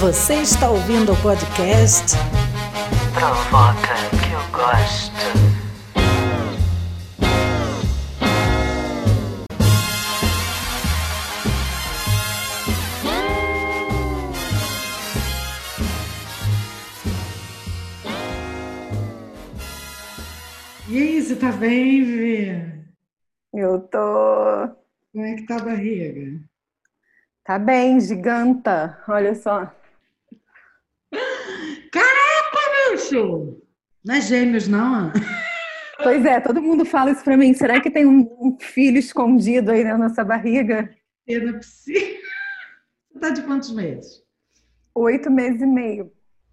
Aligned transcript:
Você 0.00 0.34
está 0.36 0.68
ouvindo 0.70 1.12
o 1.12 1.16
podcast 1.16 2.16
Provoca 3.12 3.94
que 4.22 4.32
eu 4.32 4.40
gosto. 4.50 5.49
Você 21.30 21.36
tá 21.36 21.52
bem, 21.52 22.02
Vê? 22.02 22.82
Eu 23.54 23.78
tô. 23.82 24.68
Como 25.12 25.24
é 25.24 25.36
que 25.36 25.46
tá 25.46 25.58
a 25.58 25.64
barriga? 25.64 26.40
Tá 27.44 27.56
bem, 27.56 28.00
giganta. 28.00 29.00
Olha 29.06 29.32
só. 29.36 29.72
Caraca, 31.92 32.90
bicho! 32.90 33.62
Não 34.04 34.14
é 34.16 34.20
gêmeos, 34.20 34.66
não? 34.66 35.12
Pois 36.02 36.24
é, 36.24 36.40
todo 36.40 36.60
mundo 36.60 36.84
fala 36.84 37.12
isso 37.12 37.22
pra 37.22 37.36
mim. 37.36 37.54
Será 37.54 37.80
que 37.80 37.92
tem 37.92 38.06
um 38.06 38.56
filho 38.60 38.98
escondido 38.98 39.70
aí 39.70 39.84
na 39.84 39.96
nossa 39.96 40.24
barriga? 40.24 40.92
Não 41.28 41.50
é 41.50 41.52
possível. 41.52 42.20
Você 43.12 43.20
tá 43.20 43.30
de 43.30 43.42
quantos 43.42 43.72
meses? 43.72 44.20
Oito 44.96 45.30
meses 45.30 45.62
e 45.62 45.66
meio. 45.66 46.10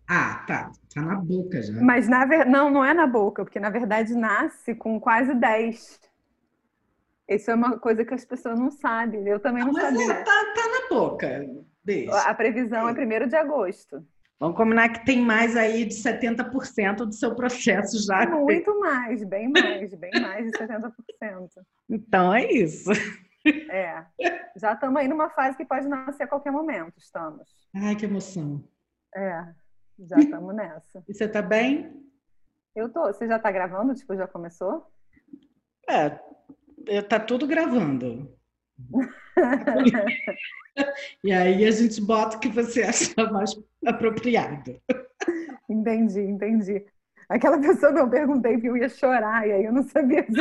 Ah, 0.07 0.43
tá. 0.47 0.71
Tá 0.97 1.05
na 1.05 1.15
boca 1.15 1.61
já. 1.61 1.79
Mas 1.79 2.07
na 2.07 2.25
ver... 2.25 2.45
não, 2.45 2.71
não 2.71 2.83
é 2.83 2.91
na 2.91 3.05
boca, 3.05 3.43
porque 3.43 3.59
na 3.59 3.69
verdade 3.69 4.15
nasce 4.15 4.73
com 4.73 4.99
quase 4.99 5.35
dez. 5.35 5.99
Isso 7.29 7.51
é 7.51 7.55
uma 7.55 7.77
coisa 7.77 8.03
que 8.03 8.13
as 8.13 8.25
pessoas 8.25 8.59
não 8.59 8.71
sabem. 8.71 9.27
Eu 9.27 9.39
também 9.39 9.63
não 9.63 9.73
Mas 9.73 9.83
sabia. 9.83 10.11
é, 10.11 10.23
tá, 10.23 10.53
tá 10.55 10.67
na 10.67 10.89
boca. 10.89 11.45
Deixa. 11.83 12.19
A 12.21 12.33
previsão 12.33 12.89
é 12.89 12.93
1 12.93 13.27
de 13.27 13.35
agosto. 13.35 14.03
Vamos 14.39 14.57
combinar 14.57 14.89
que 14.89 15.05
tem 15.05 15.21
mais 15.21 15.55
aí 15.55 15.85
de 15.85 15.93
70% 15.95 16.97
do 16.97 17.13
seu 17.13 17.35
processo 17.35 18.03
já. 18.05 18.25
Muito 18.27 18.79
mais, 18.79 19.23
bem 19.23 19.49
mais, 19.49 19.93
bem 19.93 20.11
mais 20.19 20.45
de 20.45 20.57
70%. 20.57 20.91
Então 21.89 22.33
é 22.33 22.51
isso. 22.51 22.89
É. 23.69 24.03
Já 24.55 24.73
estamos 24.73 24.97
aí 24.97 25.07
numa 25.07 25.29
fase 25.29 25.55
que 25.55 25.65
pode 25.65 25.87
nascer 25.87 26.23
a 26.23 26.27
qualquer 26.27 26.51
momento, 26.51 26.93
estamos. 26.97 27.47
Ai, 27.73 27.95
que 27.95 28.05
emoção. 28.05 28.63
É, 29.15 29.45
já 29.99 30.17
estamos 30.17 30.55
nessa. 30.55 31.03
E 31.07 31.13
você 31.13 31.27
tá 31.27 31.41
bem? 31.41 31.91
Eu 32.75 32.89
tô. 32.89 33.05
Você 33.07 33.27
já 33.27 33.39
tá 33.39 33.51
gravando? 33.51 33.95
Tipo, 33.95 34.15
já 34.15 34.27
começou? 34.27 34.85
É, 35.89 37.01
tá 37.01 37.19
tudo 37.19 37.47
gravando. 37.47 38.31
E 41.23 41.33
aí 41.33 41.65
a 41.65 41.71
gente 41.71 41.99
bota 41.99 42.37
o 42.37 42.39
que 42.39 42.49
você 42.49 42.83
acha 42.83 43.11
mais 43.31 43.51
apropriado. 43.83 44.79
Entendi, 45.67 46.21
entendi. 46.21 46.85
Aquela 47.27 47.59
pessoa 47.59 47.91
que 47.91 47.99
eu 47.99 48.09
perguntei 48.09 48.61
que 48.61 48.67
eu 48.67 48.77
ia 48.77 48.87
chorar, 48.87 49.47
e 49.47 49.51
aí 49.51 49.65
eu 49.65 49.73
não 49.73 49.83
sabia 49.83 50.23
tá 50.23 50.31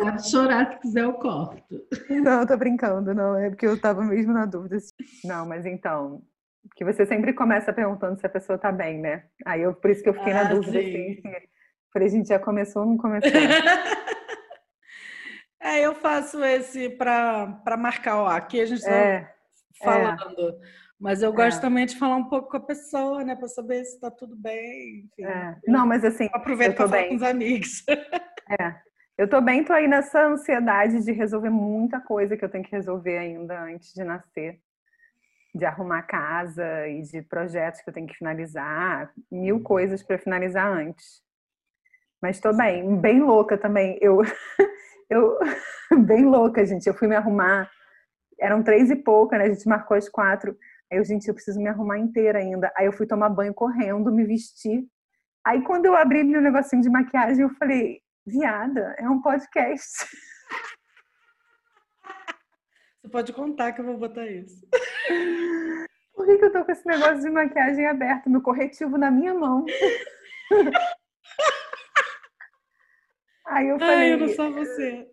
Pode 0.00 0.30
chorar 0.30 0.72
se 0.72 0.78
quiser, 0.78 1.02
eu 1.02 1.12
corto. 1.14 1.86
Não, 2.08 2.40
eu 2.40 2.46
tô 2.46 2.56
brincando, 2.56 3.12
não. 3.12 3.36
É 3.36 3.50
porque 3.50 3.66
eu 3.66 3.78
tava 3.78 4.02
mesmo 4.02 4.32
na 4.32 4.46
dúvida. 4.46 4.78
Não, 5.24 5.44
mas 5.46 5.66
então. 5.66 6.22
Porque 6.68 6.84
você 6.84 7.04
sempre 7.06 7.32
começa 7.32 7.72
perguntando 7.72 8.18
se 8.18 8.26
a 8.26 8.30
pessoa 8.30 8.58
tá 8.58 8.72
bem, 8.72 8.98
né? 9.00 9.24
Aí 9.46 9.62
eu, 9.62 9.74
por 9.74 9.90
isso 9.90 10.02
que 10.02 10.08
eu 10.08 10.14
fiquei 10.14 10.32
na 10.32 10.40
Ah, 10.42 10.44
dúvida, 10.44 10.80
sim. 10.80 11.12
assim. 11.26 11.46
Falei, 11.92 12.08
gente, 12.08 12.28
já 12.28 12.38
começou 12.38 12.82
ou 12.82 12.88
não 12.88 12.96
começou? 12.96 13.30
É, 15.60 15.80
eu 15.80 15.94
faço 15.94 16.44
esse 16.44 16.90
para 16.90 17.76
marcar, 17.78 18.18
ó, 18.18 18.26
aqui 18.26 18.60
a 18.60 18.66
gente 18.66 18.80
está 18.80 18.94
É, 18.94 19.34
falando. 19.82 20.58
Mas 21.00 21.22
eu 21.22 21.32
gosto 21.32 21.56
É. 21.56 21.60
também 21.62 21.86
de 21.86 21.96
falar 21.98 22.16
um 22.16 22.28
pouco 22.28 22.50
com 22.50 22.58
a 22.58 22.60
pessoa, 22.60 23.24
né? 23.24 23.34
Para 23.34 23.48
saber 23.48 23.82
se 23.84 23.94
está 23.94 24.10
tudo 24.10 24.36
bem. 24.36 25.06
Enfim, 25.06 25.24
é. 25.24 25.56
Não, 25.66 25.86
mas 25.86 26.04
assim, 26.04 26.28
tô 26.28 26.38
para 26.40 26.72
falar 26.74 26.88
bem. 26.90 27.08
com 27.08 27.14
os 27.16 27.22
amigos. 27.22 27.82
É. 28.60 28.74
Eu 29.16 29.26
tô 29.26 29.40
bem, 29.40 29.64
tô 29.64 29.72
aí 29.72 29.88
nessa 29.88 30.26
ansiedade 30.26 31.02
de 31.02 31.12
resolver 31.12 31.48
muita 31.48 31.98
coisa 31.98 32.36
que 32.36 32.44
eu 32.44 32.48
tenho 32.50 32.62
que 32.62 32.72
resolver 32.72 33.16
ainda 33.16 33.58
antes 33.62 33.94
de 33.94 34.04
nascer. 34.04 34.60
De 35.54 35.64
arrumar 35.64 36.02
casa 36.02 36.88
e 36.88 37.02
de 37.02 37.22
projetos 37.22 37.80
que 37.80 37.88
eu 37.88 37.94
tenho 37.94 38.06
que 38.06 38.16
finalizar, 38.16 39.12
mil 39.30 39.60
coisas 39.60 40.02
para 40.02 40.18
finalizar 40.18 40.66
antes. 40.66 41.22
Mas 42.20 42.40
tô 42.40 42.52
bem, 42.52 42.98
bem 43.00 43.22
louca 43.22 43.56
também. 43.56 43.98
Eu, 44.00 44.22
eu, 45.10 45.38
bem 46.04 46.24
louca, 46.24 46.64
gente. 46.64 46.86
Eu 46.86 46.94
fui 46.94 47.06
me 47.06 47.14
arrumar, 47.14 47.70
eram 48.40 48.62
três 48.62 48.90
e 48.90 48.96
pouca, 48.96 49.38
né? 49.38 49.44
A 49.44 49.48
gente 49.48 49.68
marcou 49.68 49.96
às 49.96 50.08
quatro. 50.08 50.56
Aí 50.90 50.98
eu, 50.98 51.04
gente, 51.04 51.28
eu 51.28 51.34
preciso 51.34 51.60
me 51.60 51.68
arrumar 51.68 51.98
inteira 51.98 52.38
ainda. 52.38 52.72
Aí 52.76 52.86
eu 52.86 52.92
fui 52.92 53.06
tomar 53.06 53.28
banho 53.28 53.54
correndo, 53.54 54.12
me 54.12 54.24
vestir. 54.24 54.84
Aí 55.44 55.62
quando 55.62 55.86
eu 55.86 55.94
abri 55.94 56.24
meu 56.24 56.40
negocinho 56.40 56.80
de 56.80 56.88
maquiagem, 56.88 57.42
eu 57.42 57.50
falei, 57.50 58.00
viada, 58.26 58.94
é 58.98 59.08
um 59.08 59.20
podcast. 59.20 60.06
Você 63.02 63.08
pode 63.10 63.32
contar 63.34 63.72
que 63.72 63.82
eu 63.82 63.84
vou 63.84 63.98
botar 63.98 64.26
isso. 64.26 64.66
Por 66.14 66.26
que, 66.26 66.38
que 66.38 66.44
eu 66.44 66.52
tô 66.52 66.64
com 66.64 66.72
esse 66.72 66.86
negócio 66.86 67.20
de 67.20 67.30
maquiagem 67.30 67.86
aberto, 67.86 68.30
meu 68.30 68.40
corretivo 68.40 68.96
na 68.96 69.10
minha 69.10 69.34
mão? 69.34 69.66
Aí 73.46 73.68
eu 73.68 73.78
falei, 73.78 73.94
Ai, 73.94 74.12
eu 74.14 74.18
não 74.18 74.28
sou 74.28 74.52
você. 74.52 75.06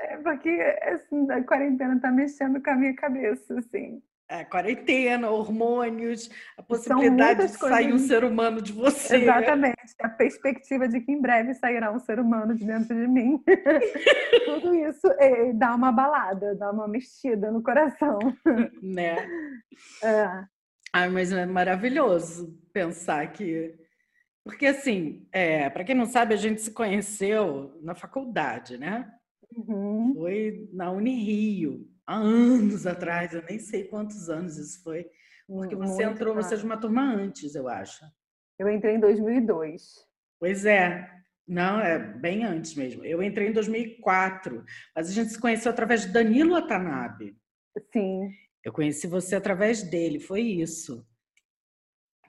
é 0.00 0.16
porque 0.18 0.50
assim, 0.82 1.30
a 1.30 1.42
quarentena 1.42 1.98
tá 2.00 2.10
mexendo 2.10 2.62
com 2.62 2.70
a 2.70 2.74
minha 2.74 2.94
cabeça, 2.94 3.58
assim. 3.58 4.02
É, 4.30 4.44
quarentena, 4.44 5.28
hormônios, 5.28 6.30
a 6.56 6.62
possibilidade 6.62 7.48
de 7.48 7.48
sair 7.48 7.88
um 7.88 7.90
coisas. 7.90 8.06
ser 8.06 8.22
humano 8.22 8.62
de 8.62 8.72
você. 8.72 9.16
Exatamente. 9.16 9.76
A 10.00 10.08
perspectiva 10.08 10.86
de 10.86 11.00
que 11.00 11.10
em 11.10 11.20
breve 11.20 11.52
sairá 11.54 11.90
um 11.90 11.98
ser 11.98 12.20
humano 12.20 12.54
de 12.54 12.64
dentro 12.64 12.94
de 12.94 13.08
mim. 13.08 13.42
Tudo 14.46 14.72
isso 14.76 15.04
eh, 15.18 15.52
dá 15.52 15.74
uma 15.74 15.90
balada, 15.90 16.54
dá 16.54 16.70
uma 16.70 16.86
mexida 16.86 17.50
no 17.50 17.60
coração. 17.60 18.20
Né? 18.80 19.16
É. 20.02 20.44
Ai, 20.92 21.08
mas 21.08 21.32
é 21.32 21.44
maravilhoso 21.44 22.56
pensar 22.72 23.32
que. 23.32 23.74
Porque, 24.44 24.66
assim, 24.66 25.26
é, 25.32 25.68
para 25.70 25.82
quem 25.82 25.94
não 25.94 26.06
sabe, 26.06 26.34
a 26.34 26.36
gente 26.36 26.62
se 26.62 26.70
conheceu 26.70 27.76
na 27.82 27.96
faculdade, 27.96 28.78
né? 28.78 29.10
Uhum. 29.56 30.14
Foi 30.14 30.68
na 30.72 30.90
Unirio, 30.92 31.86
há 32.10 32.16
anos 32.16 32.86
atrás, 32.88 33.32
eu 33.32 33.42
nem 33.48 33.60
sei 33.60 33.84
quantos 33.84 34.28
anos 34.28 34.56
isso 34.56 34.82
foi. 34.82 35.08
Porque 35.46 35.76
você 35.76 36.04
Muito 36.04 36.16
entrou, 36.16 36.34
você 36.34 36.54
é 36.54 36.56
de 36.56 36.64
uma 36.64 36.76
turma 36.76 37.02
antes, 37.02 37.54
eu 37.54 37.68
acho. 37.68 38.04
Eu 38.58 38.68
entrei 38.68 38.96
em 38.96 39.00
2002. 39.00 40.06
Pois 40.38 40.64
é. 40.64 41.08
Não, 41.46 41.80
é 41.80 41.98
bem 41.98 42.44
antes 42.44 42.74
mesmo. 42.74 43.04
Eu 43.04 43.22
entrei 43.22 43.48
em 43.48 43.52
2004, 43.52 44.64
mas 44.94 45.08
a 45.08 45.12
gente 45.12 45.30
se 45.30 45.40
conheceu 45.40 45.70
através 45.70 46.02
de 46.02 46.12
Danilo 46.12 46.52
Watanabe. 46.52 47.36
Sim. 47.92 48.30
Eu 48.64 48.72
conheci 48.72 49.06
você 49.06 49.36
através 49.36 49.82
dele, 49.82 50.20
foi 50.20 50.42
isso. 50.42 51.06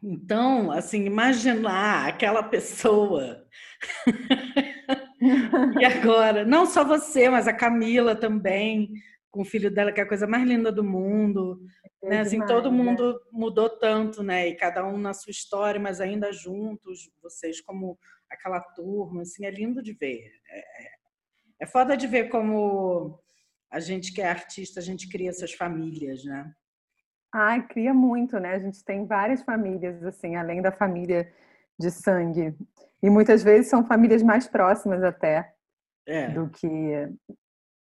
Então, 0.01 0.71
assim, 0.71 1.05
imaginar 1.05 2.07
aquela 2.07 2.41
pessoa. 2.41 3.45
e 5.79 5.85
agora, 5.85 6.43
não 6.43 6.65
só 6.65 6.83
você, 6.83 7.29
mas 7.29 7.47
a 7.47 7.53
Camila 7.53 8.15
também, 8.15 8.91
com 9.31 9.41
o 9.41 9.45
filho 9.45 9.71
dela, 9.71 9.91
que 9.91 9.99
é 9.99 10.03
a 10.03 10.07
coisa 10.07 10.27
mais 10.27 10.45
linda 10.45 10.71
do 10.71 10.83
mundo. 10.83 11.59
Né? 12.03 12.19
Assim, 12.19 12.31
demais, 12.39 12.51
todo 12.51 12.69
né? 12.71 12.77
mundo 12.77 13.19
mudou 13.31 13.69
tanto, 13.69 14.21
né? 14.21 14.47
E 14.49 14.55
cada 14.55 14.85
um 14.85 14.97
na 14.97 15.13
sua 15.13 15.31
história, 15.31 15.79
mas 15.79 16.01
ainda 16.01 16.31
juntos, 16.33 17.09
vocês 17.23 17.61
como 17.61 17.97
aquela 18.29 18.59
turma, 18.59 19.21
assim, 19.21 19.45
é 19.45 19.51
lindo 19.51 19.81
de 19.81 19.93
ver. 19.93 20.29
É, 20.49 20.59
é- 20.59 20.91
é 21.61 21.65
foda 21.67 21.95
de 21.95 22.07
ver 22.07 22.27
como 22.29 23.19
a 23.71 23.79
gente 23.79 24.13
que 24.13 24.21
é 24.21 24.27
artista, 24.29 24.79
a 24.79 24.83
gente 24.83 25.07
cria 25.09 25.29
essas 25.29 25.53
famílias, 25.53 26.23
né? 26.25 26.51
Ai, 27.33 27.65
cria 27.67 27.93
muito, 27.93 28.37
né? 28.39 28.55
A 28.55 28.59
gente 28.59 28.83
tem 28.83 29.05
várias 29.05 29.41
famílias, 29.43 30.03
assim, 30.03 30.35
além 30.35 30.61
da 30.61 30.71
família 30.71 31.31
de 31.79 31.89
sangue. 31.89 32.53
E 33.01 33.09
muitas 33.09 33.41
vezes 33.43 33.69
são 33.69 33.85
famílias 33.87 34.21
mais 34.21 34.47
próximas 34.47 35.01
até 35.03 35.53
É. 36.05 36.29
do 36.29 36.49
que. 36.49 36.67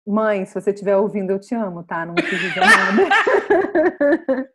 Mãe, 0.06 0.46
se 0.46 0.54
você 0.54 0.72
estiver 0.72 0.98
ouvindo, 0.98 1.32
eu 1.32 1.40
te 1.40 1.54
amo, 1.54 1.84
tá? 1.84 2.06
Não 2.06 2.16
quis 2.16 2.30
dizer 2.40 2.62
nada. 2.62 3.04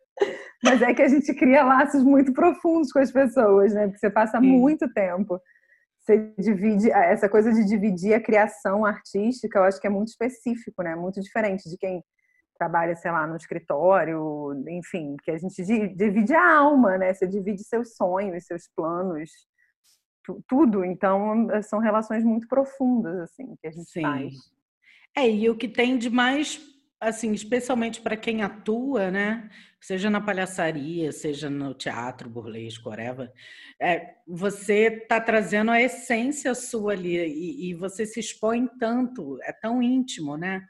Mas 0.63 0.81
é 0.81 0.93
que 0.93 1.01
a 1.01 1.07
gente 1.07 1.33
cria 1.33 1.63
laços 1.63 2.03
muito 2.03 2.33
profundos 2.33 2.91
com 2.91 2.99
as 2.99 3.11
pessoas, 3.11 3.73
né? 3.73 3.85
Porque 3.85 3.99
você 3.99 4.09
passa 4.09 4.39
Sim. 4.39 4.47
muito 4.59 4.91
tempo. 4.93 5.39
Você 5.99 6.33
divide, 6.39 6.89
essa 6.91 7.29
coisa 7.29 7.51
de 7.53 7.65
dividir 7.65 8.13
a 8.13 8.21
criação 8.21 8.85
artística, 8.85 9.59
eu 9.59 9.63
acho 9.63 9.79
que 9.79 9.87
é 9.87 9.89
muito 9.89 10.07
específico, 10.09 10.81
né? 10.83 10.95
Muito 10.95 11.21
diferente 11.21 11.69
de 11.69 11.77
quem 11.77 12.03
trabalha, 12.57 12.95
sei 12.95 13.11
lá, 13.11 13.27
no 13.27 13.35
escritório, 13.35 14.53
enfim, 14.67 15.15
que 15.23 15.29
a 15.31 15.37
gente 15.37 15.63
di- 15.63 15.89
divide 15.95 16.33
a 16.33 16.57
alma, 16.57 16.97
né? 16.97 17.13
Você 17.13 17.27
divide 17.27 17.63
seus 17.63 17.95
sonhos, 17.95 18.45
seus 18.45 18.67
planos, 18.75 19.29
tudo. 20.47 20.83
Então, 20.83 21.47
são 21.63 21.79
relações 21.79 22.23
muito 22.23 22.47
profundas, 22.47 23.19
assim, 23.19 23.55
que 23.61 23.67
a 23.67 23.71
gente 23.71 23.89
Sim. 23.89 24.01
faz. 24.01 24.33
É, 25.17 25.27
e 25.27 25.49
o 25.49 25.57
que 25.57 25.67
tem 25.67 25.97
de 25.97 26.11
mais, 26.11 26.61
assim, 27.01 27.31
especialmente 27.31 27.99
para 28.01 28.15
quem 28.15 28.43
atua, 28.43 29.09
né? 29.09 29.49
Seja 29.81 30.11
na 30.11 30.21
palhaçaria, 30.21 31.11
seja 31.11 31.49
no 31.49 31.73
teatro, 31.73 32.29
burlesco, 32.29 32.89
whatever, 32.89 33.31
é, 33.81 34.13
você 34.27 35.01
está 35.01 35.19
trazendo 35.19 35.71
a 35.71 35.81
essência 35.81 36.53
sua 36.53 36.93
ali 36.93 37.17
e, 37.17 37.69
e, 37.69 37.73
você 37.73 38.05
se 38.05 38.19
expõe 38.19 38.67
tanto, 38.79 39.39
é 39.41 39.51
tão 39.51 39.81
íntimo, 39.81 40.37
né? 40.37 40.63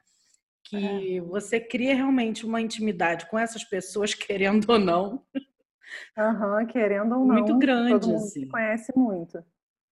Que 0.64 1.18
é. 1.18 1.22
você 1.22 1.60
cria 1.60 1.94
realmente 1.94 2.46
uma 2.46 2.62
intimidade 2.62 3.30
com 3.30 3.38
essas 3.38 3.66
pessoas, 3.66 4.14
querendo 4.16 4.70
ou 4.70 4.80
não. 4.80 5.26
Uhum, 6.18 6.66
querendo 6.68 7.16
ou 7.16 7.26
não. 7.26 7.36
Muito 7.36 7.58
grande, 7.60 7.92
todo 7.92 8.08
mundo 8.08 8.16
assim. 8.16 8.42
Se 8.42 8.48
conhece 8.48 8.94
muito. 8.96 9.44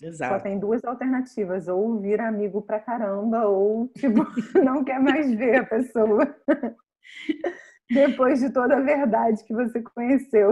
Exato. 0.02 0.34
Só 0.34 0.40
tem 0.40 0.60
duas 0.60 0.84
alternativas, 0.84 1.68
ou 1.68 2.00
vira 2.00 2.28
amigo 2.28 2.62
pra 2.62 2.80
caramba, 2.80 3.46
ou 3.46 3.88
tipo, 3.98 4.26
não 4.64 4.84
quer 4.84 5.00
mais 5.00 5.34
ver 5.34 5.58
a 5.58 5.66
pessoa. 5.66 6.36
Depois 7.90 8.40
de 8.40 8.50
toda 8.52 8.78
a 8.78 8.82
verdade 8.82 9.44
que 9.44 9.54
você 9.54 9.82
conheceu. 9.82 10.52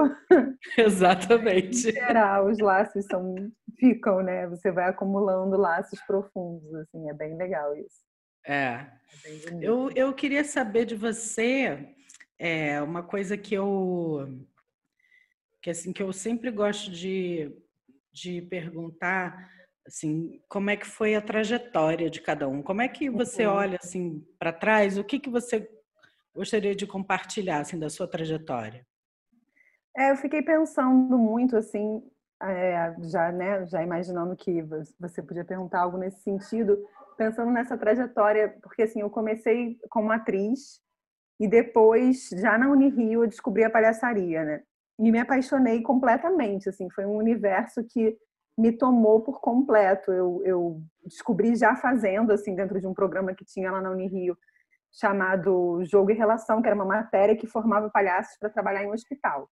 Exatamente. 0.78 1.90
Em 1.90 1.92
geral, 1.92 2.48
os 2.48 2.60
laços 2.60 3.06
são, 3.06 3.36
ficam, 3.78 4.22
né? 4.22 4.48
Você 4.48 4.72
vai 4.72 4.90
acumulando 4.90 5.58
laços 5.58 6.00
profundos, 6.06 6.74
assim, 6.76 7.10
é 7.10 7.14
bem 7.14 7.36
legal 7.36 7.76
isso. 7.76 8.04
É. 8.46 8.86
é 9.26 9.60
eu, 9.62 9.90
eu 9.96 10.14
queria 10.14 10.44
saber 10.44 10.86
de 10.86 10.96
você 10.96 11.96
é, 12.38 12.82
uma 12.82 13.02
coisa 13.02 13.38
que 13.38 13.56
eu 13.56 14.46
que 15.62 15.70
assim 15.70 15.94
que 15.94 16.04
eu 16.04 16.12
sempre 16.12 16.52
gosto 16.52 16.92
de 16.92 17.50
de 18.14 18.42
perguntar 18.44 19.50
assim 19.86 20.40
como 20.48 20.70
é 20.70 20.78
que 20.78 20.86
foi 20.86 21.16
a 21.16 21.22
trajetória 21.22 22.10
de 22.10 22.22
cada 22.22 22.48
um? 22.48 22.62
Como 22.62 22.82
é 22.82 22.88
que 22.88 23.10
você 23.10 23.46
uhum. 23.46 23.54
olha 23.54 23.80
assim 23.82 24.26
para 24.40 24.54
trás? 24.54 24.98
O 24.98 25.04
que 25.04 25.20
que 25.20 25.30
você 25.30 25.70
gostaria 26.34 26.76
de 26.76 26.88
compartilhar 26.88 27.60
assim 27.60 27.78
da 27.78 27.90
sua 27.90 28.08
trajetória? 28.08 28.86
É, 29.96 30.12
eu 30.12 30.16
fiquei 30.16 30.42
pensando 30.42 31.18
muito 31.18 31.56
assim 31.56 32.02
é, 32.42 32.96
já 33.04 33.32
né 33.32 33.66
já 33.66 33.84
imaginando 33.84 34.36
que 34.36 34.62
você 35.00 35.22
podia 35.22 35.46
perguntar 35.46 35.82
algo 35.82 35.98
nesse 35.98 36.22
sentido 36.22 36.84
pensando 37.16 37.52
nessa 37.52 37.78
trajetória 37.78 38.58
porque 38.62 38.84
assim 38.84 39.02
eu 39.02 39.10
comecei 39.10 39.78
como 39.90 40.12
atriz 40.12 40.82
e 41.40 41.48
depois 41.48 42.30
já 42.30 42.58
na 42.58 42.70
Unirio 42.70 43.24
eu 43.24 43.28
descobri 43.28 43.64
a 43.64 43.70
palhaçaria 43.70 44.44
né 44.44 44.64
e 45.00 45.12
me 45.12 45.20
apaixonei 45.20 45.82
completamente, 45.82 46.70
assim, 46.70 46.90
foi 46.90 47.06
um 47.06 47.16
universo 47.16 47.84
que 47.84 48.18
me 48.58 48.72
tomou 48.72 49.22
por 49.22 49.42
completo. 49.42 50.12
Eu, 50.12 50.42
eu 50.46 50.82
descobri 51.04 51.56
já 51.56 51.76
fazendo, 51.76 52.32
assim, 52.32 52.56
dentro 52.56 52.80
de 52.80 52.88
um 52.88 52.94
programa 52.94 53.34
que 53.34 53.46
tinha 53.46 53.72
lá 53.72 53.82
na 53.82 53.90
Unirio, 53.90 54.38
chamado 54.92 55.84
Jogo 55.86 56.12
e 56.12 56.14
Relação, 56.14 56.62
que 56.62 56.68
era 56.68 56.76
uma 56.76 56.86
matéria 56.86 57.36
que 57.36 57.48
formava 57.48 57.90
palhaços 57.90 58.38
para 58.38 58.50
trabalhar 58.50 58.84
em 58.84 58.88
um 58.88 58.94
hospital. 58.94 59.50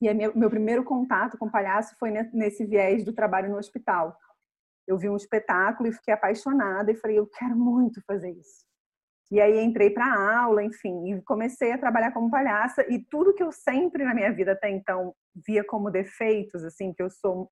E 0.00 0.12
meu, 0.12 0.36
meu 0.36 0.50
primeiro 0.50 0.84
contato 0.84 1.38
com 1.38 1.48
palhaço 1.48 1.96
foi 1.98 2.10
nesse 2.10 2.66
viés 2.66 3.04
do 3.04 3.14
trabalho 3.14 3.48
no 3.48 3.56
hospital. 3.56 4.16
Eu 4.86 4.98
vi 4.98 5.08
um 5.08 5.16
espetáculo 5.16 5.88
e 5.88 5.92
fiquei 5.92 6.12
apaixonada 6.12 6.90
e 6.90 6.96
falei, 6.96 7.18
eu 7.18 7.26
quero 7.26 7.56
muito 7.56 8.02
fazer 8.04 8.30
isso. 8.30 8.65
E 9.30 9.40
aí 9.40 9.58
entrei 9.62 9.90
para 9.90 10.40
aula, 10.40 10.62
enfim, 10.62 11.12
e 11.12 11.22
comecei 11.22 11.72
a 11.72 11.78
trabalhar 11.78 12.12
como 12.12 12.30
palhaça 12.30 12.84
e 12.88 12.98
tudo 12.98 13.34
que 13.34 13.42
eu 13.42 13.50
sempre 13.50 14.04
na 14.04 14.14
minha 14.14 14.32
vida 14.32 14.52
até 14.52 14.70
então 14.70 15.12
via 15.46 15.64
como 15.64 15.90
defeitos, 15.90 16.62
assim, 16.64 16.92
que 16.92 17.02
eu 17.02 17.10
sou 17.10 17.50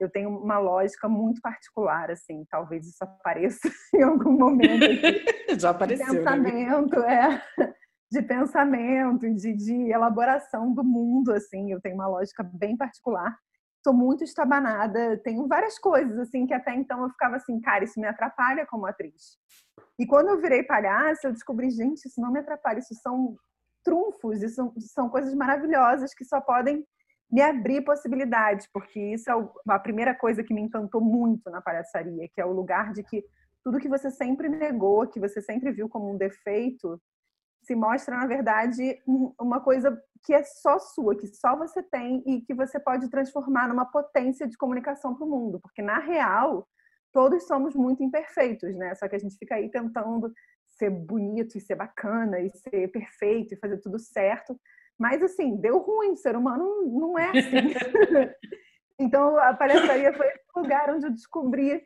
eu 0.00 0.08
tenho 0.08 0.30
uma 0.30 0.58
lógica 0.58 1.08
muito 1.10 1.42
particular, 1.42 2.10
assim, 2.10 2.46
talvez 2.50 2.86
isso 2.86 3.04
apareça 3.04 3.60
em 3.94 4.02
algum 4.02 4.32
momento. 4.32 4.82
Aqui, 4.82 5.24
Já 5.60 5.70
apareceu. 5.70 6.06
De 6.06 6.12
né, 6.12 6.18
pensamento, 6.18 7.00
né? 7.00 7.42
é, 7.58 7.74
de 8.10 8.22
pensamento, 8.22 9.34
de, 9.34 9.52
de 9.54 9.92
elaboração 9.92 10.72
do 10.72 10.82
mundo, 10.82 11.32
assim, 11.32 11.70
eu 11.70 11.80
tenho 11.82 11.96
uma 11.96 12.08
lógica 12.08 12.42
bem 12.42 12.76
particular. 12.78 13.36
Sou 13.82 13.94
muito 13.94 14.22
estabanada, 14.24 15.18
tenho 15.24 15.48
várias 15.48 15.78
coisas, 15.78 16.18
assim, 16.18 16.46
que 16.46 16.52
até 16.52 16.74
então 16.74 17.02
eu 17.02 17.10
ficava 17.10 17.36
assim, 17.36 17.60
cara, 17.60 17.84
isso 17.84 17.98
me 17.98 18.06
atrapalha 18.06 18.66
como 18.66 18.86
atriz. 18.86 19.38
E 19.98 20.06
quando 20.06 20.28
eu 20.28 20.40
virei 20.40 20.62
palhaça, 20.62 21.28
eu 21.28 21.32
descobri, 21.32 21.70
gente, 21.70 22.06
isso 22.06 22.20
não 22.20 22.30
me 22.30 22.40
atrapalha, 22.40 22.78
isso 22.78 22.94
são 22.96 23.36
trunfos, 23.82 24.42
isso 24.42 24.72
são 24.78 25.08
coisas 25.08 25.34
maravilhosas 25.34 26.14
que 26.14 26.24
só 26.24 26.40
podem 26.40 26.84
me 27.30 27.40
abrir 27.40 27.82
possibilidades, 27.82 28.68
porque 28.72 28.98
isso 28.98 29.30
é 29.30 29.34
a 29.68 29.78
primeira 29.78 30.14
coisa 30.14 30.42
que 30.42 30.52
me 30.52 30.60
encantou 30.60 31.00
muito 31.00 31.48
na 31.48 31.62
palhaçaria, 31.62 32.28
que 32.34 32.40
é 32.40 32.44
o 32.44 32.52
lugar 32.52 32.92
de 32.92 33.02
que 33.02 33.24
tudo 33.62 33.78
que 33.78 33.88
você 33.88 34.10
sempre 34.10 34.48
negou, 34.48 35.06
que 35.06 35.20
você 35.20 35.40
sempre 35.40 35.70
viu 35.70 35.88
como 35.88 36.10
um 36.12 36.16
defeito, 36.16 37.00
se 37.62 37.74
mostra, 37.74 38.16
na 38.16 38.26
verdade, 38.26 39.00
uma 39.38 39.60
coisa 39.60 40.00
que 40.22 40.34
é 40.34 40.42
só 40.42 40.78
sua, 40.78 41.16
que 41.16 41.26
só 41.26 41.56
você 41.56 41.82
tem 41.82 42.22
e 42.26 42.40
que 42.42 42.54
você 42.54 42.78
pode 42.78 43.08
transformar 43.08 43.68
numa 43.68 43.84
potência 43.84 44.46
de 44.46 44.56
comunicação 44.56 45.14
para 45.14 45.26
o 45.26 45.30
mundo. 45.30 45.60
Porque, 45.60 45.82
na 45.82 45.98
real, 45.98 46.66
todos 47.12 47.46
somos 47.46 47.74
muito 47.74 48.02
imperfeitos, 48.02 48.74
né? 48.76 48.94
Só 48.94 49.08
que 49.08 49.16
a 49.16 49.18
gente 49.18 49.36
fica 49.36 49.54
aí 49.54 49.70
tentando 49.70 50.32
ser 50.66 50.90
bonito 50.90 51.56
e 51.56 51.60
ser 51.60 51.74
bacana 51.74 52.40
e 52.40 52.50
ser 52.50 52.88
perfeito 52.88 53.54
e 53.54 53.58
fazer 53.58 53.78
tudo 53.78 53.98
certo. 53.98 54.58
Mas 54.98 55.22
assim, 55.22 55.56
deu 55.56 55.78
ruim, 55.78 56.12
o 56.12 56.16
ser 56.16 56.36
humano 56.36 56.64
não 56.86 57.18
é 57.18 57.30
assim. 57.30 57.74
então 58.98 59.36
a 59.36 59.54
palhaçaria 59.54 60.12
foi 60.12 60.26
o 60.54 60.60
lugar 60.60 60.90
onde 60.90 61.06
eu 61.06 61.10
descobri 61.10 61.82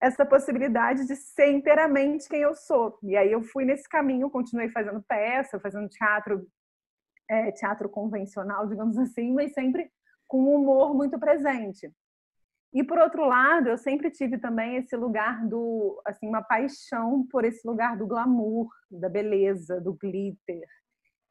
essa 0.00 0.24
possibilidade 0.24 1.06
de 1.06 1.14
ser 1.14 1.50
inteiramente 1.50 2.28
quem 2.28 2.40
eu 2.40 2.54
sou. 2.54 2.98
E 3.02 3.16
aí 3.16 3.30
eu 3.30 3.42
fui 3.42 3.64
nesse 3.64 3.88
caminho, 3.88 4.30
continuei 4.30 4.70
fazendo 4.70 5.02
peça, 5.02 5.60
fazendo 5.60 5.88
teatro, 5.88 6.46
é, 7.28 7.52
teatro 7.52 7.88
convencional, 7.88 8.66
digamos 8.66 8.96
assim, 8.96 9.34
mas 9.34 9.52
sempre 9.52 9.90
com 10.26 10.42
um 10.42 10.54
humor 10.54 10.94
muito 10.94 11.18
presente. 11.18 11.92
E 12.72 12.84
por 12.84 12.98
outro 12.98 13.24
lado, 13.26 13.68
eu 13.68 13.76
sempre 13.76 14.10
tive 14.10 14.38
também 14.38 14.76
esse 14.76 14.96
lugar 14.96 15.44
do, 15.46 16.00
assim, 16.06 16.28
uma 16.28 16.42
paixão 16.42 17.26
por 17.28 17.44
esse 17.44 17.66
lugar 17.66 17.96
do 17.96 18.06
glamour, 18.06 18.68
da 18.90 19.08
beleza, 19.08 19.80
do 19.80 19.92
glitter. 19.92 20.64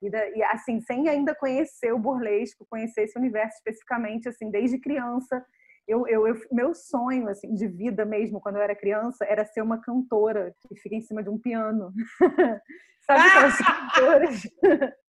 E, 0.02 0.10
da, 0.10 0.30
e 0.30 0.44
assim, 0.44 0.82
sem 0.82 1.08
ainda 1.08 1.34
conhecer 1.34 1.94
o 1.94 2.00
burlesco, 2.00 2.68
conhecer 2.70 3.04
esse 3.04 3.18
universo 3.18 3.56
especificamente, 3.58 4.28
assim, 4.28 4.52
desde 4.52 4.80
criança, 4.80 5.44
eu, 5.90 6.08
eu, 6.08 6.28
eu, 6.28 6.36
meu 6.52 6.74
sonho 6.74 7.28
assim 7.28 7.54
de 7.54 7.68
vida 7.68 8.06
mesmo 8.06 8.40
quando 8.40 8.58
eu 8.58 8.62
era 8.62 8.76
criança 8.76 9.26
era 9.26 9.46
ser 9.46 9.62
uma 9.62 9.82
cantora 9.82 10.54
que 10.62 10.76
fica 10.80 10.96
em 10.96 11.02
cima 11.02 11.24
de 11.24 11.30
um 11.30 11.38
piano 11.38 11.92
sabe 13.06 13.28
aquelas 13.28 13.58
cantoras 13.58 14.42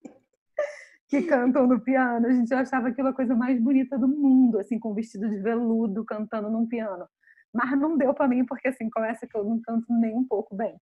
que 1.11 1.23
cantam 1.23 1.67
no 1.67 1.81
piano. 1.81 2.25
A 2.25 2.31
gente 2.31 2.53
achava 2.53 2.87
aquilo 2.87 3.09
a 3.09 3.13
coisa 3.13 3.35
mais 3.35 3.61
bonita 3.61 3.99
do 3.99 4.07
mundo, 4.07 4.57
assim, 4.57 4.79
com 4.79 4.93
vestido 4.93 5.29
de 5.29 5.39
veludo, 5.39 6.05
cantando 6.05 6.49
num 6.49 6.65
piano. 6.65 7.05
Mas 7.53 7.77
não 7.77 7.97
deu 7.97 8.13
para 8.13 8.29
mim, 8.29 8.45
porque 8.45 8.69
assim, 8.69 8.89
começa 8.89 9.27
que 9.27 9.37
eu 9.37 9.43
não 9.43 9.61
canto 9.61 9.85
nem 9.89 10.15
um 10.15 10.25
pouco 10.25 10.55
bem. 10.55 10.79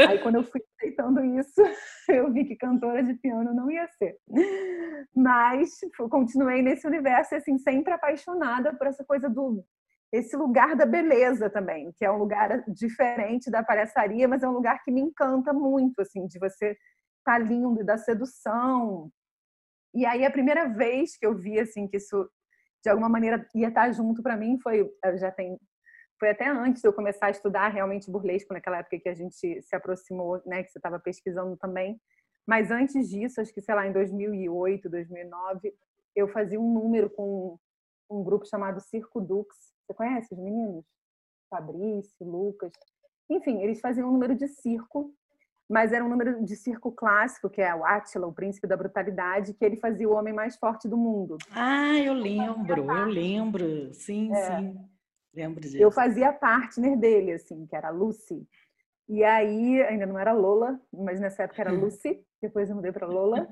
Aí 0.00 0.18
quando 0.20 0.36
eu 0.36 0.44
fui 0.44 0.62
aceitando 0.78 1.22
isso, 1.38 1.60
eu 2.12 2.32
vi 2.32 2.44
que 2.44 2.56
cantora 2.56 3.02
de 3.02 3.14
piano 3.14 3.54
não 3.54 3.70
ia 3.70 3.86
ser. 3.98 4.16
Mas 5.14 5.70
continuei 6.10 6.62
nesse 6.62 6.86
universo, 6.86 7.34
assim, 7.34 7.58
sempre 7.58 7.92
apaixonada 7.92 8.74
por 8.74 8.86
essa 8.86 9.04
coisa 9.04 9.28
do 9.28 9.64
esse 10.12 10.36
lugar 10.36 10.76
da 10.76 10.86
beleza 10.86 11.50
também, 11.50 11.90
que 11.96 12.04
é 12.04 12.10
um 12.10 12.18
lugar 12.18 12.62
diferente 12.68 13.50
da 13.50 13.64
palhaçaria, 13.64 14.28
mas 14.28 14.44
é 14.44 14.48
um 14.48 14.52
lugar 14.52 14.80
que 14.84 14.90
me 14.92 15.00
encanta 15.00 15.52
muito, 15.52 16.00
assim, 16.00 16.24
de 16.28 16.38
você 16.38 16.70
estar 16.70 16.78
tá 17.24 17.38
lindo, 17.38 17.84
da 17.84 17.98
sedução, 17.98 19.10
e 19.94 20.04
aí 20.04 20.26
a 20.26 20.30
primeira 20.30 20.68
vez 20.68 21.16
que 21.16 21.24
eu 21.24 21.38
vi 21.38 21.58
assim 21.58 21.86
que 21.86 21.98
isso 21.98 22.28
de 22.82 22.90
alguma 22.90 23.08
maneira 23.08 23.46
ia 23.54 23.68
estar 23.68 23.90
junto 23.92 24.22
para 24.22 24.36
mim 24.36 24.58
foi 24.60 24.90
já 25.16 25.30
tem 25.30 25.56
foi 26.24 26.30
até 26.30 26.48
antes 26.48 26.80
de 26.80 26.88
eu 26.88 26.92
começar 26.94 27.26
a 27.26 27.30
estudar 27.30 27.68
realmente 27.68 28.10
burlesco 28.10 28.54
naquela 28.54 28.78
época 28.78 28.98
que 28.98 29.10
a 29.10 29.14
gente 29.14 29.60
se 29.60 29.76
aproximou, 29.76 30.40
né, 30.46 30.62
que 30.62 30.70
você 30.70 30.78
estava 30.78 30.98
pesquisando 30.98 31.54
também. 31.58 32.00
Mas 32.46 32.70
antes 32.70 33.10
disso, 33.10 33.42
acho 33.42 33.52
que 33.52 33.60
sei 33.60 33.74
lá 33.74 33.86
em 33.86 33.92
2008, 33.92 34.88
2009, 34.88 35.74
eu 36.16 36.26
fazia 36.28 36.58
um 36.58 36.72
número 36.72 37.10
com 37.10 37.58
um 38.08 38.24
grupo 38.24 38.46
chamado 38.46 38.80
Circo 38.80 39.20
Dux. 39.20 39.54
Você 39.86 39.92
conhece 39.92 40.32
os 40.32 40.40
meninos? 40.40 40.86
Fabrício, 41.50 42.16
Lucas. 42.26 42.72
Enfim, 43.28 43.60
eles 43.60 43.80
faziam 43.82 44.08
um 44.08 44.12
número 44.12 44.34
de 44.34 44.48
circo 44.48 45.14
mas 45.68 45.92
era 45.92 46.04
um 46.04 46.10
número 46.10 46.44
de 46.44 46.56
circo 46.56 46.92
clássico, 46.92 47.48
que 47.48 47.62
é 47.62 47.74
o 47.74 47.84
Átila, 47.86 48.26
o 48.26 48.32
príncipe 48.32 48.66
da 48.66 48.76
brutalidade, 48.76 49.54
que 49.54 49.64
ele 49.64 49.76
fazia 49.76 50.06
o 50.06 50.12
homem 50.12 50.32
mais 50.32 50.56
forte 50.56 50.86
do 50.86 50.96
mundo. 50.96 51.38
Ah, 51.50 51.98
eu 51.98 52.12
lembro, 52.12 52.84
eu 52.84 53.06
lembro. 53.06 53.94
Sim, 53.94 54.30
é. 54.30 54.58
sim. 54.58 54.93
Lembro 55.34 55.60
disso. 55.60 55.76
Eu 55.76 55.90
fazia 55.90 56.32
partner 56.32 56.96
dele, 56.96 57.32
assim, 57.32 57.66
que 57.66 57.74
era 57.74 57.88
a 57.88 57.90
Lucy. 57.90 58.46
E 59.08 59.22
aí, 59.22 59.82
ainda 59.82 60.06
não 60.06 60.18
era 60.18 60.32
Lola, 60.32 60.80
mas 60.92 61.20
nessa 61.20 61.42
época 61.42 61.60
era 61.60 61.72
Lucy, 61.72 62.24
depois 62.40 62.70
eu 62.70 62.76
mudei 62.76 62.92
para 62.92 63.06
Lola. 63.06 63.48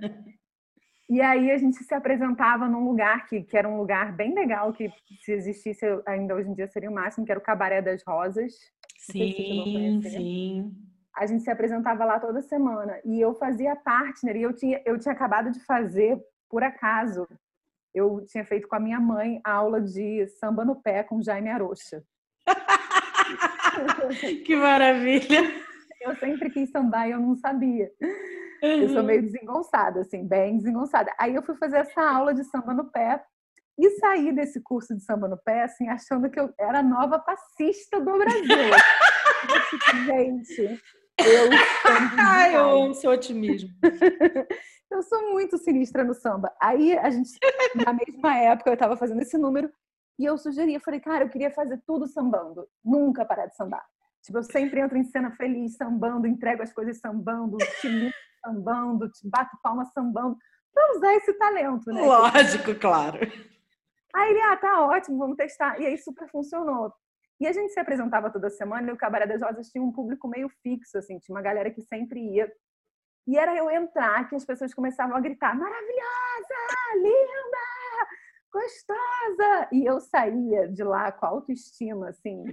E 1.10 1.20
aí 1.20 1.50
a 1.50 1.58
gente 1.58 1.76
se 1.82 1.94
apresentava 1.94 2.66
num 2.68 2.88
lugar 2.88 3.26
que, 3.26 3.42
que 3.42 3.56
era 3.56 3.68
um 3.68 3.76
lugar 3.76 4.16
bem 4.16 4.34
legal, 4.34 4.72
que 4.72 4.90
se 5.20 5.32
existisse 5.32 5.84
ainda 6.06 6.34
hoje 6.34 6.48
em 6.48 6.54
dia 6.54 6.66
seria 6.66 6.90
o 6.90 6.94
máximo, 6.94 7.26
que 7.26 7.32
era 7.32 7.38
o 7.38 7.42
Cabaré 7.42 7.82
das 7.82 8.02
Rosas. 8.06 8.54
Sim, 8.98 10.00
sim. 10.02 10.72
A 11.14 11.26
gente 11.26 11.42
se 11.42 11.50
apresentava 11.50 12.04
lá 12.04 12.18
toda 12.18 12.40
semana 12.40 12.98
e 13.04 13.20
eu 13.20 13.34
fazia 13.34 13.76
partner 13.76 14.36
e 14.36 14.42
eu 14.42 14.54
tinha, 14.54 14.80
eu 14.86 14.98
tinha 14.98 15.12
acabado 15.12 15.50
de 15.50 15.60
fazer, 15.66 16.18
por 16.48 16.62
acaso, 16.62 17.28
eu 17.94 18.24
tinha 18.26 18.44
feito 18.44 18.68
com 18.68 18.76
a 18.76 18.80
minha 18.80 19.00
mãe 19.00 19.40
a 19.44 19.52
aula 19.52 19.80
de 19.80 20.26
samba 20.38 20.64
no 20.64 20.76
pé 20.76 21.02
com 21.02 21.22
Jaime 21.22 21.50
Arocha. 21.50 22.02
que 24.44 24.56
maravilha! 24.56 25.40
Eu 26.00 26.16
sempre 26.16 26.50
quis 26.50 26.70
sambar 26.70 27.08
e 27.08 27.12
eu 27.12 27.20
não 27.20 27.36
sabia. 27.36 27.90
Eu 28.60 28.88
sou 28.90 29.02
meio 29.02 29.22
desengonçada, 29.22 30.00
assim, 30.00 30.26
bem 30.26 30.56
desengonçada. 30.56 31.12
Aí 31.18 31.34
eu 31.34 31.42
fui 31.42 31.56
fazer 31.56 31.78
essa 31.78 32.00
aula 32.00 32.32
de 32.32 32.44
samba 32.44 32.72
no 32.74 32.90
pé 32.90 33.22
e 33.78 33.90
saí 33.98 34.32
desse 34.32 34.60
curso 34.60 34.94
de 34.94 35.02
samba 35.02 35.28
no 35.28 35.36
pé, 35.36 35.62
assim, 35.62 35.88
achando 35.88 36.30
que 36.30 36.38
eu 36.38 36.52
era 36.58 36.80
a 36.80 36.82
nova 36.82 37.18
passista 37.18 38.00
do 38.00 38.18
Brasil. 38.18 38.46
Gente, 40.06 40.80
eu. 41.18 41.50
Ai, 42.18 42.56
eu 42.56 42.82
amo 42.82 42.94
seu 42.94 43.10
otimismo. 43.10 43.70
eu 44.92 45.02
sou 45.02 45.30
muito 45.30 45.58
sinistra 45.58 46.04
no 46.04 46.14
samba. 46.14 46.52
Aí 46.60 46.96
a 46.98 47.10
gente, 47.10 47.38
na 47.74 47.92
mesma 47.92 48.36
época, 48.38 48.70
eu 48.70 48.74
estava 48.74 48.96
fazendo 48.96 49.22
esse 49.22 49.36
número 49.38 49.70
e 50.18 50.24
eu 50.24 50.36
sugeri, 50.38 50.74
eu 50.74 50.80
falei, 50.80 51.00
cara, 51.00 51.24
eu 51.24 51.28
queria 51.28 51.50
fazer 51.50 51.82
tudo 51.86 52.06
sambando, 52.06 52.68
nunca 52.84 53.24
parar 53.24 53.46
de 53.46 53.56
sambar. 53.56 53.84
Tipo, 54.22 54.38
eu 54.38 54.42
sempre 54.42 54.80
entro 54.80 54.96
em 54.96 55.04
cena 55.04 55.32
feliz, 55.32 55.76
sambando, 55.76 56.26
entrego 56.26 56.62
as 56.62 56.72
coisas 56.72 56.98
sambando, 56.98 57.56
te 57.80 58.12
sambando, 58.44 59.10
te 59.10 59.28
bato 59.28 59.56
palma 59.62 59.84
sambando, 59.86 60.36
para 60.72 60.96
usar 60.96 61.14
esse 61.14 61.32
talento, 61.34 61.92
né? 61.92 62.02
Lógico, 62.02 62.74
claro. 62.76 63.18
Aí 64.14 64.30
ele, 64.30 64.40
ah, 64.42 64.56
tá 64.56 64.86
ótimo, 64.86 65.18
vamos 65.18 65.36
testar. 65.36 65.80
E 65.80 65.86
aí 65.86 65.98
super 65.98 66.28
funcionou. 66.28 66.92
E 67.40 67.46
a 67.46 67.52
gente 67.52 67.72
se 67.72 67.80
apresentava 67.80 68.30
toda 68.30 68.48
semana 68.50 68.90
e 68.90 68.92
o 68.92 68.96
Cabaré 68.96 69.26
das 69.26 69.42
Rosas 69.42 69.68
tinha 69.68 69.82
um 69.82 69.90
público 69.90 70.28
meio 70.28 70.48
fixo, 70.62 70.98
assim, 70.98 71.18
tinha 71.18 71.34
uma 71.34 71.42
galera 71.42 71.70
que 71.70 71.82
sempre 71.82 72.20
ia. 72.20 72.52
E 73.26 73.38
era 73.38 73.56
eu 73.56 73.70
entrar 73.70 74.28
que 74.28 74.34
as 74.34 74.44
pessoas 74.44 74.74
começavam 74.74 75.16
a 75.16 75.20
gritar: 75.20 75.56
maravilhosa, 75.56 76.54
linda, 76.96 78.08
gostosa! 78.52 79.68
E 79.72 79.84
eu 79.84 80.00
saía 80.00 80.68
de 80.68 80.82
lá 80.82 81.12
com 81.12 81.26
autoestima, 81.26 82.08
assim. 82.08 82.44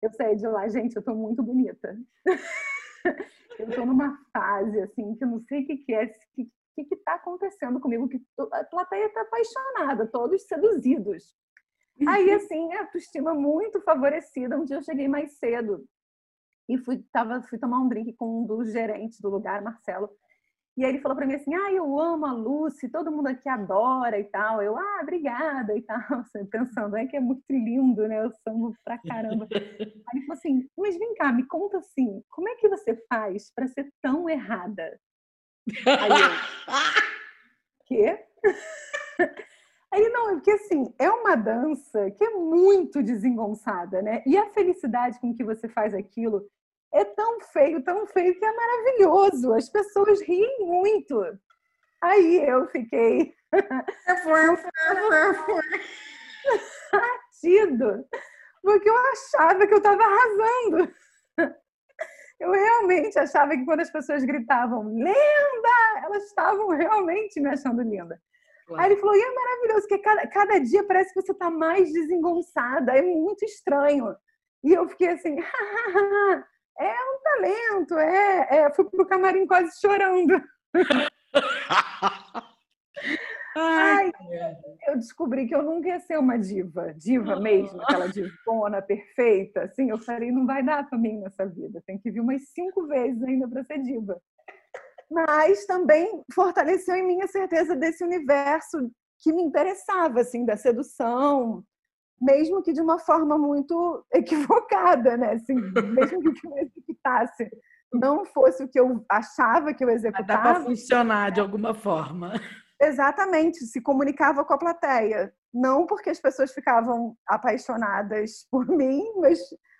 Eu 0.00 0.10
saía 0.12 0.36
de 0.36 0.46
lá, 0.46 0.68
gente, 0.68 0.96
eu 0.96 1.02
tô 1.02 1.14
muito 1.14 1.42
bonita. 1.42 1.96
eu 3.58 3.70
tô 3.74 3.84
numa 3.84 4.18
fase, 4.32 4.80
assim, 4.80 5.14
que 5.16 5.24
eu 5.24 5.28
não 5.28 5.40
sei 5.40 5.62
o 5.62 5.66
que, 5.66 5.76
que 5.78 5.94
é, 5.94 6.06
que, 6.06 6.50
que 6.74 6.84
que 6.84 6.96
tá 6.96 7.14
acontecendo 7.14 7.80
comigo, 7.80 8.08
que 8.08 8.22
a 8.52 8.64
plateia 8.64 9.12
tá 9.12 9.22
apaixonada, 9.22 10.06
todos 10.06 10.46
seduzidos. 10.46 11.36
Aí, 12.06 12.30
assim, 12.30 12.72
a 12.74 12.82
autoestima 12.82 13.34
muito 13.34 13.80
favorecida. 13.80 14.56
Um 14.56 14.64
dia 14.64 14.76
eu 14.76 14.82
cheguei 14.82 15.08
mais 15.08 15.32
cedo 15.38 15.84
e 16.68 16.76
fui, 16.78 17.02
tava, 17.12 17.42
fui 17.42 17.58
tomar 17.58 17.78
um 17.78 17.88
drink 17.88 18.12
com 18.14 18.42
um 18.42 18.46
dos 18.46 18.72
gerentes 18.72 19.20
do 19.20 19.30
lugar, 19.30 19.62
Marcelo. 19.62 20.10
E 20.76 20.84
aí 20.84 20.92
ele 20.92 21.00
falou 21.00 21.16
para 21.16 21.26
mim 21.26 21.34
assim: 21.34 21.52
Ah, 21.54 21.72
eu 21.72 21.98
amo 21.98 22.24
a 22.24 22.32
Lucy, 22.32 22.88
todo 22.88 23.10
mundo 23.10 23.26
aqui 23.26 23.48
adora 23.48 24.16
e 24.16 24.22
tal. 24.22 24.62
Eu, 24.62 24.76
ah, 24.76 25.00
obrigada 25.02 25.76
e 25.76 25.82
tal. 25.82 25.98
Assim, 26.20 26.46
pensando, 26.46 26.96
é 26.96 27.04
que 27.04 27.16
é 27.16 27.20
muito 27.20 27.42
lindo, 27.50 28.06
né? 28.06 28.24
Eu 28.24 28.30
samba 28.30 28.72
pra 28.84 28.96
caramba. 28.98 29.48
aí 29.50 29.98
ele 30.14 30.26
falou 30.26 30.38
assim: 30.38 30.68
Mas 30.76 30.96
vem 30.96 31.14
cá, 31.14 31.32
me 31.32 31.44
conta 31.48 31.78
assim, 31.78 32.22
como 32.28 32.48
é 32.48 32.54
que 32.54 32.68
você 32.68 32.94
faz 33.08 33.50
para 33.52 33.66
ser 33.66 33.92
tão 34.00 34.28
errada? 34.28 35.00
Aí 35.84 36.10
eu, 36.10 36.28
quê? 37.86 38.24
Aí 39.92 40.08
não, 40.10 40.30
é 40.30 40.34
porque 40.34 40.52
assim, 40.52 40.94
é 40.98 41.10
uma 41.10 41.34
dança 41.34 42.08
que 42.12 42.22
é 42.22 42.30
muito 42.30 43.02
desengonçada, 43.02 44.00
né? 44.00 44.22
E 44.24 44.36
a 44.36 44.50
felicidade 44.50 45.18
com 45.18 45.34
que 45.34 45.42
você 45.42 45.68
faz 45.68 45.92
aquilo 45.92 46.46
é 46.92 47.04
tão 47.04 47.40
feio, 47.40 47.82
tão 47.82 48.06
feio 48.06 48.38
que 48.38 48.44
é 48.44 48.52
maravilhoso. 48.52 49.54
As 49.54 49.68
pessoas 49.68 50.20
riem 50.22 50.66
muito. 50.66 51.22
Aí 52.02 52.48
eu 52.48 52.66
fiquei 52.68 53.34
batido, 56.92 58.06
porque 58.62 58.88
eu 58.88 58.96
achava 58.96 59.66
que 59.66 59.74
eu 59.74 59.78
estava 59.78 60.02
arrasando. 60.02 60.94
Eu 62.38 62.52
realmente 62.52 63.18
achava 63.18 63.50
que 63.50 63.64
quando 63.64 63.80
as 63.80 63.90
pessoas 63.90 64.24
gritavam 64.24 64.88
linda, 64.90 66.04
elas 66.04 66.22
estavam 66.24 66.68
realmente 66.68 67.40
me 67.40 67.48
achando 67.48 67.82
linda. 67.82 68.20
Claro. 68.68 68.82
Aí 68.82 68.92
ele 68.92 69.00
falou: 69.00 69.16
e 69.16 69.20
é 69.20 69.34
maravilhoso, 69.34 69.88
porque 69.88 69.98
cada, 69.98 70.26
cada 70.28 70.58
dia 70.60 70.84
parece 70.84 71.12
que 71.12 71.20
você 71.20 71.32
está 71.32 71.50
mais 71.50 71.92
desengonçada, 71.92 72.92
é 72.92 73.02
muito 73.02 73.44
estranho. 73.44 74.14
E 74.62 74.72
eu 74.72 74.88
fiquei 74.88 75.08
assim, 75.08 75.36
é 76.78 76.92
um 76.92 77.20
talento, 77.22 77.98
é, 77.98 78.48
é. 78.50 78.70
Fui 78.74 78.84
pro 78.84 79.06
camarim 79.06 79.46
quase 79.46 79.78
chorando. 79.80 80.42
Ai, 83.56 84.12
eu 84.86 84.96
descobri 84.96 85.48
que 85.48 85.54
eu 85.54 85.62
nunca 85.62 85.88
ia 85.88 85.98
ser 86.00 86.18
uma 86.18 86.38
diva, 86.38 86.94
diva 86.94 87.40
mesmo, 87.40 87.82
aquela 87.82 88.06
divona 88.08 88.80
perfeita. 88.80 89.62
Assim, 89.62 89.90
eu 89.90 89.98
falei, 89.98 90.30
não 90.30 90.46
vai 90.46 90.62
dar 90.62 90.88
para 90.88 90.98
mim 90.98 91.18
nessa 91.18 91.44
vida, 91.44 91.82
tem 91.84 91.98
que 91.98 92.10
vir 92.10 92.20
umas 92.20 92.48
cinco 92.50 92.86
vezes 92.86 93.20
ainda 93.22 93.48
para 93.48 93.64
ser 93.64 93.82
diva. 93.82 94.20
Mas 95.10 95.66
também 95.66 96.22
fortaleceu 96.32 96.94
em 96.94 97.06
mim 97.06 97.22
a 97.22 97.26
certeza 97.26 97.74
desse 97.74 98.04
universo 98.04 98.90
que 99.20 99.32
me 99.32 99.42
interessava, 99.42 100.20
assim, 100.20 100.44
da 100.44 100.56
sedução, 100.56 101.64
mesmo 102.20 102.62
que 102.62 102.72
de 102.72 102.80
uma 102.80 102.98
forma 102.98 103.38
muito 103.38 104.04
equivocada, 104.12 105.16
né? 105.16 105.32
Assim, 105.34 105.54
mesmo 105.54 106.34
que 106.34 106.46
eu 106.46 106.58
executasse 106.58 107.50
não 107.92 108.24
fosse 108.24 108.62
o 108.62 108.68
que 108.68 108.78
eu 108.78 109.04
achava 109.10 109.72
que 109.72 109.82
eu 109.82 109.88
executava. 109.88 110.26
Dá 110.26 110.38
para 110.38 110.60
funcionar 110.60 111.30
de 111.30 111.40
alguma 111.40 111.74
forma. 111.74 112.32
Exatamente, 112.80 113.64
se 113.66 113.80
comunicava 113.80 114.44
com 114.44 114.54
a 114.54 114.58
plateia. 114.58 115.32
Não 115.52 115.86
porque 115.86 116.10
as 116.10 116.20
pessoas 116.20 116.52
ficavam 116.52 117.16
apaixonadas 117.26 118.46
por 118.50 118.66
mim, 118.68 119.02
mas 119.16 119.38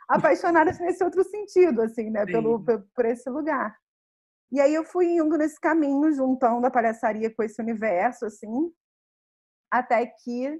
apaixonadas 0.08 0.78
nesse 0.80 1.04
outro 1.04 1.22
sentido, 1.22 1.82
assim, 1.82 2.10
né? 2.10 2.24
Pelo, 2.24 2.64
por 2.94 3.04
esse 3.04 3.28
lugar. 3.28 3.76
E 4.50 4.60
aí 4.60 4.74
eu 4.74 4.84
fui 4.84 5.06
indo 5.06 5.36
nesse 5.36 5.60
caminho, 5.60 6.10
juntando 6.12 6.66
a 6.66 6.70
palhaçaria 6.70 7.32
com 7.34 7.42
esse 7.42 7.60
universo, 7.60 8.24
assim, 8.24 8.72
até 9.70 10.06
que 10.06 10.58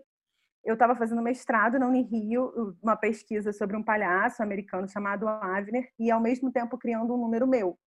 eu 0.65 0.75
estava 0.75 0.95
fazendo 0.95 1.23
mestrado 1.23 1.79
na 1.79 1.89
Unirio, 1.89 2.77
uma 2.83 2.97
pesquisa 2.97 3.53
sobre 3.53 3.77
um 3.77 3.83
palhaço 3.83 4.43
americano 4.43 4.89
chamado 4.89 5.27
Avner, 5.29 5.89
e 5.99 6.11
ao 6.11 6.21
mesmo 6.21 6.53
tempo 6.53 6.79
criando 6.79 7.15
um 7.15 7.19
número 7.19 7.47
meu. 7.47 7.79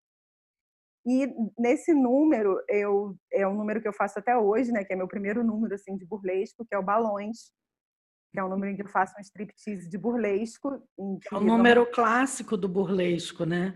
E 1.06 1.28
nesse 1.58 1.94
número, 1.94 2.62
eu, 2.68 3.16
é 3.34 3.48
um 3.48 3.56
número 3.56 3.82
que 3.82 3.88
eu 3.88 3.94
faço 3.94 4.20
até 4.20 4.38
hoje, 4.38 4.72
né, 4.72 4.84
que 4.84 4.94
é 4.94 4.96
meu 4.96 5.08
primeiro 5.08 5.44
número 5.44 5.74
assim 5.74 5.98
de 5.98 6.06
burlesco, 6.06 6.66
que 6.66 6.76
é 6.76 6.78
o 6.78 6.84
Balões, 6.84 7.52
que 8.32 8.40
é 8.40 8.44
um 8.44 8.50
número 8.50 8.72
em 8.72 8.76
que 8.76 8.84
eu 8.84 8.88
faço 8.88 9.14
um 9.18 9.22
striptease 9.22 9.90
de 9.90 9.98
burlesco. 9.98 10.82
É 11.32 11.36
o 11.36 11.40
número 11.40 11.86
clássico 11.86 12.56
do 12.56 12.70
burlesco, 12.70 13.46
né? 13.46 13.76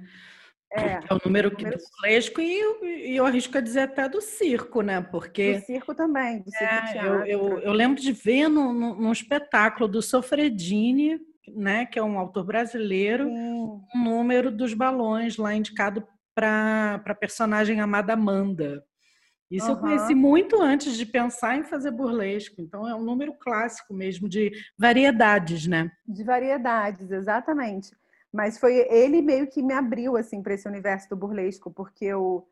É, 0.73 0.99
é 1.09 1.13
o 1.13 1.19
número, 1.23 1.55
que 1.55 1.63
número... 1.63 1.81
do 1.81 1.85
burlesco 1.91 2.41
e, 2.41 3.11
e 3.11 3.15
eu 3.15 3.25
arrisco 3.25 3.57
a 3.57 3.61
dizer 3.61 3.81
até 3.81 4.09
do 4.09 4.21
circo, 4.21 4.81
né? 4.81 5.01
Porque. 5.01 5.59
Do 5.59 5.65
circo 5.65 5.95
também, 5.95 6.41
do 6.41 6.51
circo 6.51 6.73
é, 6.73 7.05
eu, 7.05 7.25
eu, 7.25 7.59
eu, 7.59 7.71
lembro 7.71 8.01
de 8.01 8.11
ver 8.11 8.49
num 8.49 9.11
espetáculo 9.11 9.87
do 9.87 10.01
Sofredini, 10.01 11.19
né, 11.47 11.85
que 11.85 11.99
é 11.99 12.03
um 12.03 12.19
autor 12.19 12.43
brasileiro, 12.43 13.25
Sim. 13.25 13.81
um 13.95 14.03
número 14.03 14.51
dos 14.51 14.73
balões 14.73 15.37
lá 15.37 15.53
indicado 15.53 16.05
para 16.33 17.01
a 17.05 17.15
personagem 17.15 17.79
amada 17.79 18.13
Amanda. 18.13 18.83
Isso 19.49 19.67
uhum. 19.67 19.73
eu 19.73 19.79
conheci 19.79 20.15
muito 20.15 20.61
antes 20.61 20.97
de 20.97 21.05
pensar 21.05 21.57
em 21.57 21.63
fazer 21.63 21.91
burlesco. 21.91 22.55
Então 22.59 22.87
é 22.87 22.95
um 22.95 23.03
número 23.03 23.33
clássico 23.33 23.93
mesmo 23.93 24.27
de 24.27 24.51
variedades, 24.77 25.67
né? 25.67 25.91
De 26.05 26.23
variedades, 26.23 27.11
exatamente. 27.11 27.95
Mas 28.35 28.59
foi 28.59 28.75
ele 28.89 29.21
meio 29.21 29.47
que 29.47 29.63
me 29.63 29.73
abriu 29.73 30.17
assim 30.17 30.43
para 30.43 30.53
esse 30.53 30.67
universo 30.67 31.09
do 31.09 31.15
burlesco, 31.15 31.71
porque 31.71 32.05
eu 32.05 32.45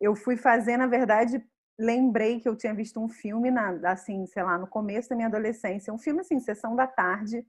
eu 0.00 0.14
fui 0.16 0.36
fazer, 0.36 0.76
na 0.76 0.86
verdade, 0.86 1.44
lembrei 1.78 2.40
que 2.40 2.48
eu 2.48 2.56
tinha 2.56 2.74
visto 2.74 3.00
um 3.00 3.08
filme 3.08 3.50
na 3.50 3.70
assim, 3.90 4.26
sei 4.26 4.42
lá, 4.44 4.56
no 4.58 4.66
começo 4.68 5.08
da 5.10 5.16
minha 5.16 5.28
adolescência, 5.28 5.92
um 5.92 5.98
filme 5.98 6.20
assim, 6.20 6.38
sessão 6.40 6.74
da 6.76 6.86
tarde, 6.86 7.44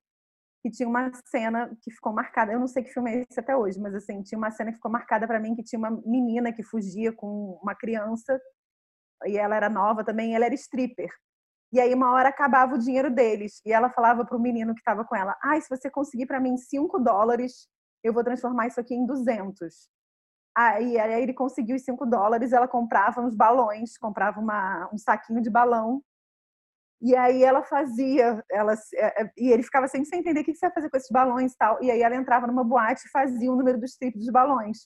que 0.63 0.71
tinha 0.71 0.89
uma 0.89 1.11
cena 1.27 1.75
que 1.81 1.91
ficou 1.91 2.13
marcada. 2.13 2.53
Eu 2.53 2.59
não 2.59 2.67
sei 2.67 2.83
que 2.83 2.93
filme 2.93 3.11
é 3.11 3.25
esse 3.29 3.39
até 3.39 3.55
hoje, 3.57 3.79
mas 3.79 3.95
assim, 3.95 4.21
tinha 4.23 4.37
uma 4.39 4.51
cena 4.51 4.71
que 4.71 4.77
ficou 4.77 4.91
marcada 4.91 5.27
para 5.27 5.39
mim 5.39 5.55
que 5.55 5.63
tinha 5.63 5.79
uma 5.79 5.91
menina 6.05 6.53
que 6.53 6.63
fugia 6.63 7.13
com 7.13 7.59
uma 7.63 7.75
criança 7.75 8.39
e 9.25 9.37
ela 9.37 9.55
era 9.55 9.69
nova 9.69 10.03
também, 10.03 10.35
ela 10.35 10.45
era 10.45 10.55
stripper. 10.55 11.09
E 11.73 11.79
aí 11.79 11.93
uma 11.93 12.11
hora 12.13 12.29
acabava 12.29 12.75
o 12.75 12.79
dinheiro 12.79 13.11
deles 13.11 13.61
e 13.65 13.73
ela 13.73 13.89
falava 13.89 14.25
para 14.25 14.37
o 14.37 14.41
menino 14.41 14.73
que 14.75 14.81
estava 14.81 15.05
com 15.05 15.15
ela: 15.15 15.37
"Ah, 15.43 15.59
se 15.61 15.69
você 15.69 15.89
conseguir 15.89 16.25
para 16.27 16.39
mim 16.39 16.57
5 16.57 16.99
dólares, 16.99 17.67
eu 18.03 18.13
vou 18.13 18.23
transformar 18.23 18.67
isso 18.67 18.79
aqui 18.79 18.93
em 18.93 19.05
200". 19.05 19.89
Aí, 20.55 20.99
aí 20.99 21.21
ele 21.21 21.33
conseguiu 21.33 21.75
os 21.75 21.83
5 21.83 22.05
dólares, 22.05 22.51
ela 22.51 22.67
comprava 22.67 23.21
uns 23.21 23.35
balões, 23.35 23.97
comprava 23.97 24.39
uma, 24.39 24.89
um 24.93 24.97
saquinho 24.97 25.41
de 25.41 25.49
balão. 25.49 26.01
E 27.01 27.15
aí 27.15 27.43
ela 27.43 27.63
fazia, 27.63 28.43
ela, 28.51 28.73
é, 28.95 29.23
é, 29.23 29.31
e 29.37 29.51
ele 29.51 29.63
ficava 29.63 29.87
sempre 29.87 30.07
sem 30.09 30.19
entender 30.19 30.41
o 30.41 30.43
que 30.43 30.53
você 30.53 30.65
ia 30.65 30.71
fazer 30.71 30.89
com 30.89 30.97
esses 30.97 31.09
balões 31.09 31.53
e 31.53 31.57
tal. 31.57 31.81
E 31.81 31.89
aí 31.89 32.01
ela 32.01 32.15
entrava 32.15 32.45
numa 32.45 32.63
boate 32.63 33.07
e 33.07 33.11
fazia 33.11 33.49
o 33.51 33.55
número 33.55 33.79
dos 33.79 33.95
triplos 33.95 34.25
de 34.25 34.31
balões. 34.31 34.79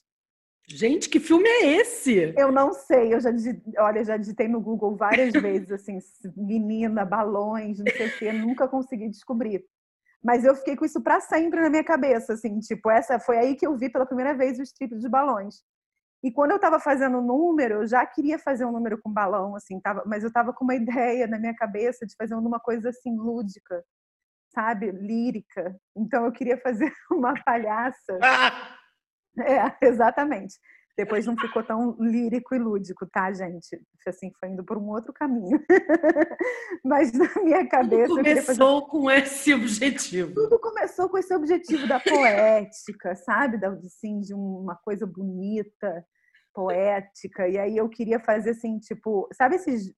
Gente, 0.68 1.10
que 1.10 1.20
filme 1.20 1.48
é 1.48 1.66
esse? 1.80 2.32
Eu 2.38 2.50
não 2.50 2.72
sei, 2.72 3.12
eu 3.12 3.20
já 3.20 3.30
digitei, 3.30 3.74
olha, 3.78 4.02
já 4.02 4.16
digitei 4.16 4.48
no 4.48 4.60
Google 4.60 4.96
várias 4.96 5.32
vezes, 5.32 5.70
assim, 5.70 5.98
menina, 6.34 7.04
balões, 7.04 7.78
não 7.78 7.86
sei 7.92 8.06
o 8.06 8.18
quê, 8.18 8.32
nunca 8.32 8.66
consegui 8.66 9.10
descobrir. 9.10 9.62
Mas 10.24 10.42
eu 10.42 10.56
fiquei 10.56 10.74
com 10.74 10.86
isso 10.86 11.02
para 11.02 11.20
sempre 11.20 11.60
na 11.60 11.68
minha 11.68 11.84
cabeça, 11.84 12.32
assim, 12.32 12.58
tipo, 12.60 12.90
essa 12.90 13.18
foi 13.18 13.36
aí 13.36 13.54
que 13.54 13.66
eu 13.66 13.76
vi 13.76 13.90
pela 13.90 14.06
primeira 14.06 14.34
vez 14.34 14.58
os 14.58 14.72
triplos 14.72 15.02
de 15.02 15.08
balões. 15.08 15.56
E 16.24 16.32
quando 16.32 16.52
eu 16.52 16.56
estava 16.56 16.80
fazendo 16.80 17.18
o 17.18 17.22
número, 17.22 17.82
eu 17.82 17.86
já 17.86 18.06
queria 18.06 18.38
fazer 18.38 18.64
um 18.64 18.72
número 18.72 18.98
com 19.02 19.12
balão, 19.12 19.54
assim, 19.54 19.78
tava, 19.78 20.02
mas 20.06 20.22
eu 20.22 20.28
estava 20.28 20.54
com 20.54 20.64
uma 20.64 20.74
ideia 21.20 21.26
na 21.26 21.38
minha 21.38 21.54
cabeça 21.54 22.06
de 22.06 22.14
fazer 22.16 22.34
uma 22.34 22.58
coisa 22.58 22.88
assim 22.88 23.14
lúdica, 23.14 23.84
sabe, 24.54 24.90
lírica. 24.90 25.76
Então 25.94 26.24
eu 26.24 26.32
queria 26.32 26.56
fazer 26.56 26.90
uma 27.12 27.34
palhaça. 27.44 28.18
Ah! 28.22 28.78
É, 29.36 29.86
exatamente. 29.86 30.54
Depois 30.96 31.26
não 31.26 31.36
ficou 31.36 31.62
tão 31.62 31.96
lírico 31.98 32.54
e 32.54 32.58
lúdico, 32.58 33.06
tá, 33.06 33.32
gente? 33.32 33.80
Assim, 34.06 34.30
foi 34.38 34.50
indo 34.50 34.64
por 34.64 34.78
um 34.78 34.88
outro 34.90 35.12
caminho. 35.12 35.60
Mas 36.84 37.12
na 37.12 37.28
minha 37.42 37.66
cabeça. 37.68 38.06
Tudo 38.06 38.16
começou 38.22 38.80
fazer... 38.80 38.90
com 38.90 39.10
esse 39.10 39.54
objetivo. 39.54 40.34
Tudo 40.34 40.58
começou 40.60 41.08
com 41.08 41.18
esse 41.18 41.34
objetivo 41.34 41.88
da 41.88 41.98
poética, 41.98 43.16
sabe? 43.16 43.58
Da, 43.58 43.70
assim, 43.70 44.20
de 44.20 44.32
uma 44.32 44.76
coisa 44.76 45.04
bonita, 45.04 46.06
poética. 46.54 47.48
E 47.48 47.58
aí 47.58 47.76
eu 47.76 47.88
queria 47.88 48.20
fazer 48.20 48.50
assim, 48.50 48.78
tipo, 48.78 49.28
sabe 49.32 49.56
esses 49.56 49.92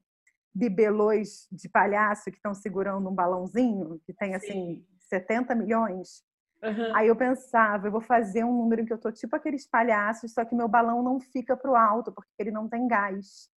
bibelôs 0.55 1.47
de 1.53 1.69
palhaço 1.69 2.31
que 2.31 2.39
estão 2.39 2.55
segurando 2.55 3.09
um 3.11 3.15
balãozinho, 3.15 4.01
que 4.07 4.15
tem 4.15 4.35
assim 4.35 4.77
Sim. 4.77 4.87
70 5.11 5.55
milhões? 5.55 6.25
Uhum. 6.63 6.97
Aí 6.97 7.09
eu 7.09 7.17
pensava, 7.17 7.87
eu 7.87 7.93
vou 7.93 8.01
fazer 8.01 8.45
um 8.45 8.53
número 8.53 8.83
em 8.83 8.85
que 8.85 8.93
eu 8.93 8.99
tô 8.99 9.13
tipo 9.13 9.37
aqueles 9.37 9.67
palhaços, 9.67 10.33
só 10.33 10.45
que 10.45 10.55
meu 10.55 10.69
balão 10.69 11.03
não 11.03 11.21
fica 11.21 11.57
pro 11.57 11.77
alto, 11.77 12.13
porque 12.13 12.31
ele 12.39 12.51
não 12.51 12.69
tem 12.69 12.89
gás. 12.89 13.51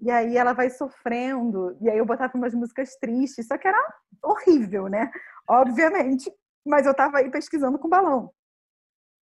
E 0.00 0.10
aí 0.10 0.36
ela 0.36 0.54
vai 0.54 0.70
sofrendo, 0.70 1.76
e 1.80 1.90
aí 1.90 1.98
eu 1.98 2.06
botava 2.06 2.32
umas 2.34 2.54
músicas 2.54 2.96
tristes, 2.96 3.46
só 3.46 3.58
que 3.58 3.68
era 3.68 3.78
horrível, 4.22 4.88
né? 4.88 5.10
Obviamente. 5.46 6.32
Mas 6.66 6.86
eu 6.86 6.94
tava 6.94 7.18
aí 7.18 7.30
pesquisando 7.30 7.78
com 7.78 7.88
balão. 7.88 8.32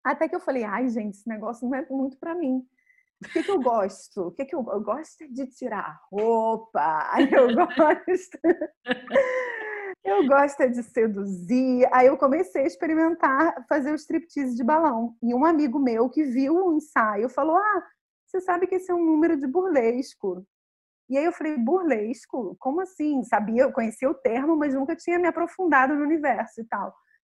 Até 0.05 0.29
que 0.29 0.35
eu 0.35 0.41
falei, 0.41 0.65
ai, 0.65 0.89
gente, 0.89 1.15
esse 1.17 1.29
negócio 1.29 1.69
não 1.69 1.77
é 1.77 1.87
muito 1.91 2.17
para 2.19 2.35
mim. 2.35 2.65
O 3.25 3.29
que, 3.29 3.43
que 3.43 3.51
eu 3.51 3.61
gosto? 3.61 4.29
O 4.29 4.31
que, 4.31 4.45
que 4.45 4.55
eu, 4.55 4.65
eu 4.71 4.81
gosto 4.81 5.23
é 5.23 5.27
de 5.27 5.47
tirar 5.47 6.01
roupa. 6.11 7.09
Aí 7.13 7.29
eu 7.33 7.49
gosto. 7.55 8.39
Eu 10.05 10.27
gosto 10.27 10.61
é 10.61 10.69
de 10.69 10.83
seduzir. 10.83 11.89
Aí 11.93 12.07
eu 12.07 12.17
comecei 12.17 12.63
a 12.63 12.67
experimentar 12.67 13.67
fazer 13.69 13.93
o 13.93 13.97
striptease 13.97 14.57
de 14.57 14.65
balão. 14.65 15.17
E 15.23 15.35
um 15.35 15.45
amigo 15.45 15.79
meu 15.79 16.09
que 16.09 16.25
viu 16.25 16.55
o 16.55 16.77
ensaio 16.77 17.29
falou: 17.29 17.57
Ah, 17.57 17.87
você 18.27 18.41
sabe 18.41 18.67
que 18.67 18.77
esse 18.77 18.91
é 18.91 18.95
um 18.95 19.05
número 19.05 19.37
de 19.37 19.47
burlesco. 19.47 20.47
E 21.09 21.17
aí 21.17 21.25
eu 21.25 21.33
falei, 21.33 21.57
burlesco? 21.57 22.55
Como 22.59 22.83
assim? 22.83 23.23
Sabia, 23.23 23.63
eu 23.63 23.73
conhecia 23.73 24.11
o 24.11 24.15
termo, 24.15 24.57
mas 24.57 24.75
nunca 24.75 24.95
tinha 24.95 25.19
me 25.19 25.27
aprofundado 25.27 25.95
no 25.95 26.03
universo 26.03 26.61
e 26.61 26.65
tal. 26.65 26.89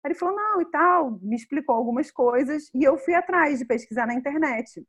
Aí 0.05 0.13
ele 0.13 0.15
falou, 0.15 0.37
não, 0.37 0.61
e 0.61 0.67
tal, 0.67 1.19
me 1.21 1.35
explicou 1.35 1.75
algumas 1.75 2.11
coisas, 2.11 2.71
e 2.75 2.85
eu 2.85 2.97
fui 2.99 3.15
atrás 3.15 3.59
de 3.59 3.65
pesquisar 3.65 4.07
na 4.07 4.15
internet 4.15 4.87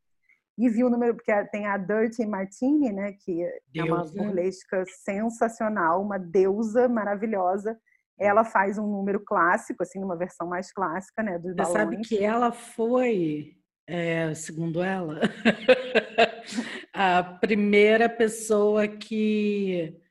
e 0.57 0.69
vi 0.69 0.83
o 0.83 0.89
número, 0.89 1.15
porque 1.15 1.33
tem 1.45 1.65
a 1.65 1.77
Dirty 1.77 2.25
Martini, 2.25 2.91
né, 2.91 3.13
que 3.13 3.43
é 3.43 3.83
uma 3.83 4.05
burlesca 4.05 4.85
sensacional, 4.87 6.01
uma 6.01 6.17
deusa 6.17 6.87
maravilhosa. 6.87 7.77
Ela 8.17 8.45
faz 8.45 8.77
um 8.77 8.87
número 8.87 9.19
clássico, 9.19 9.83
assim, 9.83 10.01
uma 10.01 10.15
versão 10.15 10.47
mais 10.47 10.71
clássica, 10.71 11.21
né, 11.21 11.37
dos 11.37 11.53
balões. 11.53 11.73
Você 11.73 11.79
sabe 11.79 11.97
que 12.01 12.23
ela 12.23 12.51
foi, 12.53 13.57
é, 13.85 14.33
segundo 14.33 14.81
ela, 14.81 15.19
a 16.93 17.21
primeira 17.23 18.07
pessoa 18.07 18.87
que 18.87 20.01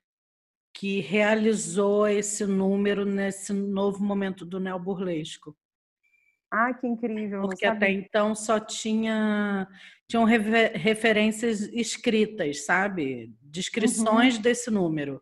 que 0.76 1.00
realizou 1.00 2.08
esse 2.08 2.44
número 2.44 3.04
nesse 3.04 3.52
novo 3.52 4.02
momento 4.02 4.44
do 4.44 4.58
neoburlesco. 4.58 5.56
Ah, 6.56 6.72
que 6.72 6.86
incrível! 6.86 7.40
Porque 7.42 7.66
até 7.66 7.90
então 7.90 8.32
só 8.32 8.60
tinha 8.60 9.66
tinham 10.06 10.24
referências 10.24 11.62
escritas, 11.62 12.64
sabe? 12.64 13.34
Descrições 13.42 14.36
uhum. 14.36 14.42
desse 14.42 14.70
número, 14.70 15.20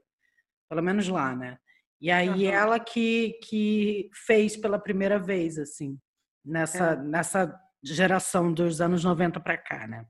pelo 0.69 0.83
menos 0.83 1.09
lá, 1.09 1.35
né? 1.35 1.59
E 1.99 2.11
aí 2.11 2.29
uhum. 2.29 2.53
ela 2.53 2.79
que, 2.79 3.39
que 3.45 4.11
fez 4.27 4.59
pela 4.59 4.79
primeira 4.79 5.19
vez, 5.19 5.57
assim, 5.59 5.99
nessa, 6.45 6.93
é. 6.93 6.97
nessa 6.97 7.61
geração 7.83 8.53
dos 8.53 8.83
anos 8.83 9.03
90 9.03 9.41
para 9.41 9.57
cá, 9.57 9.87
né? 9.87 10.05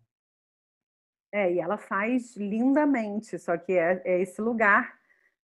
É, 1.33 1.53
e 1.53 1.61
ela 1.61 1.79
faz 1.79 2.37
lindamente, 2.37 3.39
só 3.39 3.57
que 3.57 3.73
é, 3.73 4.03
é 4.05 4.21
esse 4.21 4.41
lugar 4.41 4.93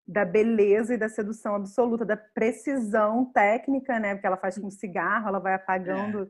da 0.09 0.25
beleza 0.25 0.95
e 0.95 0.99
da 0.99 1.11
sedução 1.11 1.55
absoluta, 1.55 2.03
da 2.03 2.17
precisão 2.17 3.31
técnica, 3.31 4.01
né? 4.01 4.15
Porque 4.15 4.27
ela 4.27 4.39
faz 4.39 4.57
com 4.59 4.71
cigarro, 4.71 5.29
ela 5.29 5.39
vai 5.39 5.53
apagando 5.53 6.23
é. 6.23 6.27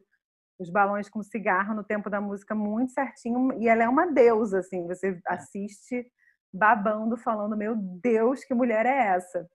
os 0.58 0.68
balões 0.68 1.08
com 1.08 1.22
cigarro 1.22 1.74
no 1.74 1.84
tempo 1.84 2.10
da 2.10 2.20
música 2.20 2.56
muito 2.56 2.90
certinho. 2.90 3.52
E 3.62 3.68
ela 3.68 3.84
é 3.84 3.88
uma 3.88 4.06
deusa, 4.06 4.58
assim. 4.58 4.84
Você 4.88 5.10
é. 5.10 5.20
assiste 5.32 6.04
babando, 6.52 7.16
falando: 7.16 7.56
Meu 7.56 7.76
Deus, 7.76 8.42
que 8.44 8.52
mulher 8.52 8.84
é 8.84 9.14
essa? 9.14 9.48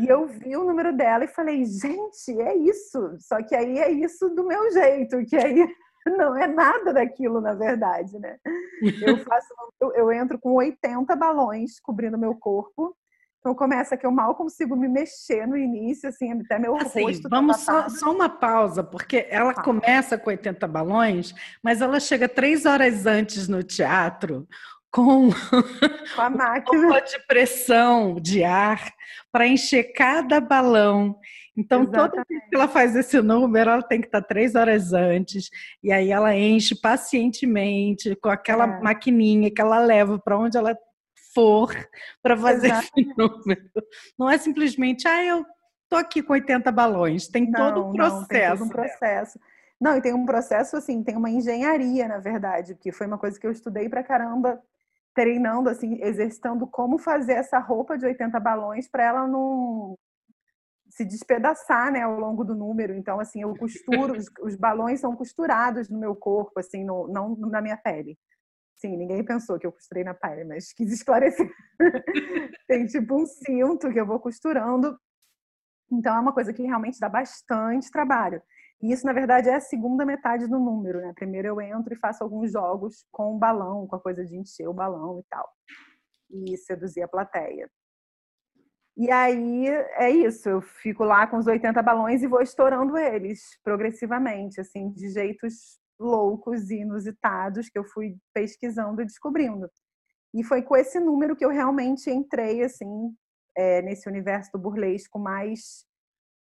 E 0.00 0.06
eu 0.06 0.28
vi 0.28 0.56
o 0.56 0.64
número 0.64 0.96
dela 0.96 1.24
e 1.24 1.28
falei: 1.28 1.64
Gente, 1.64 2.40
é 2.40 2.54
isso. 2.54 3.16
Só 3.18 3.42
que 3.42 3.56
aí 3.56 3.78
é 3.78 3.90
isso 3.90 4.28
do 4.28 4.46
meu 4.46 4.70
jeito, 4.70 5.24
que 5.26 5.36
aí 5.36 5.68
não 6.06 6.36
é 6.36 6.46
nada 6.46 6.92
daquilo, 6.92 7.40
na 7.40 7.54
verdade, 7.54 8.16
né? 8.20 8.38
Eu 9.04 9.18
faço, 9.26 9.52
eu, 9.80 9.92
eu 9.94 10.12
entro 10.12 10.38
com 10.38 10.52
80 10.52 11.16
balões 11.16 11.80
cobrindo 11.80 12.16
meu 12.16 12.36
corpo 12.36 12.96
então 13.40 13.54
começa 13.54 13.96
que 13.96 14.06
eu 14.06 14.10
mal 14.10 14.34
consigo 14.34 14.76
me 14.76 14.86
mexer 14.86 15.46
no 15.46 15.56
início, 15.56 16.10
assim, 16.10 16.30
até 16.42 16.58
meu 16.58 16.76
assim, 16.76 17.02
rosto. 17.02 17.22
Tá 17.22 17.28
vamos 17.30 17.64
tá 17.64 17.88
só, 17.88 17.88
só, 17.88 18.12
uma 18.12 18.28
pausa, 18.28 18.84
porque 18.84 19.26
ela 19.30 19.52
ah. 19.52 19.62
começa 19.62 20.18
com 20.18 20.28
80 20.28 20.68
balões, 20.68 21.34
mas 21.62 21.80
ela 21.80 21.98
chega 21.98 22.28
três 22.28 22.66
horas 22.66 23.06
antes 23.06 23.48
no 23.48 23.62
teatro 23.62 24.46
com, 24.90 25.30
com 26.14 26.20
a 26.20 26.28
máquina 26.30 27.00
de 27.00 27.18
pressão 27.26 28.16
de 28.20 28.44
ar 28.44 28.92
para 29.32 29.46
encher 29.46 29.92
cada 29.94 30.38
balão. 30.38 31.16
Então, 31.56 31.82
Exatamente. 31.82 32.10
toda 32.10 32.24
vez 32.28 32.42
que 32.48 32.56
ela 32.56 32.68
faz 32.68 32.94
esse 32.94 33.22
número, 33.22 33.70
ela 33.70 33.82
tem 33.82 34.02
que 34.02 34.06
estar 34.06 34.22
três 34.22 34.54
horas 34.54 34.92
antes, 34.92 35.48
e 35.82 35.90
aí 35.90 36.10
ela 36.10 36.36
enche 36.36 36.74
pacientemente 36.74 38.14
com 38.16 38.28
aquela 38.28 38.64
é. 38.64 38.80
maquininha 38.82 39.50
que 39.50 39.60
ela 39.60 39.78
leva 39.78 40.18
para 40.18 40.38
onde 40.38 40.58
ela 40.58 40.76
for 41.34 41.74
para 42.22 42.36
fazer 42.36 42.68
Exato. 42.68 42.88
esse 42.96 43.14
número. 43.16 43.70
Não 44.18 44.30
é 44.30 44.38
simplesmente, 44.38 45.06
ah, 45.06 45.24
eu 45.24 45.44
tô 45.88 45.96
aqui 45.96 46.22
com 46.22 46.32
80 46.32 46.70
balões. 46.70 47.28
Tem 47.28 47.50
não, 47.50 47.74
todo 47.74 47.86
um 47.88 47.92
processo. 47.92 48.20
Não, 48.20 48.26
tem 48.26 48.50
todo 48.50 48.64
um 48.64 48.68
processo. 48.68 49.40
Não, 49.80 49.96
e 49.96 50.02
tem 50.02 50.12
um 50.12 50.26
processo 50.26 50.76
assim, 50.76 51.02
tem 51.02 51.16
uma 51.16 51.30
engenharia, 51.30 52.06
na 52.06 52.18
verdade, 52.18 52.74
que 52.74 52.92
foi 52.92 53.06
uma 53.06 53.16
coisa 53.16 53.40
que 53.40 53.46
eu 53.46 53.50
estudei 53.50 53.88
pra 53.88 54.04
caramba, 54.04 54.60
treinando, 55.14 55.70
assim, 55.70 55.98
exercitando 56.02 56.66
como 56.66 56.98
fazer 56.98 57.32
essa 57.32 57.58
roupa 57.58 57.96
de 57.96 58.04
80 58.04 58.38
balões 58.38 58.88
para 58.88 59.04
ela 59.04 59.26
não 59.26 59.96
se 60.90 61.04
despedaçar, 61.04 61.90
né, 61.92 62.02
ao 62.02 62.18
longo 62.18 62.44
do 62.44 62.54
número. 62.54 62.94
Então, 62.94 63.20
assim, 63.20 63.42
eu 63.42 63.56
costuro, 63.56 64.18
os, 64.18 64.26
os 64.42 64.54
balões 64.54 65.00
são 65.00 65.16
costurados 65.16 65.88
no 65.88 65.98
meu 65.98 66.14
corpo, 66.14 66.58
assim, 66.58 66.84
no, 66.84 67.08
não 67.08 67.34
na 67.36 67.62
minha 67.62 67.76
pele. 67.76 68.18
Sim, 68.80 68.96
ninguém 68.96 69.22
pensou 69.22 69.58
que 69.58 69.66
eu 69.66 69.72
costurei 69.72 70.02
na 70.02 70.14
pele, 70.14 70.42
mas 70.42 70.72
quis 70.72 70.90
esclarecer. 70.90 71.52
Tem 72.66 72.86
tipo 72.86 73.14
um 73.14 73.26
cinto 73.26 73.92
que 73.92 74.00
eu 74.00 74.06
vou 74.06 74.18
costurando. 74.18 74.98
Então 75.92 76.16
é 76.16 76.20
uma 76.20 76.32
coisa 76.32 76.50
que 76.50 76.62
realmente 76.62 76.98
dá 76.98 77.08
bastante 77.08 77.90
trabalho. 77.90 78.42
E 78.82 78.90
isso, 78.90 79.04
na 79.04 79.12
verdade, 79.12 79.50
é 79.50 79.56
a 79.56 79.60
segunda 79.60 80.06
metade 80.06 80.46
do 80.46 80.58
número, 80.58 81.02
né? 81.02 81.12
Primeiro 81.14 81.48
eu 81.48 81.60
entro 81.60 81.92
e 81.92 81.98
faço 81.98 82.24
alguns 82.24 82.52
jogos 82.52 83.04
com 83.12 83.36
o 83.36 83.38
balão, 83.38 83.86
com 83.86 83.96
a 83.96 84.00
coisa 84.00 84.24
de 84.24 84.34
encher 84.34 84.66
o 84.66 84.72
balão 84.72 85.20
e 85.20 85.24
tal. 85.28 85.46
E 86.30 86.56
seduzir 86.56 87.02
a 87.02 87.08
plateia. 87.08 87.70
E 88.96 89.10
aí 89.10 89.66
é 89.68 90.08
isso, 90.10 90.48
eu 90.48 90.62
fico 90.62 91.04
lá 91.04 91.26
com 91.26 91.36
os 91.36 91.46
80 91.46 91.82
balões 91.82 92.22
e 92.22 92.26
vou 92.26 92.40
estourando 92.40 92.96
eles 92.96 93.58
progressivamente, 93.62 94.58
assim, 94.58 94.90
de 94.90 95.10
jeitos 95.10 95.79
loucos 96.00 96.70
e 96.70 96.80
inusitados 96.80 97.68
que 97.68 97.78
eu 97.78 97.84
fui 97.84 98.16
pesquisando 98.34 99.02
e 99.02 99.06
descobrindo. 99.06 99.70
E 100.34 100.42
foi 100.42 100.62
com 100.62 100.76
esse 100.76 100.98
número 100.98 101.36
que 101.36 101.44
eu 101.44 101.50
realmente 101.50 102.10
entrei 102.10 102.62
assim 102.62 103.14
é, 103.56 103.82
nesse 103.82 104.08
universo 104.08 104.50
do 104.52 104.58
burlesco 104.58 105.18
mais 105.18 105.84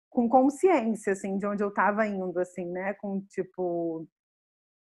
com 0.10 0.30
consciência 0.30 1.14
assim 1.14 1.38
de 1.38 1.48
onde 1.48 1.64
eu 1.64 1.70
estava 1.70 2.06
indo 2.06 2.40
assim, 2.40 2.66
né, 2.72 2.94
com 2.96 3.22
tipo 3.30 4.08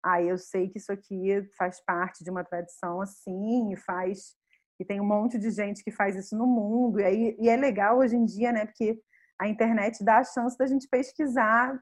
ah, 0.03 0.21
eu 0.21 0.37
sei 0.37 0.69
que 0.69 0.77
isso 0.77 0.91
aqui 0.91 1.43
faz 1.57 1.83
parte 1.83 2.23
de 2.23 2.29
uma 2.29 2.43
tradição 2.43 3.01
assim, 3.01 3.73
e 3.73 3.77
faz 3.77 4.35
e 4.79 4.85
tem 4.85 5.01
um 5.01 5.07
monte 5.07 5.39
de 5.39 5.49
gente 5.49 5.83
que 5.83 5.91
faz 5.91 6.15
isso 6.15 6.37
no 6.37 6.45
mundo. 6.45 6.99
E, 6.99 7.03
aí, 7.03 7.37
e 7.39 7.49
é 7.49 7.55
legal 7.55 7.97
hoje 7.97 8.15
em 8.15 8.25
dia, 8.25 8.51
né? 8.51 8.65
Porque 8.65 8.99
a 9.39 9.47
internet 9.47 10.03
dá 10.03 10.19
a 10.19 10.23
chance 10.23 10.55
da 10.57 10.67
gente 10.67 10.87
pesquisar 10.87 11.79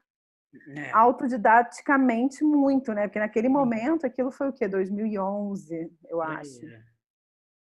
é. 0.68 0.90
autodidaticamente 0.92 2.42
muito, 2.44 2.92
né? 2.92 3.06
Porque 3.06 3.18
naquele 3.18 3.48
momento, 3.48 4.06
aquilo 4.06 4.30
foi 4.30 4.48
o 4.48 4.52
quê? 4.52 4.68
2011, 4.68 5.90
eu 6.08 6.22
acho. 6.22 6.66
É. 6.66 6.82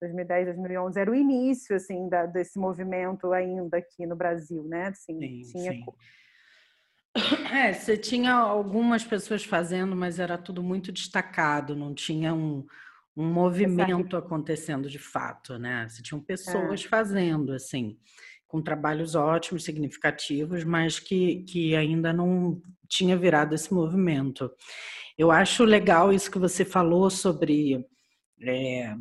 2010, 0.00 0.46
2011 0.46 0.98
era 0.98 1.11
o 1.11 1.14
início, 1.14 1.76
assim, 1.76 2.09
da, 2.09 2.24
desse 2.24 2.59
movimento 2.59 3.33
ainda 3.33 3.76
aqui 3.76 4.06
no 4.06 4.16
Brasil, 4.16 4.64
né? 4.64 4.88
Assim, 4.88 5.18
sim, 5.18 5.52
tinha... 5.52 5.72
Sim. 5.72 5.85
É, 7.52 7.72
você 7.72 7.96
tinha 7.96 8.33
algumas 8.33 9.04
pessoas 9.04 9.44
fazendo, 9.44 9.96
mas 9.96 10.20
era 10.20 10.38
tudo 10.38 10.62
muito 10.62 10.92
destacado, 10.92 11.74
não 11.74 11.92
tinha 11.92 12.33
um, 12.33 12.64
um 13.16 13.26
movimento 13.26 14.16
acontecendo 14.16 14.88
de 14.88 14.98
fato, 14.98 15.59
né? 15.59 15.88
Você 15.88 16.02
tinham 16.02 16.22
pessoas 16.22 16.85
é. 16.85 16.88
fazendo, 16.88 17.52
assim, 17.52 17.98
com 18.50 18.60
trabalhos 18.60 19.14
ótimos, 19.14 19.64
significativos, 19.64 20.64
mas 20.64 20.98
que, 20.98 21.44
que 21.44 21.76
ainda 21.76 22.12
não 22.12 22.60
tinha 22.88 23.16
virado 23.16 23.54
esse 23.54 23.72
movimento. 23.72 24.50
Eu 25.16 25.30
acho 25.30 25.64
legal 25.64 26.12
isso 26.12 26.30
que 26.30 26.38
você 26.38 26.64
falou 26.64 27.08
sobre. 27.08 27.86
É, 28.42 28.94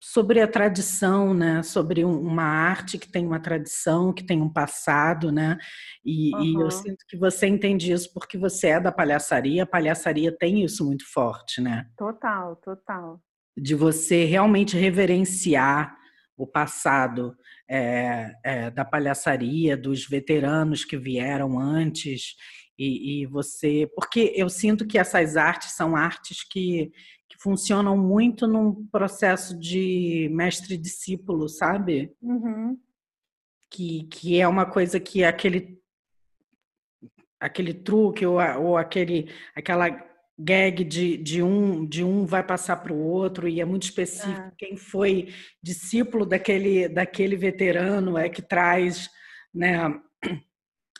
sobre 0.00 0.40
a 0.40 0.48
tradição, 0.48 1.34
né? 1.34 1.62
Sobre 1.62 2.04
uma 2.04 2.44
arte 2.44 2.98
que 2.98 3.10
tem 3.10 3.26
uma 3.26 3.40
tradição, 3.40 4.12
que 4.12 4.24
tem 4.24 4.40
um 4.40 4.52
passado, 4.52 5.32
né? 5.32 5.58
E, 6.04 6.34
uhum. 6.34 6.42
e, 6.42 6.54
eu 6.54 6.70
sinto 6.70 7.04
que 7.08 7.16
você 7.16 7.46
entende 7.46 7.92
isso 7.92 8.12
porque 8.12 8.38
você 8.38 8.68
é 8.68 8.80
da 8.80 8.92
palhaçaria. 8.92 9.64
A 9.64 9.66
palhaçaria 9.66 10.36
tem 10.36 10.62
isso 10.62 10.84
muito 10.84 11.04
forte, 11.12 11.60
né? 11.60 11.86
Total, 11.96 12.56
total. 12.56 13.20
De 13.56 13.74
você 13.74 14.24
realmente 14.24 14.76
reverenciar 14.76 15.96
o 16.36 16.46
passado 16.46 17.36
é, 17.68 18.32
é, 18.44 18.70
da 18.70 18.84
palhaçaria, 18.84 19.76
dos 19.76 20.06
veteranos 20.06 20.84
que 20.84 20.96
vieram 20.96 21.58
antes. 21.58 22.34
E, 22.78 23.22
e 23.22 23.26
você, 23.26 23.88
porque 23.94 24.32
eu 24.34 24.48
sinto 24.48 24.86
que 24.86 24.98
essas 24.98 25.36
artes 25.36 25.72
são 25.72 25.94
artes 25.94 26.42
que 26.42 26.90
funcionam 27.42 27.96
muito 27.96 28.46
num 28.46 28.86
processo 28.86 29.58
de 29.58 30.28
mestre-discípulo, 30.32 31.48
sabe? 31.48 32.14
Uhum. 32.22 32.78
Que, 33.68 34.04
que 34.04 34.40
é 34.40 34.46
uma 34.46 34.64
coisa 34.64 35.00
que 35.00 35.24
aquele 35.24 35.80
aquele 37.40 37.74
truque 37.74 38.24
ou, 38.24 38.36
ou 38.60 38.76
aquele 38.76 39.28
aquela 39.56 39.90
gag 40.38 40.84
de, 40.84 41.16
de 41.16 41.42
um 41.42 41.86
de 41.86 42.02
um 42.02 42.24
vai 42.24 42.42
passar 42.42 42.76
para 42.76 42.92
o 42.92 42.98
outro 42.98 43.46
e 43.48 43.60
é 43.60 43.64
muito 43.64 43.84
específico 43.84 44.48
é. 44.48 44.52
quem 44.56 44.76
foi 44.76 45.28
discípulo 45.62 46.24
daquele 46.24 46.88
daquele 46.88 47.36
veterano 47.36 48.16
é 48.16 48.28
que 48.28 48.40
traz 48.40 49.10
né 49.54 49.94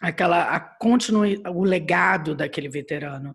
aquela 0.01 0.55
a 0.55 0.61
continue 0.61 1.43
o 1.47 1.65
legado 1.65 2.35
daquele 2.35 2.69
veterano 2.69 3.35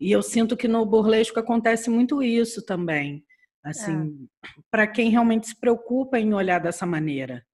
e 0.00 0.12
eu 0.12 0.22
sinto 0.22 0.56
que 0.56 0.68
no 0.68 0.86
burlesco 0.86 1.40
acontece 1.40 1.90
muito 1.90 2.22
isso 2.22 2.64
também. 2.64 3.24
Assim, 3.64 4.28
é. 4.44 4.48
para 4.70 4.86
quem 4.86 5.10
realmente 5.10 5.48
se 5.48 5.60
preocupa 5.60 6.18
em 6.18 6.32
olhar 6.32 6.60
dessa 6.60 6.86
maneira, 6.86 7.44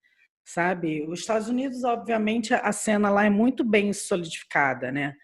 sabe? 0.45 1.05
Os 1.09 1.21
Estados 1.21 1.49
Unidos, 1.49 1.83
obviamente, 1.83 2.53
a 2.53 2.73
cena 2.73 3.09
lá 3.09 3.25
é 3.25 3.31
muito 3.31 3.65
bem 3.65 3.93
solidificada, 3.93 4.93
né? 4.93 5.15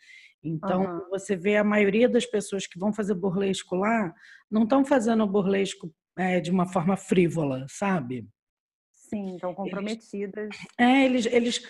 Então, 0.42 0.82
uhum. 0.82 1.08
você 1.10 1.36
vê 1.36 1.56
a 1.56 1.64
maioria 1.64 2.08
das 2.08 2.24
pessoas 2.24 2.66
que 2.66 2.78
vão 2.78 2.92
fazer 2.92 3.14
burlesco 3.14 3.76
lá 3.76 4.14
não 4.50 4.62
estão 4.62 4.84
fazendo 4.84 5.26
burlesco 5.26 5.92
é, 6.18 6.40
de 6.40 6.50
uma 6.50 6.66
forma 6.66 6.96
frívola, 6.96 7.66
sabe? 7.68 8.26
Sim, 8.92 9.34
estão 9.34 9.54
comprometidas. 9.54 10.48
Eles, 10.54 10.66
é, 10.78 11.04
eles, 11.04 11.26
eles. 11.26 11.68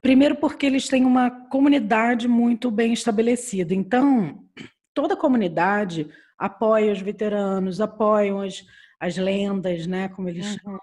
Primeiro, 0.00 0.36
porque 0.36 0.66
eles 0.66 0.88
têm 0.88 1.04
uma 1.04 1.30
comunidade 1.48 2.26
muito 2.26 2.70
bem 2.70 2.92
estabelecida. 2.92 3.72
Então, 3.72 4.44
toda 4.92 5.14
a 5.14 5.18
comunidade 5.18 6.10
apoia 6.36 6.92
os 6.92 7.00
veteranos, 7.00 7.80
apoiam 7.80 8.40
as, 8.40 8.64
as 8.98 9.16
lendas, 9.16 9.86
né, 9.86 10.08
como 10.08 10.28
eles 10.28 10.46
uhum. 10.46 10.58
chamam. 10.58 10.80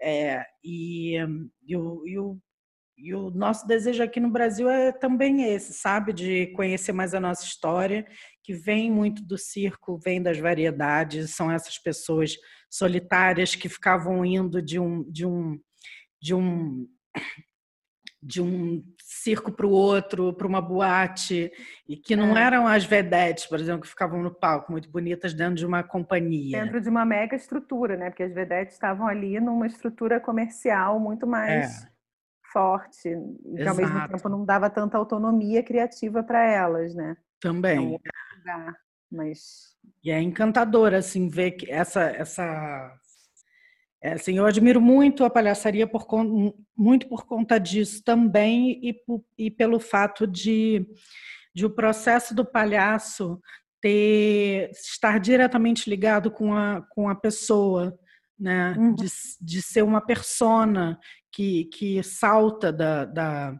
É, 0.00 0.44
e, 0.62 1.16
e, 1.66 1.76
o, 1.76 2.06
e, 2.06 2.18
o, 2.18 2.38
e 3.04 3.14
o 3.14 3.30
nosso 3.30 3.66
desejo 3.66 4.02
aqui 4.02 4.18
no 4.18 4.30
Brasil 4.30 4.66
é 4.66 4.90
também 4.90 5.42
esse, 5.52 5.74
sabe? 5.74 6.10
De 6.10 6.46
conhecer 6.56 6.92
mais 6.92 7.12
a 7.12 7.20
nossa 7.20 7.44
história, 7.44 8.06
que 8.42 8.54
vem 8.54 8.90
muito 8.90 9.22
do 9.22 9.36
circo, 9.36 9.98
vem 10.02 10.22
das 10.22 10.38
variedades, 10.38 11.34
são 11.34 11.52
essas 11.52 11.78
pessoas 11.78 12.34
solitárias 12.70 13.54
que 13.54 13.68
ficavam 13.68 14.24
indo 14.24 14.62
de 14.62 14.78
um, 14.78 15.04
de 15.10 15.26
um, 15.26 15.60
de 16.18 16.34
um 16.34 16.88
de 18.22 18.40
um 18.40 18.82
circo 18.98 19.52
para 19.52 19.66
o 19.66 19.70
outro, 19.70 20.32
para 20.32 20.46
uma 20.46 20.62
boate, 20.62 21.52
e 21.86 21.94
que 21.94 22.16
não 22.16 22.34
é. 22.34 22.42
eram 22.42 22.66
as 22.66 22.82
vedetes, 22.82 23.44
por 23.44 23.60
exemplo, 23.60 23.82
que 23.82 23.88
ficavam 23.88 24.22
no 24.22 24.34
palco, 24.34 24.72
muito 24.72 24.90
bonitas 24.90 25.34
dentro 25.34 25.56
de 25.56 25.66
uma 25.66 25.82
companhia. 25.82 26.64
Dentro 26.64 26.80
de 26.80 26.88
uma 26.88 27.04
mega 27.04 27.36
estrutura, 27.36 27.98
né? 27.98 28.08
Porque 28.08 28.22
as 28.22 28.32
vedetes 28.32 28.72
estavam 28.72 29.06
ali 29.06 29.38
numa 29.38 29.66
estrutura 29.66 30.18
comercial 30.18 30.98
muito 30.98 31.26
mais 31.26 31.84
é. 31.84 31.93
Forte, 32.54 33.08
e 33.08 33.66
ao 33.66 33.74
mesmo 33.74 34.08
tempo 34.08 34.28
não 34.28 34.44
dava 34.44 34.70
tanta 34.70 34.96
autonomia 34.96 35.60
criativa 35.62 36.22
para 36.22 36.48
elas, 36.48 36.94
né? 36.94 37.16
Também. 37.40 37.76
É 37.76 38.38
lugar, 38.38 38.76
mas... 39.10 39.74
E 40.02 40.10
é 40.10 40.22
encantador, 40.22 40.94
assim, 40.94 41.28
ver 41.28 41.50
que 41.52 41.70
essa, 41.70 42.02
essa 42.02 42.96
é, 44.04 44.12
assim, 44.12 44.36
eu 44.36 44.44
admiro 44.44 44.82
muito 44.82 45.24
a 45.24 45.30
palhaçaria 45.30 45.86
por, 45.86 46.06
muito 46.76 47.08
por 47.08 47.24
conta 47.24 47.58
disso 47.58 48.04
também 48.04 48.78
e, 48.82 48.94
e 49.38 49.50
pelo 49.50 49.80
fato 49.80 50.26
de, 50.26 50.86
de 51.54 51.64
o 51.64 51.70
processo 51.70 52.34
do 52.34 52.44
palhaço 52.44 53.40
ter 53.80 54.70
estar 54.72 55.18
diretamente 55.18 55.88
ligado 55.88 56.30
com 56.30 56.54
a, 56.54 56.82
com 56.90 57.08
a 57.08 57.14
pessoa, 57.14 57.98
né? 58.38 58.74
Uhum. 58.78 58.94
De, 58.94 59.06
de 59.40 59.62
ser 59.62 59.82
uma 59.82 60.00
persona 60.02 60.98
que, 61.34 61.64
que 61.64 62.02
salta 62.02 62.72
da, 62.72 63.04
da, 63.04 63.56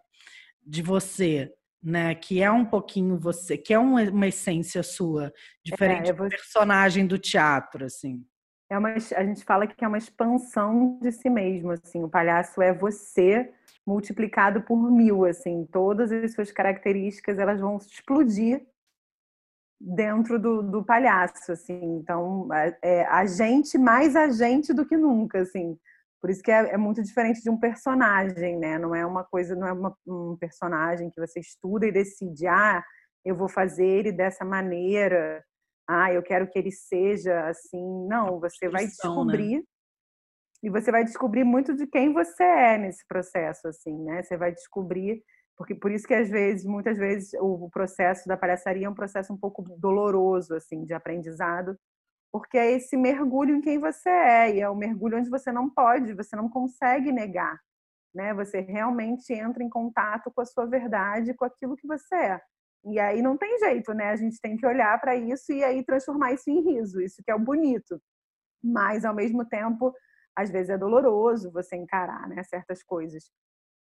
de 0.64 0.80
você, 0.80 1.52
né? 1.82 2.14
Que 2.14 2.40
é 2.40 2.50
um 2.50 2.64
pouquinho 2.64 3.18
você, 3.18 3.58
que 3.58 3.74
é 3.74 3.78
uma, 3.78 4.02
uma 4.02 4.28
essência 4.28 4.82
sua, 4.82 5.32
diferente 5.64 6.10
é, 6.10 6.12
do 6.12 6.28
personagem 6.28 7.06
do 7.06 7.18
teatro, 7.18 7.84
assim. 7.84 8.24
É 8.70 8.78
uma, 8.78 8.94
a 8.94 9.24
gente 9.24 9.44
fala 9.44 9.66
que 9.66 9.84
é 9.84 9.88
uma 9.88 9.98
expansão 9.98 10.98
de 11.02 11.10
si 11.10 11.28
mesmo, 11.28 11.72
assim, 11.72 12.02
o 12.02 12.08
palhaço 12.08 12.62
é 12.62 12.72
você 12.72 13.52
multiplicado 13.86 14.62
por 14.62 14.90
mil, 14.90 15.24
assim, 15.24 15.66
todas 15.70 16.10
as 16.10 16.32
suas 16.32 16.50
características 16.50 17.38
elas 17.38 17.60
vão 17.60 17.76
explodir 17.76 18.64
dentro 19.78 20.38
do, 20.38 20.62
do 20.62 20.82
palhaço, 20.82 21.52
assim, 21.52 21.98
então 21.98 22.48
é, 22.54 22.78
é 22.82 23.06
a 23.06 23.26
gente 23.26 23.76
mais 23.76 24.16
a 24.16 24.28
gente 24.28 24.72
do 24.72 24.86
que 24.86 24.96
nunca, 24.96 25.40
assim, 25.40 25.78
por 26.24 26.30
isso 26.30 26.42
que 26.42 26.50
é, 26.50 26.72
é, 26.72 26.76
muito 26.78 27.02
diferente 27.02 27.42
de 27.42 27.50
um 27.50 27.60
personagem, 27.60 28.58
né? 28.58 28.78
Não 28.78 28.94
é 28.94 29.04
uma 29.04 29.22
coisa, 29.22 29.54
não 29.54 29.66
é 29.66 29.72
uma, 29.74 29.94
um 30.08 30.38
personagem 30.40 31.10
que 31.10 31.20
você 31.20 31.38
estuda 31.38 31.86
e 31.86 31.92
decide, 31.92 32.46
ah, 32.46 32.82
eu 33.22 33.36
vou 33.36 33.46
fazer 33.46 33.84
ele 33.84 34.10
dessa 34.10 34.42
maneira, 34.42 35.44
ah, 35.86 36.10
eu 36.10 36.22
quero 36.22 36.48
que 36.48 36.58
ele 36.58 36.72
seja 36.72 37.46
assim. 37.46 38.06
Não, 38.08 38.40
você 38.40 38.70
vai 38.70 38.84
né? 38.84 38.88
descobrir. 38.88 39.56
Né? 39.56 39.62
E 40.62 40.70
você 40.70 40.90
vai 40.90 41.04
descobrir 41.04 41.44
muito 41.44 41.76
de 41.76 41.86
quem 41.86 42.14
você 42.14 42.42
é 42.42 42.78
nesse 42.78 43.06
processo, 43.06 43.68
assim, 43.68 43.94
né? 44.04 44.22
Você 44.22 44.38
vai 44.38 44.50
descobrir, 44.50 45.22
porque 45.58 45.74
por 45.74 45.92
isso 45.92 46.06
que 46.06 46.14
às 46.14 46.30
vezes, 46.30 46.64
muitas 46.64 46.96
vezes, 46.96 47.34
o 47.38 47.68
processo 47.68 48.26
da 48.26 48.34
palhaçaria 48.34 48.86
é 48.86 48.90
um 48.90 48.94
processo 48.94 49.30
um 49.30 49.38
pouco 49.38 49.62
doloroso, 49.76 50.54
assim, 50.54 50.86
de 50.86 50.94
aprendizado, 50.94 51.78
porque 52.34 52.58
é 52.58 52.72
esse 52.72 52.96
mergulho 52.96 53.54
em 53.54 53.60
quem 53.60 53.78
você 53.78 54.08
é, 54.08 54.56
e 54.56 54.60
é 54.60 54.68
o 54.68 54.74
mergulho 54.74 55.16
onde 55.16 55.30
você 55.30 55.52
não 55.52 55.70
pode, 55.70 56.14
você 56.14 56.34
não 56.34 56.48
consegue 56.48 57.12
negar, 57.12 57.60
né? 58.12 58.34
Você 58.34 58.58
realmente 58.58 59.32
entra 59.32 59.62
em 59.62 59.68
contato 59.68 60.32
com 60.34 60.40
a 60.40 60.44
sua 60.44 60.66
verdade, 60.66 61.32
com 61.34 61.44
aquilo 61.44 61.76
que 61.76 61.86
você 61.86 62.12
é. 62.16 62.40
E 62.86 62.98
aí 62.98 63.22
não 63.22 63.36
tem 63.38 63.56
jeito, 63.60 63.94
né? 63.94 64.10
A 64.10 64.16
gente 64.16 64.40
tem 64.40 64.56
que 64.56 64.66
olhar 64.66 65.00
para 65.00 65.14
isso 65.14 65.52
e 65.52 65.62
aí 65.62 65.84
transformar 65.84 66.32
isso 66.32 66.50
em 66.50 66.60
riso, 66.60 67.00
isso 67.00 67.22
que 67.24 67.30
é 67.30 67.36
o 67.36 67.38
bonito. 67.38 68.02
Mas 68.60 69.04
ao 69.04 69.14
mesmo 69.14 69.44
tempo, 69.44 69.94
às 70.34 70.50
vezes 70.50 70.70
é 70.70 70.76
doloroso 70.76 71.52
você 71.52 71.76
encarar, 71.76 72.28
né, 72.28 72.42
certas 72.42 72.82
coisas. 72.82 73.30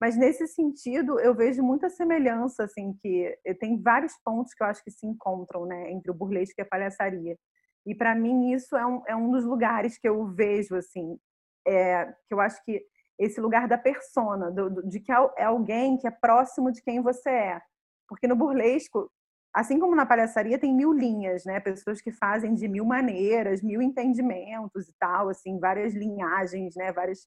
Mas 0.00 0.16
nesse 0.16 0.46
sentido, 0.46 1.18
eu 1.18 1.34
vejo 1.34 1.60
muita 1.60 1.90
semelhança, 1.90 2.62
assim, 2.62 2.92
que 3.02 3.36
tem 3.58 3.82
vários 3.82 4.12
pontos 4.24 4.54
que 4.54 4.62
eu 4.62 4.68
acho 4.68 4.84
que 4.84 4.92
se 4.92 5.04
encontram, 5.08 5.66
né, 5.66 5.90
entre 5.90 6.08
o 6.08 6.14
burlesco 6.14 6.54
e 6.58 6.62
a 6.62 6.66
palhaçaria. 6.66 7.36
E 7.86 7.94
para 7.94 8.14
mim 8.14 8.52
isso 8.52 8.76
é 8.76 8.86
um, 8.86 9.02
é 9.06 9.16
um 9.16 9.30
dos 9.30 9.44
lugares 9.44 9.98
que 9.98 10.08
eu 10.08 10.26
vejo, 10.26 10.74
assim, 10.76 11.18
é, 11.66 12.06
que 12.26 12.34
eu 12.34 12.40
acho 12.40 12.62
que 12.64 12.82
esse 13.18 13.40
lugar 13.40 13.68
da 13.68 13.78
persona, 13.78 14.50
do, 14.50 14.82
de 14.88 15.00
que 15.00 15.12
é 15.12 15.44
alguém 15.44 15.96
que 15.96 16.06
é 16.06 16.10
próximo 16.10 16.72
de 16.72 16.82
quem 16.82 17.00
você 17.00 17.30
é. 17.30 17.62
Porque 18.08 18.26
no 18.26 18.36
burlesco, 18.36 19.10
assim 19.54 19.78
como 19.78 19.94
na 19.94 20.04
palhaçaria 20.04 20.58
tem 20.58 20.74
mil 20.74 20.92
linhas, 20.92 21.44
né? 21.44 21.60
Pessoas 21.60 22.00
que 22.00 22.10
fazem 22.10 22.54
de 22.54 22.66
mil 22.66 22.84
maneiras, 22.84 23.62
mil 23.62 23.80
entendimentos 23.80 24.88
e 24.88 24.94
tal, 24.98 25.28
assim, 25.28 25.58
várias 25.60 25.94
linhagens, 25.94 26.74
né? 26.74 26.92
Várias 26.92 27.26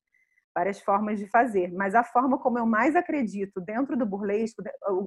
várias 0.58 0.82
formas 0.82 1.20
de 1.20 1.28
fazer. 1.28 1.72
Mas 1.72 1.93
a 1.93 2.04
forma 2.04 2.39
como 2.39 2.58
eu 2.58 2.65
mais 2.65 2.96
acredito 2.96 3.62
dentro 3.62 3.96
do 3.96 4.08
burlesco, 4.08 4.63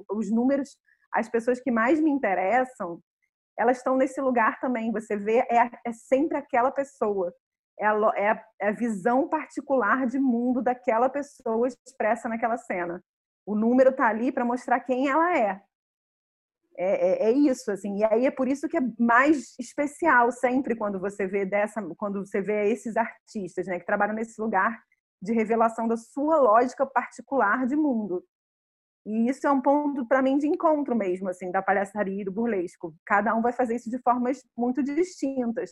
os 0.09 0.31
números, 0.31 0.77
as 1.13 1.27
pessoas 1.27 1.59
que 1.59 1.69
mais 1.69 1.99
me 1.99 2.09
interessam, 2.09 3.01
elas 3.61 3.77
estão 3.77 3.95
nesse 3.95 4.19
lugar 4.19 4.59
também. 4.59 4.91
Você 4.91 5.15
vê, 5.15 5.39
é, 5.49 5.69
é 5.85 5.93
sempre 5.93 6.37
aquela 6.37 6.71
pessoa. 6.71 7.33
É 7.79 7.85
a, 7.85 8.11
é, 8.15 8.29
a, 8.31 8.45
é 8.61 8.67
a 8.69 8.71
visão 8.71 9.27
particular 9.27 10.05
de 10.07 10.19
mundo 10.19 10.61
daquela 10.61 11.09
pessoa 11.09 11.67
expressa 11.67 12.27
naquela 12.27 12.57
cena. 12.57 13.03
O 13.45 13.55
número 13.55 13.91
está 13.91 14.07
ali 14.07 14.31
para 14.31 14.45
mostrar 14.45 14.79
quem 14.79 15.07
ela 15.07 15.37
é. 15.37 15.61
É, 16.77 17.27
é, 17.27 17.29
é, 17.29 17.31
isso, 17.31 17.71
assim. 17.71 17.97
E 17.97 18.03
aí 18.03 18.25
é 18.25 18.31
por 18.31 18.47
isso 18.47 18.67
que 18.67 18.77
é 18.77 18.81
mais 18.97 19.53
especial 19.59 20.31
sempre 20.31 20.75
quando 20.75 20.99
você 20.99 21.27
vê 21.27 21.45
dessa, 21.45 21.81
quando 21.97 22.25
você 22.25 22.41
vê 22.41 22.71
esses 22.71 22.95
artistas, 22.97 23.67
né, 23.67 23.79
que 23.79 23.85
trabalham 23.85 24.15
nesse 24.15 24.41
lugar 24.41 24.81
de 25.21 25.33
revelação 25.33 25.87
da 25.87 25.97
sua 25.97 26.37
lógica 26.37 26.85
particular 26.85 27.67
de 27.67 27.75
mundo. 27.75 28.23
E 29.05 29.29
isso 29.29 29.47
é 29.47 29.51
um 29.51 29.61
ponto 29.61 30.05
para 30.05 30.21
mim 30.21 30.37
de 30.37 30.47
encontro 30.47 30.95
mesmo, 30.95 31.29
assim, 31.29 31.51
da 31.51 31.61
palhaçaria 31.61 32.21
e 32.21 32.25
do 32.25 32.31
burlesco. 32.31 32.93
Cada 33.05 33.35
um 33.35 33.41
vai 33.41 33.51
fazer 33.51 33.75
isso 33.75 33.89
de 33.89 33.99
formas 33.99 34.43
muito 34.55 34.83
distintas, 34.83 35.71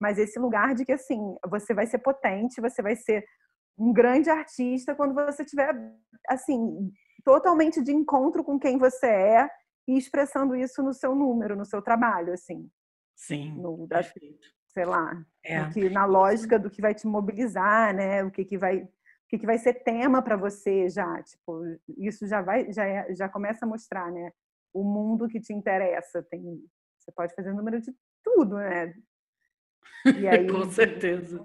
mas 0.00 0.18
esse 0.18 0.38
lugar 0.38 0.74
de 0.74 0.84
que 0.84 0.92
assim, 0.92 1.36
você 1.48 1.72
vai 1.72 1.86
ser 1.86 1.98
potente, 1.98 2.60
você 2.60 2.82
vai 2.82 2.94
ser 2.94 3.24
um 3.78 3.92
grande 3.92 4.28
artista 4.30 4.94
quando 4.94 5.14
você 5.14 5.44
tiver 5.44 5.74
assim, 6.28 6.90
totalmente 7.24 7.82
de 7.82 7.92
encontro 7.92 8.44
com 8.44 8.58
quem 8.58 8.78
você 8.78 9.06
é 9.06 9.50
e 9.88 9.96
expressando 9.96 10.54
isso 10.54 10.82
no 10.82 10.92
seu 10.92 11.14
número, 11.14 11.56
no 11.56 11.64
seu 11.64 11.80
trabalho, 11.80 12.32
assim. 12.32 12.68
Sim. 13.14 13.54
No, 13.56 13.86
perfeito. 13.88 14.46
Sei 14.68 14.84
lá. 14.84 15.24
É. 15.42 15.68
Que, 15.70 15.88
na 15.88 16.04
lógica 16.04 16.58
do 16.58 16.70
que 16.70 16.82
vai 16.82 16.94
te 16.94 17.06
mobilizar, 17.06 17.94
né? 17.94 18.22
O 18.22 18.30
que, 18.30 18.44
que 18.44 18.58
vai 18.58 18.86
que, 19.28 19.38
que 19.38 19.46
vai 19.46 19.58
ser 19.58 19.74
tema 19.74 20.22
para 20.22 20.36
você 20.36 20.88
já, 20.88 21.22
tipo, 21.22 21.62
isso 21.98 22.26
já 22.26 22.40
vai 22.42 22.72
já 22.72 22.84
é, 22.84 23.14
já 23.14 23.28
começa 23.28 23.64
a 23.64 23.68
mostrar, 23.68 24.10
né? 24.10 24.32
O 24.72 24.84
mundo 24.84 25.28
que 25.28 25.40
te 25.40 25.52
interessa, 25.52 26.22
tem 26.22 26.62
você 26.98 27.12
pode 27.12 27.34
fazer 27.34 27.52
número 27.52 27.80
de 27.80 27.92
tudo, 28.22 28.56
né? 28.56 28.94
E 30.18 30.26
aí, 30.28 30.46
Com 30.46 30.70
certeza. 30.70 31.44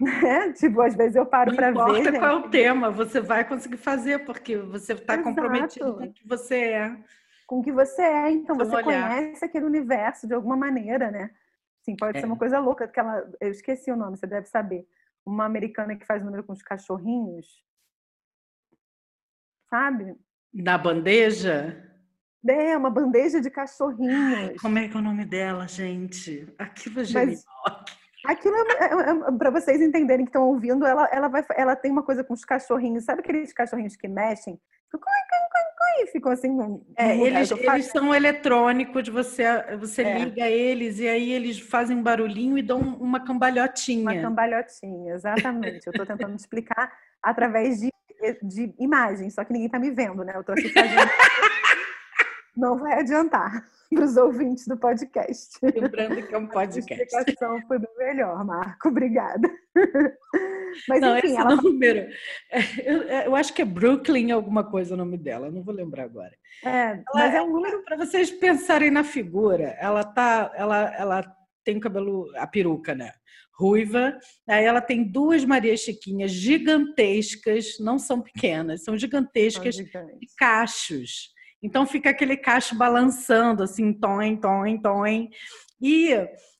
Né? 0.00 0.52
Tipo, 0.54 0.80
às 0.80 0.96
vezes 0.96 1.14
eu 1.14 1.24
paro 1.24 1.54
para 1.54 1.70
ver. 1.70 1.74
Não 1.74 1.96
importa 1.96 2.18
qual 2.18 2.30
é 2.30 2.34
o 2.34 2.50
tema, 2.50 2.90
você 2.90 3.20
vai 3.20 3.46
conseguir 3.46 3.76
fazer, 3.76 4.24
porque 4.24 4.56
você 4.56 4.92
está 4.92 5.22
comprometido 5.22 5.94
com 5.94 6.04
o 6.04 6.12
que 6.12 6.26
você 6.26 6.56
é 6.56 6.96
com 7.46 7.60
o 7.60 7.62
que 7.62 7.72
você 7.72 8.02
é. 8.02 8.30
Então, 8.30 8.56
você 8.56 8.82
conhece 8.82 9.44
aquele 9.44 9.64
universo 9.64 10.26
de 10.26 10.34
alguma 10.34 10.56
maneira, 10.56 11.10
né? 11.10 11.30
Sim, 11.82 11.96
pode 11.96 12.18
é. 12.18 12.20
ser 12.20 12.26
uma 12.26 12.38
coisa 12.38 12.58
louca, 12.58 12.88
que 12.88 12.98
ela, 12.98 13.30
eu 13.40 13.50
esqueci 13.50 13.90
o 13.90 13.96
nome, 13.96 14.16
você 14.16 14.26
deve 14.26 14.46
saber. 14.46 14.86
Uma 15.26 15.44
americana 15.44 15.96
que 15.96 16.06
faz 16.06 16.22
número 16.22 16.44
com 16.44 16.52
os 16.52 16.62
cachorrinhos. 16.62 17.64
Sabe? 19.68 20.16
Na 20.52 20.78
bandeja? 20.78 21.90
É, 22.46 22.76
uma 22.76 22.90
bandeja 22.90 23.40
de 23.40 23.50
cachorrinhos. 23.50 24.60
Como 24.60 24.78
é 24.78 24.88
que 24.88 24.96
é 24.96 25.00
o 25.00 25.02
nome 25.02 25.24
dela, 25.24 25.66
gente? 25.66 26.52
Aquilo 26.58 27.00
é 27.00 27.04
genial. 27.04 27.42
Aquilo 28.26 28.54
é, 28.54 28.60
é, 28.60 28.84
é, 28.84 29.28
é 29.28 29.32
para 29.38 29.50
vocês 29.50 29.80
entenderem 29.80 30.24
que 30.24 30.30
estão 30.30 30.48
ouvindo, 30.48 30.86
ela, 30.86 31.08
ela, 31.12 31.28
vai, 31.28 31.44
ela 31.56 31.76
tem 31.76 31.90
uma 31.90 32.02
coisa 32.02 32.24
com 32.24 32.32
os 32.32 32.44
cachorrinhos. 32.44 33.04
Sabe 33.04 33.20
aqueles 33.20 33.52
cachorrinhos 33.52 33.96
que 33.96 34.08
mexem? 34.08 34.58
Ficou 36.12 36.32
assim. 36.32 36.56
É, 36.96 37.16
eles, 37.16 37.50
eles 37.50 37.86
são 37.86 38.14
eletrônicos, 38.14 39.08
você, 39.08 39.44
você 39.78 40.02
é. 40.02 40.18
liga 40.18 40.48
eles 40.48 40.98
e 40.98 41.08
aí 41.08 41.32
eles 41.32 41.58
fazem 41.58 41.96
um 41.96 42.02
barulhinho 42.02 42.58
e 42.58 42.62
dão 42.62 42.78
uma 42.78 43.24
cambalhotinha. 43.24 44.02
Uma 44.02 44.20
cambalhotinha, 44.20 45.14
exatamente. 45.14 45.86
Eu 45.86 45.90
estou 45.90 46.06
tentando 46.06 46.36
explicar 46.36 46.92
através 47.22 47.80
de, 47.80 47.90
de 48.42 48.74
imagens, 48.78 49.34
só 49.34 49.44
que 49.44 49.52
ninguém 49.52 49.66
está 49.66 49.78
me 49.78 49.90
vendo, 49.90 50.24
né? 50.24 50.32
Eu 50.34 50.40
estou 50.40 50.54
aqui 50.54 50.68
fazendo. 50.70 51.10
Não 52.56 52.78
vai 52.78 53.00
adiantar 53.00 53.64
para 53.92 54.04
os 54.04 54.16
ouvintes 54.16 54.66
do 54.66 54.76
podcast. 54.76 55.58
Lembrando 55.62 56.26
que 56.26 56.34
é 56.34 56.38
um 56.38 56.46
podcast. 56.46 57.16
A 57.16 57.20
explicação 57.20 57.60
foi 57.66 57.78
bem 57.78 57.96
melhor, 57.98 58.44
Marco. 58.44 58.88
Obrigada. 58.88 59.48
Mas, 60.88 61.00
não, 61.00 61.18
enfim, 61.18 61.36
ela... 61.36 61.56
número, 61.62 62.08
é, 62.50 62.58
eu, 62.84 63.02
é, 63.02 63.26
eu, 63.26 63.36
acho 63.36 63.52
que 63.52 63.62
é 63.62 63.64
Brooklyn 63.64 64.30
alguma 64.30 64.64
coisa 64.64 64.94
o 64.94 64.96
nome 64.96 65.16
dela, 65.16 65.50
não 65.50 65.62
vou 65.62 65.74
lembrar 65.74 66.04
agora. 66.04 66.34
É, 66.64 66.68
ela, 66.68 67.04
mas 67.14 67.34
é 67.34 67.42
um 67.42 67.52
número 67.52 67.82
para 67.84 67.96
vocês 67.96 68.30
pensarem 68.30 68.90
na 68.90 69.04
figura. 69.04 69.76
Ela 69.80 70.04
tá, 70.04 70.52
ela, 70.56 70.94
ela 70.96 71.36
tem 71.64 71.76
o 71.76 71.80
cabelo, 71.80 72.30
a 72.36 72.46
peruca, 72.46 72.94
né? 72.94 73.12
Ruiva. 73.56 74.18
Aí 74.48 74.64
ela 74.64 74.80
tem 74.80 75.04
duas 75.04 75.44
Marias 75.44 75.80
Chiquinhas 75.80 76.32
gigantescas, 76.32 77.78
não 77.78 77.98
são 77.98 78.20
pequenas, 78.20 78.82
são 78.82 78.98
gigantescas, 78.98 79.76
de 79.76 79.86
cachos. 80.36 81.32
Então 81.62 81.86
fica 81.86 82.10
aquele 82.10 82.36
cacho 82.36 82.76
balançando 82.76 83.62
assim, 83.62 83.92
tom, 83.92 84.36
tom, 84.36 84.78
tom. 84.82 85.28
E 85.80 86.10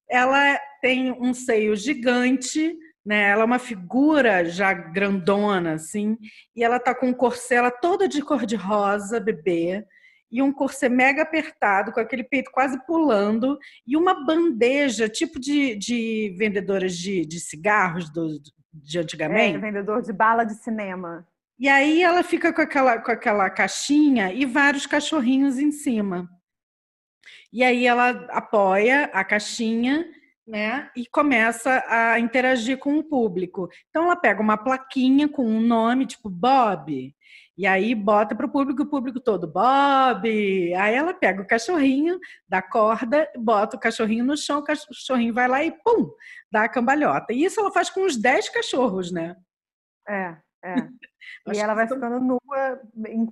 ela 0.08 0.58
tem 0.80 1.12
um 1.12 1.34
seio 1.34 1.74
gigante, 1.76 2.74
né? 3.04 3.30
Ela 3.30 3.42
é 3.42 3.44
uma 3.44 3.58
figura 3.58 4.44
já 4.44 4.72
grandona, 4.72 5.74
assim, 5.74 6.16
e 6.56 6.64
ela 6.64 6.80
tá 6.80 6.94
com 6.94 7.08
um 7.08 7.12
corset 7.12 7.54
ela 7.54 7.70
toda 7.70 8.08
de 8.08 8.22
cor 8.22 8.46
de 8.46 8.56
rosa, 8.56 9.20
bebê, 9.20 9.84
e 10.30 10.42
um 10.42 10.52
corset 10.52 10.88
mega 10.88 11.22
apertado, 11.22 11.92
com 11.92 12.00
aquele 12.00 12.24
peito 12.24 12.50
quase 12.50 12.84
pulando, 12.86 13.58
e 13.86 13.96
uma 13.96 14.24
bandeja, 14.24 15.08
tipo 15.08 15.38
de, 15.38 15.76
de 15.76 16.34
vendedoras 16.38 16.96
de, 16.96 17.24
de 17.24 17.38
cigarros 17.38 18.10
do, 18.10 18.40
de 18.72 18.98
antigamente. 18.98 19.56
É, 19.56 19.60
vendedor 19.60 20.02
de 20.02 20.12
bala 20.12 20.44
de 20.44 20.54
cinema. 20.54 21.26
E 21.58 21.68
aí 21.68 22.02
ela 22.02 22.24
fica 22.24 22.52
com 22.52 22.60
aquela, 22.60 22.98
com 22.98 23.12
aquela 23.12 23.48
caixinha 23.48 24.32
e 24.32 24.44
vários 24.44 24.86
cachorrinhos 24.86 25.58
em 25.58 25.70
cima. 25.70 26.28
E 27.52 27.62
aí 27.62 27.86
ela 27.86 28.10
apoia 28.30 29.04
a 29.12 29.22
caixinha 29.22 30.04
né? 30.46 30.90
E 30.96 31.06
começa 31.06 31.82
a 31.88 32.18
interagir 32.20 32.78
com 32.78 32.98
o 32.98 33.04
público. 33.04 33.68
Então 33.88 34.04
ela 34.04 34.16
pega 34.16 34.42
uma 34.42 34.56
plaquinha 34.56 35.28
com 35.28 35.46
um 35.46 35.60
nome, 35.60 36.06
tipo 36.06 36.28
Bob, 36.28 37.14
e 37.56 37.66
aí 37.66 37.94
bota 37.94 38.34
para 38.34 38.46
o 38.46 38.50
público, 38.50 38.82
o 38.82 38.86
público 38.86 39.20
todo, 39.20 39.46
Bob. 39.46 40.28
Aí 40.74 40.94
ela 40.94 41.14
pega 41.14 41.40
o 41.40 41.46
cachorrinho, 41.46 42.18
dá 42.48 42.60
corda, 42.60 43.30
bota 43.36 43.76
o 43.76 43.80
cachorrinho 43.80 44.24
no 44.24 44.36
chão, 44.36 44.58
o 44.58 44.64
cachorrinho 44.64 45.32
vai 45.32 45.46
lá 45.46 45.64
e 45.64 45.70
pum, 45.70 46.10
dá 46.50 46.64
a 46.64 46.68
cambalhota. 46.68 47.32
E 47.32 47.44
isso 47.44 47.60
ela 47.60 47.70
faz 47.70 47.88
com 47.90 48.04
uns 48.04 48.16
10 48.16 48.48
cachorros, 48.48 49.12
né? 49.12 49.36
É, 50.08 50.36
é. 50.64 50.74
e 51.54 51.58
ela 51.58 51.74
vai 51.74 51.86
ficando 51.86 52.18
nua 52.20 52.80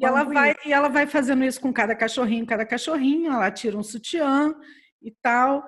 e 0.01 0.05
ela 0.05 0.23
vai 0.23 0.55
E 0.65 0.73
ela 0.73 0.89
vai 0.89 1.07
fazendo 1.07 1.45
isso 1.45 1.61
com 1.61 1.73
cada 1.73 1.95
cachorrinho, 1.95 2.47
cada 2.47 2.65
cachorrinho, 2.65 3.33
ela 3.33 3.51
tira 3.51 3.77
um 3.77 3.83
sutiã 3.83 4.55
e 5.03 5.11
tal. 5.21 5.67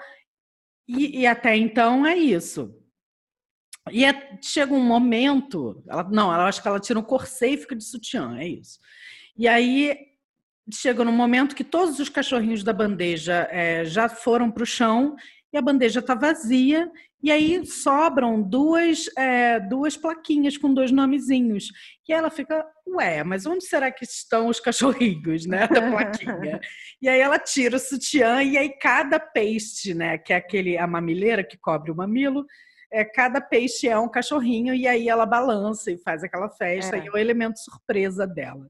E, 0.86 1.20
e 1.20 1.26
até 1.26 1.56
então 1.56 2.06
é 2.06 2.16
isso. 2.16 2.74
E 3.90 4.04
é, 4.04 4.38
chega 4.42 4.72
um 4.72 4.82
momento, 4.82 5.82
ela, 5.86 6.04
não, 6.04 6.32
ela 6.32 6.48
acho 6.48 6.62
que 6.62 6.68
ela 6.68 6.80
tira 6.80 6.98
um 6.98 7.02
corset 7.02 7.54
e 7.54 7.58
fica 7.58 7.76
de 7.76 7.84
sutiã, 7.84 8.36
é 8.38 8.48
isso. 8.48 8.78
E 9.36 9.46
aí 9.46 9.96
chega 10.72 11.04
no 11.04 11.12
momento 11.12 11.54
que 11.54 11.64
todos 11.64 11.98
os 11.98 12.08
cachorrinhos 12.08 12.64
da 12.64 12.72
bandeja 12.72 13.46
é, 13.50 13.84
já 13.84 14.08
foram 14.08 14.50
para 14.50 14.62
o 14.62 14.66
chão 14.66 15.14
e 15.52 15.58
a 15.58 15.62
bandeja 15.62 16.00
está 16.00 16.14
vazia 16.14 16.90
e 17.24 17.32
aí 17.32 17.64
sobram 17.64 18.42
duas, 18.42 19.08
é, 19.16 19.58
duas 19.58 19.96
plaquinhas 19.96 20.58
com 20.58 20.74
dois 20.74 20.92
nomezinhos. 20.92 21.68
E 22.06 22.12
ela 22.12 22.28
fica, 22.28 22.66
ué, 22.86 23.24
mas 23.24 23.46
onde 23.46 23.64
será 23.64 23.90
que 23.90 24.04
estão 24.04 24.48
os 24.48 24.60
cachorrinhos, 24.60 25.46
né? 25.46 25.66
Da 25.66 25.90
plaquinha. 25.90 26.60
e 27.00 27.08
aí 27.08 27.18
ela 27.18 27.38
tira 27.38 27.76
o 27.76 27.78
sutiã 27.78 28.42
e 28.42 28.58
aí 28.58 28.68
cada 28.78 29.18
peixe, 29.18 29.94
né? 29.94 30.18
Que 30.18 30.34
é 30.34 30.36
aquele, 30.36 30.76
a 30.76 30.86
mamileira 30.86 31.42
que 31.42 31.56
cobre 31.56 31.90
o 31.90 31.96
mamilo, 31.96 32.44
é, 32.92 33.06
cada 33.06 33.40
peixe 33.40 33.88
é 33.88 33.98
um 33.98 34.10
cachorrinho 34.10 34.74
e 34.74 34.86
aí 34.86 35.08
ela 35.08 35.24
balança 35.24 35.90
e 35.90 35.96
faz 35.96 36.22
aquela 36.22 36.50
festa 36.50 36.94
é. 36.94 37.04
e 37.04 37.06
é 37.06 37.10
o 37.10 37.16
elemento 37.16 37.58
surpresa 37.58 38.26
dela. 38.26 38.68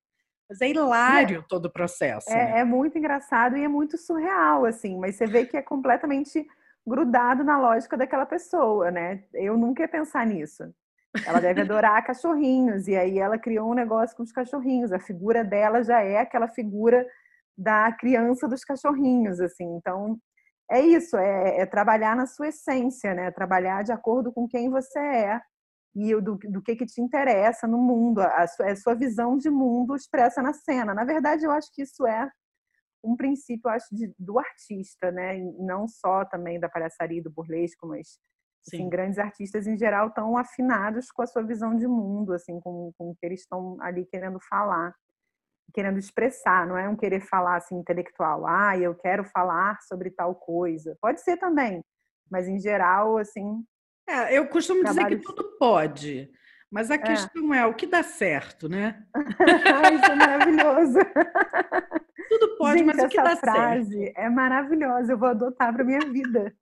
Mas 0.49 0.61
é 0.61 0.69
hilário 0.69 1.41
é, 1.41 1.45
todo 1.49 1.67
o 1.67 1.73
processo. 1.73 2.31
É, 2.31 2.53
né? 2.53 2.61
é 2.61 2.65
muito 2.65 2.97
engraçado 2.97 3.57
e 3.57 3.65
é 3.65 3.69
muito 3.69 3.99
surreal, 3.99 4.65
assim, 4.65 4.97
mas 4.97 5.17
você 5.17 5.27
vê 5.27 5.45
que 5.45 5.57
é 5.57 5.63
completamente 5.63 6.47
grudado 6.87 7.43
na 7.43 7.59
lógica 7.59 7.97
daquela 7.97 8.27
pessoa, 8.27 8.91
né? 8.91 9.25
Eu 9.33 9.57
nunca 9.57 9.83
ia 9.83 9.89
pensar 9.89 10.27
nisso. 10.27 10.65
Ela 11.27 11.41
deve 11.41 11.63
adorar 11.63 12.05
cachorrinhos, 12.07 12.89
e 12.89 12.97
aí 12.97 13.19
ela 13.19 13.39
criou 13.39 13.71
um 13.71 13.75
negócio 13.75 14.17
com 14.17 14.23
os 14.23 14.33
cachorrinhos. 14.33 14.93
A 14.93 14.99
figura 14.99 15.45
dela 15.45 15.83
já 15.83 16.03
é 16.03 16.19
aquela 16.19 16.49
figura 16.49 17.07
da 17.57 17.93
criança 17.93 18.49
dos 18.49 18.65
cachorrinhos, 18.65 19.41
assim. 19.41 19.65
Então, 19.77 20.19
é 20.71 20.81
isso, 20.81 21.17
é, 21.17 21.61
é 21.61 21.67
trabalhar 21.67 22.17
na 22.17 22.27
sua 22.27 22.49
essência, 22.49 23.15
né? 23.15 23.31
Trabalhar 23.31 23.83
de 23.83 23.93
acordo 23.93 24.33
com 24.33 24.49
quem 24.49 24.69
você 24.71 24.99
é 24.99 25.41
e 25.95 26.15
do, 26.21 26.37
do 26.37 26.61
que, 26.61 26.75
que 26.75 26.87
te 26.87 27.01
interessa 27.01 27.69
no 27.69 27.79
mundo, 27.79 28.21
a 28.21 28.47
sua, 28.49 28.67
a 28.67 28.77
sua 28.77 28.95
visão 28.95 29.39
de 29.39 29.49
mundo 29.49 29.95
expressa 29.95 30.43
na 30.43 30.53
cena. 30.53 30.93
Na 30.93 31.05
verdade, 31.05 31.45
eu 31.45 31.53
acho 31.53 31.73
que 31.73 31.83
isso 31.83 32.05
é 32.07 32.29
um 33.05 33.17
princípio, 33.17 33.71
acho, 33.71 33.95
de, 33.95 34.13
do 34.19 34.39
artista, 34.39 35.13
né? 35.13 35.39
Não 35.59 35.87
só 35.87 36.25
também 36.25 36.59
da 36.59 36.69
palhaçaria 36.69 37.19
e 37.19 37.23
do 37.23 37.31
burlesco, 37.31 37.87
mas 37.87 38.19
assim, 38.67 38.89
grandes 38.89 39.19
artistas 39.19 39.67
em 39.67 39.77
geral 39.77 40.09
estão 40.09 40.37
afinados 40.39 41.11
com 41.11 41.23
a 41.23 41.27
sua 41.27 41.43
visão 41.43 41.77
de 41.77 41.87
mundo, 41.87 42.33
assim, 42.33 42.59
com, 42.61 42.93
com 42.97 43.11
o 43.11 43.17
que 43.17 43.27
eles 43.27 43.41
estão 43.41 43.77
ali 43.81 44.07
querendo 44.07 44.39
falar, 44.49 44.95
querendo 45.75 45.99
expressar, 45.99 46.67
não 46.67 46.77
é 46.77 46.89
um 46.89 46.97
querer 46.97 47.21
falar 47.21 47.57
assim 47.57 47.77
intelectual, 47.77 48.47
ah, 48.47 48.77
eu 48.79 48.95
quero 48.95 49.25
falar 49.25 49.79
sobre 49.83 50.11
tal 50.11 50.35
coisa. 50.35 50.97
Pode 51.01 51.21
ser 51.21 51.37
também, 51.37 51.83
mas 52.31 52.49
em 52.49 52.59
geral, 52.59 53.19
assim. 53.19 53.63
É, 54.09 54.37
eu 54.37 54.49
costumo 54.49 54.83
dizer 54.83 55.07
que 55.07 55.19
tudo 55.19 55.57
pode. 55.59 56.31
Mas 56.71 56.91
a 56.91 56.95
é. 56.95 56.99
questão 56.99 57.55
é 57.55 57.65
o 57.67 57.75
que 57.75 57.87
dá 57.87 58.03
certo, 58.03 58.69
né? 58.69 59.03
Isso 59.95 60.13
é 60.13 60.15
maravilhoso. 60.15 60.99
Tudo 62.29 62.57
pode, 62.57 62.79
Gente, 62.79 62.87
mas 62.87 63.05
o 63.05 63.09
que 63.09 63.17
dá 63.17 63.37
frase 63.37 63.99
certo? 63.99 64.19
É 64.19 64.29
maravilhosa, 64.29 65.13
eu 65.13 65.19
vou 65.19 65.29
adotar 65.29 65.73
para 65.73 65.85
minha 65.85 66.01
vida. 66.01 66.55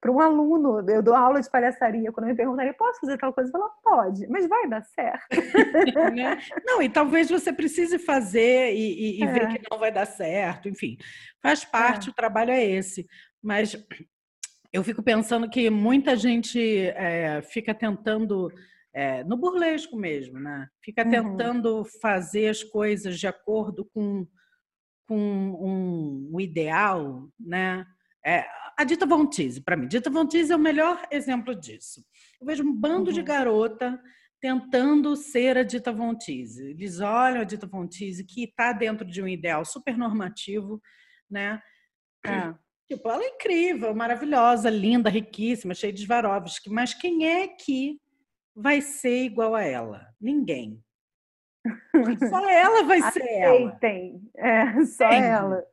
Para 0.00 0.12
um 0.12 0.20
aluno, 0.20 0.88
eu 0.88 1.02
dou 1.02 1.14
aula 1.14 1.40
de 1.40 1.50
palhaçaria, 1.50 2.12
quando 2.12 2.26
me 2.26 2.34
perguntarem, 2.34 2.72
posso 2.74 3.00
fazer 3.00 3.18
tal 3.18 3.32
coisa? 3.32 3.48
Eu 3.48 3.52
falo, 3.52 3.72
pode, 3.82 4.26
mas 4.28 4.46
vai 4.46 4.68
dar 4.68 4.82
certo. 4.82 5.26
né? 6.14 6.38
Não, 6.64 6.80
e 6.80 6.88
talvez 6.88 7.28
você 7.28 7.52
precise 7.52 7.98
fazer 7.98 8.72
e, 8.74 9.18
e, 9.18 9.22
é. 9.22 9.26
ver 9.26 9.48
que 9.48 9.62
não 9.70 9.78
vai 9.78 9.90
dar 9.90 10.06
certo, 10.06 10.68
enfim, 10.68 10.96
faz 11.42 11.64
parte, 11.64 12.08
é. 12.08 12.12
o 12.12 12.14
trabalho 12.14 12.52
é 12.52 12.64
esse. 12.64 13.06
Mas 13.42 13.76
eu 14.72 14.84
fico 14.84 15.02
pensando 15.02 15.48
que 15.48 15.70
muita 15.70 16.14
gente 16.14 16.60
é, 16.88 17.40
fica 17.42 17.74
tentando 17.74 18.52
é, 18.96 19.22
no 19.24 19.36
burlesco 19.36 19.94
mesmo, 19.94 20.40
né? 20.40 20.70
Fica 20.82 21.04
uhum. 21.04 21.10
tentando 21.10 21.84
fazer 22.00 22.48
as 22.48 22.64
coisas 22.64 23.20
de 23.20 23.26
acordo 23.26 23.84
com, 23.92 24.26
com 25.06 25.18
um, 25.18 26.30
um 26.32 26.40
ideal, 26.40 27.28
né? 27.38 27.86
É, 28.24 28.46
a 28.74 28.84
Dita 28.84 29.04
Von 29.04 29.26
Teese, 29.26 29.60
para 29.60 29.76
mim, 29.76 29.86
Dita 29.86 30.08
Von 30.08 30.26
Teese 30.26 30.50
é 30.50 30.56
o 30.56 30.58
melhor 30.58 31.06
exemplo 31.10 31.54
disso. 31.54 32.02
Eu 32.40 32.46
vejo 32.46 32.64
um 32.64 32.74
bando 32.74 33.10
uhum. 33.10 33.14
de 33.14 33.22
garota 33.22 34.00
tentando 34.40 35.14
ser 35.14 35.58
a 35.58 35.62
Dita 35.62 35.92
Von 35.92 36.14
Teese. 36.14 36.70
Eles 36.70 36.98
olham 36.98 37.42
a 37.42 37.44
Dita 37.44 37.66
Von 37.66 37.86
Teese 37.86 38.24
que 38.24 38.44
está 38.44 38.72
dentro 38.72 39.06
de 39.06 39.22
um 39.22 39.28
ideal 39.28 39.62
super 39.66 39.94
normativo, 39.98 40.80
né? 41.30 41.60
É. 42.24 42.54
Tipo, 42.88 43.10
ela 43.10 43.22
é 43.22 43.28
incrível, 43.28 43.94
maravilhosa, 43.94 44.70
linda, 44.70 45.10
riquíssima, 45.10 45.74
cheia 45.74 45.92
de 45.92 46.06
Swarovski, 46.06 46.70
mas 46.70 46.94
quem 46.94 47.28
é 47.28 47.46
que 47.46 48.00
vai 48.56 48.80
ser 48.80 49.24
igual 49.24 49.54
a 49.54 49.62
ela? 49.62 50.08
Ninguém. 50.18 50.82
Só 52.30 52.48
ela 52.48 52.82
vai 52.84 53.02
ser 53.12 53.28
ela. 53.28 53.72
Tem, 53.72 54.22
é, 54.36 54.72
só 54.86 55.08
tem. 55.08 55.22
ela. 55.22 55.64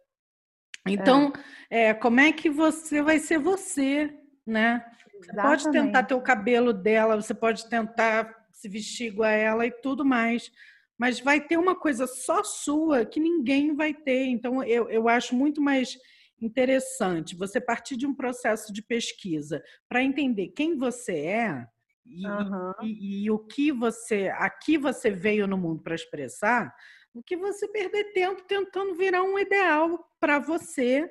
Então, 0.88 1.32
é. 1.70 1.90
é. 1.90 1.94
como 1.94 2.20
é 2.20 2.32
que 2.32 2.50
você 2.50 3.02
vai 3.02 3.20
ser 3.20 3.38
você, 3.38 4.14
né? 4.46 4.84
Você 5.20 5.34
pode 5.34 5.72
tentar 5.72 6.04
ter 6.04 6.16
o 6.16 6.22
cabelo 6.22 6.74
dela, 6.74 7.22
você 7.22 7.34
pode 7.34 7.70
tentar 7.70 8.48
se 8.52 8.68
vestir 8.68 9.08
igual 9.08 9.30
a 9.30 9.34
ela 9.34 9.66
e 9.66 9.72
tudo 9.72 10.04
mais, 10.04 10.52
mas 10.98 11.20
vai 11.20 11.40
ter 11.40 11.58
uma 11.58 11.76
coisa 11.76 12.06
só 12.08 12.44
sua 12.44 13.06
que 13.06 13.20
ninguém 13.20 13.76
vai 13.76 13.94
ter. 13.94 14.26
Então, 14.26 14.64
eu, 14.64 14.90
eu 14.90 15.08
acho 15.08 15.36
muito 15.36 15.62
mais 15.62 15.98
interessante 16.42 17.36
você 17.36 17.62
partir 17.62 17.96
de 17.96 18.06
um 18.06 18.14
processo 18.14 18.74
de 18.74 18.82
pesquisa 18.82 19.64
para 19.88 20.04
entender 20.04 20.50
quem 20.50 20.76
você 20.76 21.14
é 21.20 21.68
e, 22.06 22.28
uhum. 22.28 22.74
e, 22.82 23.26
e, 23.26 23.32
o 23.32 23.40
que 23.40 23.72
você, 23.72 24.30
aqui 24.36 24.78
você 24.78 25.10
veio 25.10 25.48
no 25.48 25.58
mundo 25.58 25.82
para 25.82 25.96
expressar, 25.96 26.74
o 27.14 27.24
que 27.24 27.38
você 27.38 27.68
perder 27.68 28.12
tempo 28.14 28.44
tentando 28.44 28.96
virar 28.96 29.24
um 29.24 29.38
ideal 29.40 30.04
para 30.20 30.40
você 30.40 31.10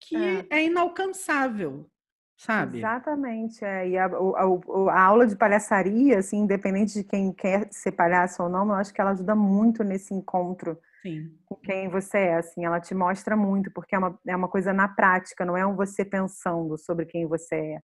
que 0.00 0.16
é. 0.16 0.46
é. 0.50 0.64
inalcançável, 0.64 1.88
sabe? 2.36 2.78
Exatamente. 2.78 3.64
É. 3.64 3.88
E 3.88 3.98
a, 3.98 4.06
a, 4.06 4.90
a, 4.90 5.02
aula 5.02 5.26
de 5.26 5.36
palhaçaria, 5.36 6.18
assim, 6.18 6.38
independente 6.38 6.94
de 6.94 7.04
quem 7.04 7.32
quer 7.32 7.68
ser 7.70 7.92
palhaço 7.92 8.42
ou 8.42 8.48
não, 8.48 8.66
eu 8.66 8.74
acho 8.74 8.92
que 8.92 9.00
ela 9.00 9.12
ajuda 9.12 9.34
muito 9.34 9.84
nesse 9.84 10.12
encontro 10.12 10.78
Sim. 11.02 11.30
com 11.44 11.54
quem 11.56 11.88
você 11.88 12.18
é, 12.18 12.34
assim, 12.36 12.64
ela 12.64 12.80
te 12.80 12.94
mostra 12.94 13.36
muito, 13.36 13.70
porque 13.70 13.94
é 13.94 13.98
uma, 13.98 14.18
é 14.26 14.36
uma 14.36 14.48
coisa 14.48 14.72
na 14.72 14.88
prática, 14.88 15.44
não 15.44 15.56
é 15.56 15.66
um 15.66 15.76
você 15.76 16.04
pensando 16.04 16.76
sobre 16.76 17.06
quem 17.06 17.26
você 17.26 17.54
é 17.54 17.80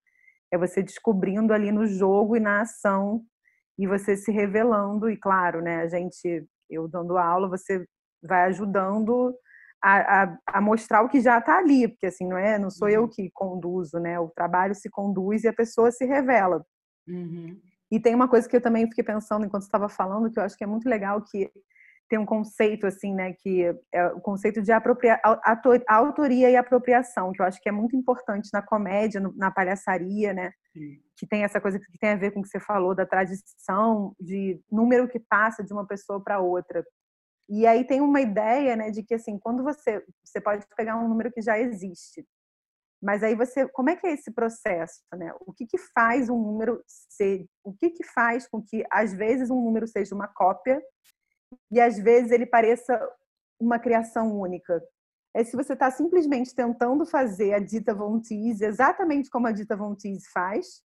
é 0.53 0.59
você 0.59 0.83
descobrindo 0.83 1.53
ali 1.53 1.71
no 1.71 1.87
jogo 1.87 2.37
e 2.37 2.41
na 2.41 2.63
ação 2.63 3.23
e 3.79 3.87
você 3.87 4.17
se 4.17 4.31
revelando. 4.31 5.09
E 5.09 5.17
claro, 5.17 5.63
né, 5.63 5.83
a 5.83 5.89
gente, 5.89 6.47
eu 6.69 6.89
dando 6.89 7.17
aula, 7.17 7.49
você 7.49 7.85
vai 8.23 8.45
ajudando 8.45 9.35
a, 9.83 10.23
a, 10.23 10.39
a 10.47 10.61
mostrar 10.61 11.03
o 11.03 11.09
que 11.09 11.21
já 11.21 11.39
está 11.39 11.59
ali, 11.59 11.89
porque 11.89 12.07
assim, 12.07 12.27
não 12.27 12.37
é, 12.37 12.59
não 12.59 12.71
sou 12.71 12.89
uhum. 12.89 12.95
eu 12.95 13.09
que 13.09 13.31
conduzo, 13.33 13.99
né? 13.99 14.21
O 14.21 14.29
trabalho 14.29 14.75
se 14.75 14.91
conduz 14.91 15.45
e 15.45 15.49
a 15.49 15.53
pessoa 15.53 15.91
se 15.91 16.05
revela. 16.05 16.65
Uhum. 17.09 17.59
E 17.91 17.99
tem 17.99 18.15
uma 18.15 18.29
coisa 18.29 18.49
que 18.49 18.55
eu 18.55 18.61
também 18.61 18.87
fiquei 18.89 19.03
pensando 19.03 19.45
enquanto 19.45 19.63
estava 19.63 19.89
falando, 19.89 20.31
que 20.31 20.39
eu 20.39 20.45
acho 20.45 20.57
que 20.57 20.65
é 20.65 20.67
muito 20.67 20.89
legal, 20.89 21.23
que 21.23 21.51
tem 22.11 22.19
um 22.19 22.27
conceito 22.27 22.89
assim, 22.89 23.15
né, 23.15 23.33
que 23.35 23.73
é 23.95 24.07
o 24.09 24.21
conceito 24.21 24.61
de 24.61 24.73
apropria, 24.73 25.19
autoria 25.87 26.51
e 26.51 26.57
apropriação, 26.57 27.31
que 27.33 27.41
eu 27.41 27.47
acho 27.47 27.61
que 27.63 27.69
é 27.69 27.73
muito 27.73 27.97
importante 27.97 28.51
na 28.53 28.61
comédia, 28.61 29.21
na 29.37 29.49
palhaçaria, 29.49 30.35
né, 30.35 30.51
Sim. 30.73 31.01
que 31.17 31.25
tem 31.25 31.45
essa 31.45 31.61
coisa 31.61 31.79
que 31.79 31.99
tem 31.99 32.11
a 32.11 32.17
ver 32.17 32.33
com 32.33 32.41
o 32.41 32.43
que 32.43 32.49
você 32.49 32.59
falou 32.59 32.97
da 32.97 33.07
tradição 33.07 34.13
de 34.19 34.61
número 34.71 35.09
que 35.09 35.21
passa 35.21 35.63
de 35.63 35.73
uma 35.73 35.87
pessoa 35.87 36.21
para 36.21 36.41
outra. 36.41 36.85
E 37.49 37.65
aí 37.65 37.87
tem 37.87 38.01
uma 38.01 38.21
ideia, 38.21 38.75
né, 38.75 38.91
de 38.91 39.05
que 39.05 39.15
assim, 39.15 39.39
quando 39.39 39.63
você 39.63 40.05
você 40.25 40.41
pode 40.41 40.67
pegar 40.77 40.97
um 40.97 41.09
número 41.09 41.31
que 41.31 41.41
já 41.41 41.61
existe, 41.61 42.27
mas 43.01 43.23
aí 43.23 43.35
você, 43.35 43.67
como 43.69 43.89
é 43.89 43.97
que 43.97 44.07
é 44.07 44.13
esse 44.13 44.31
processo, 44.31 45.01
né? 45.15 45.33
O 45.41 45.55
que 45.55 45.65
que 45.65 45.79
faz 45.79 46.29
um 46.29 46.39
número 46.39 46.83
ser, 46.87 47.47
o 47.65 47.73
que 47.73 47.89
que 47.91 48.05
faz 48.05 48.47
com 48.47 48.63
que 48.63 48.85
às 48.91 49.15
vezes 49.15 49.49
um 49.49 49.63
número 49.65 49.87
seja 49.87 50.15
uma 50.15 50.29
cópia 50.29 50.83
e 51.71 51.81
às 51.81 51.99
vezes 51.99 52.31
ele 52.31 52.47
pareça 52.47 52.99
uma 53.59 53.79
criação 53.79 54.39
única. 54.39 54.83
É 55.35 55.45
se 55.45 55.57
você 55.57 55.75
está 55.75 55.91
simplesmente 55.91 56.55
tentando 56.55 57.07
fazer 57.07 57.55
a 57.55 57.59
Dita 57.59 57.95
Von 57.95 58.21
Teese 58.21 58.65
exatamente 58.65 59.31
como 59.31 59.47
a 59.47 59.53
Dita 59.53 59.77
Von 59.77 59.95
Teese 59.95 60.29
faz, 60.33 60.83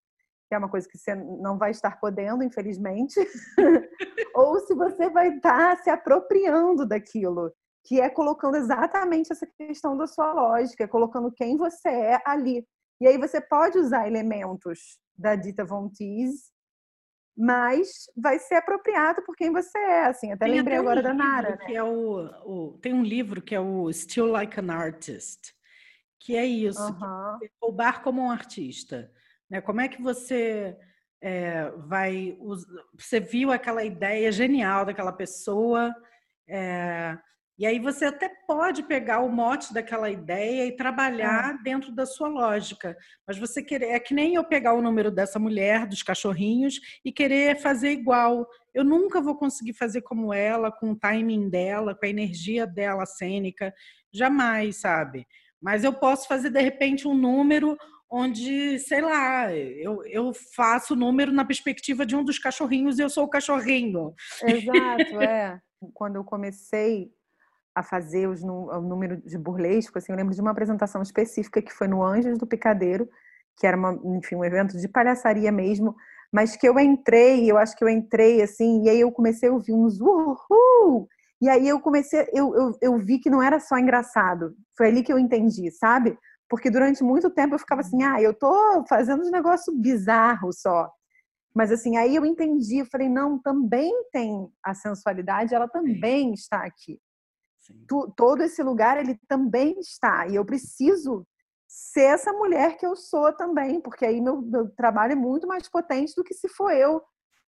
que 0.47 0.53
é 0.53 0.57
uma 0.57 0.69
coisa 0.69 0.87
que 0.87 0.97
você 0.97 1.15
não 1.15 1.57
vai 1.57 1.71
estar 1.71 1.99
podendo, 1.99 2.43
infelizmente, 2.43 3.19
ou 4.35 4.59
se 4.59 4.75
você 4.75 5.09
vai 5.09 5.29
estar 5.29 5.77
se 5.77 5.89
apropriando 5.89 6.85
daquilo, 6.85 7.51
que 7.83 7.99
é 7.99 8.09
colocando 8.09 8.55
exatamente 8.55 9.31
essa 9.31 9.47
questão 9.57 9.97
da 9.97 10.05
sua 10.05 10.31
lógica, 10.33 10.87
colocando 10.87 11.31
quem 11.31 11.57
você 11.57 11.89
é 11.89 12.21
ali. 12.25 12.63
E 13.01 13.07
aí 13.07 13.17
você 13.17 13.41
pode 13.41 13.79
usar 13.79 14.07
elementos 14.07 14.99
da 15.17 15.35
Dita 15.35 15.65
Von 15.65 15.89
Teese 15.89 16.54
mas 17.37 18.09
vai 18.15 18.39
ser 18.39 18.55
apropriado 18.55 19.21
por 19.23 19.35
quem 19.35 19.51
você 19.51 19.77
é, 19.77 20.05
assim. 20.05 20.31
Até 20.31 20.45
tem 20.45 20.55
lembrei 20.55 20.77
até 20.77 20.81
um 20.81 20.89
agora 20.89 21.03
da 21.03 21.13
Nara. 21.13 21.57
Que 21.57 21.73
né? 21.73 21.75
é 21.75 21.83
o, 21.83 22.29
o, 22.45 22.77
tem 22.81 22.93
um 22.93 23.03
livro 23.03 23.41
que 23.41 23.53
é 23.53 23.59
o 23.59 23.91
Still 23.91 24.27
Like 24.27 24.59
an 24.59 24.71
Artist, 24.71 25.53
que 26.19 26.35
é 26.35 26.45
isso, 26.45 26.81
uhum. 26.81 27.39
que 27.39 27.45
é 27.45 27.49
roubar 27.61 28.01
como 28.01 28.21
um 28.21 28.31
artista. 28.31 29.11
Né? 29.49 29.61
Como 29.61 29.81
é 29.81 29.87
que 29.87 30.01
você 30.01 30.77
é, 31.21 31.69
vai... 31.87 32.37
Você 32.97 33.19
viu 33.19 33.51
aquela 33.51 33.83
ideia 33.83 34.31
genial 34.31 34.85
daquela 34.85 35.11
pessoa... 35.11 35.93
É, 36.47 37.17
e 37.57 37.65
aí 37.65 37.79
você 37.79 38.05
até 38.05 38.27
pode 38.45 38.83
pegar 38.83 39.21
o 39.21 39.31
mote 39.31 39.73
daquela 39.73 40.09
ideia 40.09 40.65
e 40.65 40.75
trabalhar 40.75 41.55
é. 41.55 41.63
dentro 41.63 41.89
da 41.91 42.05
sua 42.05 42.27
lógica. 42.27 42.97
Mas 43.25 43.37
você 43.37 43.63
querer 43.63 43.91
é 43.91 43.99
que 43.99 44.13
nem 44.13 44.35
eu 44.35 44.43
pegar 44.43 44.73
o 44.73 44.81
número 44.81 45.09
dessa 45.09 45.39
mulher, 45.39 45.87
dos 45.87 46.03
cachorrinhos, 46.03 46.79
e 47.03 47.13
querer 47.13 47.57
fazer 47.61 47.91
igual. 47.91 48.45
Eu 48.73 48.83
nunca 48.83 49.21
vou 49.21 49.37
conseguir 49.37 49.73
fazer 49.73 50.01
como 50.01 50.33
ela, 50.33 50.69
com 50.69 50.91
o 50.91 50.95
timing 50.99 51.49
dela, 51.49 51.95
com 51.95 52.05
a 52.05 52.09
energia 52.09 52.67
dela 52.67 53.05
cênica, 53.05 53.73
jamais, 54.13 54.81
sabe? 54.81 55.25
Mas 55.61 55.85
eu 55.85 55.93
posso 55.93 56.27
fazer 56.27 56.49
de 56.49 56.61
repente 56.61 57.07
um 57.07 57.13
número 57.13 57.77
onde, 58.11 58.79
sei 58.79 59.01
lá, 59.01 59.53
eu, 59.53 60.03
eu 60.05 60.33
faço 60.53 60.93
o 60.93 60.97
número 60.97 61.31
na 61.31 61.45
perspectiva 61.45 62.05
de 62.05 62.15
um 62.15 62.23
dos 62.23 62.37
cachorrinhos 62.37 62.99
e 62.99 63.01
eu 63.01 63.09
sou 63.09 63.23
o 63.23 63.29
cachorrinho. 63.29 64.13
Exato, 64.43 65.21
é. 65.21 65.59
Quando 65.93 66.17
eu 66.17 66.23
comecei 66.23 67.11
a 67.75 67.83
fazer 67.83 68.27
os, 68.27 68.41
o 68.41 68.81
número 68.81 69.17
de 69.17 69.37
burlesco, 69.37 69.97
assim, 69.97 70.13
eu 70.13 70.17
lembro 70.17 70.33
de 70.33 70.39
uma 70.39 70.51
apresentação 70.51 71.01
específica 71.01 71.61
que 71.61 71.73
foi 71.73 71.87
no 71.89 72.01
Anjos 72.01 72.37
do 72.37 72.47
Picadeiro, 72.47 73.09
que 73.57 73.67
era 73.67 73.75
uma, 73.75 73.99
enfim, 74.17 74.35
um 74.35 74.45
evento 74.45 74.77
de 74.77 74.87
palhaçaria 74.87 75.51
mesmo, 75.51 75.93
mas 76.31 76.55
que 76.55 76.67
eu 76.67 76.79
entrei, 76.79 77.51
eu 77.51 77.57
acho 77.57 77.75
que 77.75 77.83
eu 77.83 77.89
entrei 77.89 78.41
assim, 78.41 78.83
e 78.83 78.89
aí 78.89 78.99
eu 78.99 79.11
comecei 79.11 79.49
a 79.49 79.51
ouvir 79.51 79.73
uns 79.73 79.99
uhul, 79.99 81.07
e 81.41 81.49
aí 81.49 81.67
eu 81.67 81.79
comecei, 81.81 82.27
eu, 82.33 82.55
eu, 82.55 82.77
eu 82.81 82.97
vi 82.97 83.19
que 83.19 83.29
não 83.29 83.43
era 83.43 83.59
só 83.59 83.77
engraçado, 83.77 84.55
foi 84.77 84.87
ali 84.87 85.03
que 85.03 85.11
eu 85.11 85.19
entendi, 85.19 85.69
sabe? 85.71 86.17
Porque 86.49 86.69
durante 86.69 87.03
muito 87.03 87.29
tempo 87.29 87.55
eu 87.55 87.59
ficava 87.59 87.81
assim, 87.81 88.03
ah, 88.03 88.21
eu 88.21 88.33
tô 88.33 88.85
fazendo 88.87 89.25
um 89.25 89.31
negócio 89.31 89.73
bizarro 89.73 90.53
só. 90.53 90.89
Mas 91.53 91.71
assim, 91.71 91.97
aí 91.97 92.15
eu 92.15 92.25
entendi, 92.25 92.79
eu 92.79 92.85
falei, 92.85 93.09
não, 93.09 93.39
também 93.39 93.91
tem 94.11 94.47
a 94.63 94.73
sensualidade, 94.73 95.55
ela 95.55 95.67
também 95.67 96.33
está 96.33 96.65
aqui. 96.65 96.99
Tu, 97.87 98.11
todo 98.15 98.41
esse 98.41 98.61
lugar 98.63 98.97
ele 98.97 99.19
também 99.27 99.79
está. 99.79 100.27
E 100.27 100.35
eu 100.35 100.45
preciso 100.45 101.25
ser 101.67 102.13
essa 102.13 102.31
mulher 102.31 102.77
que 102.77 102.85
eu 102.85 102.95
sou 102.95 103.33
também, 103.33 103.81
porque 103.81 104.05
aí 104.05 104.21
meu, 104.21 104.41
meu 104.41 104.69
trabalho 104.69 105.13
é 105.13 105.15
muito 105.15 105.47
mais 105.47 105.67
potente 105.67 106.13
do 106.15 106.23
que 106.23 106.33
se 106.33 106.47
for 106.47 106.71
eu 106.71 107.01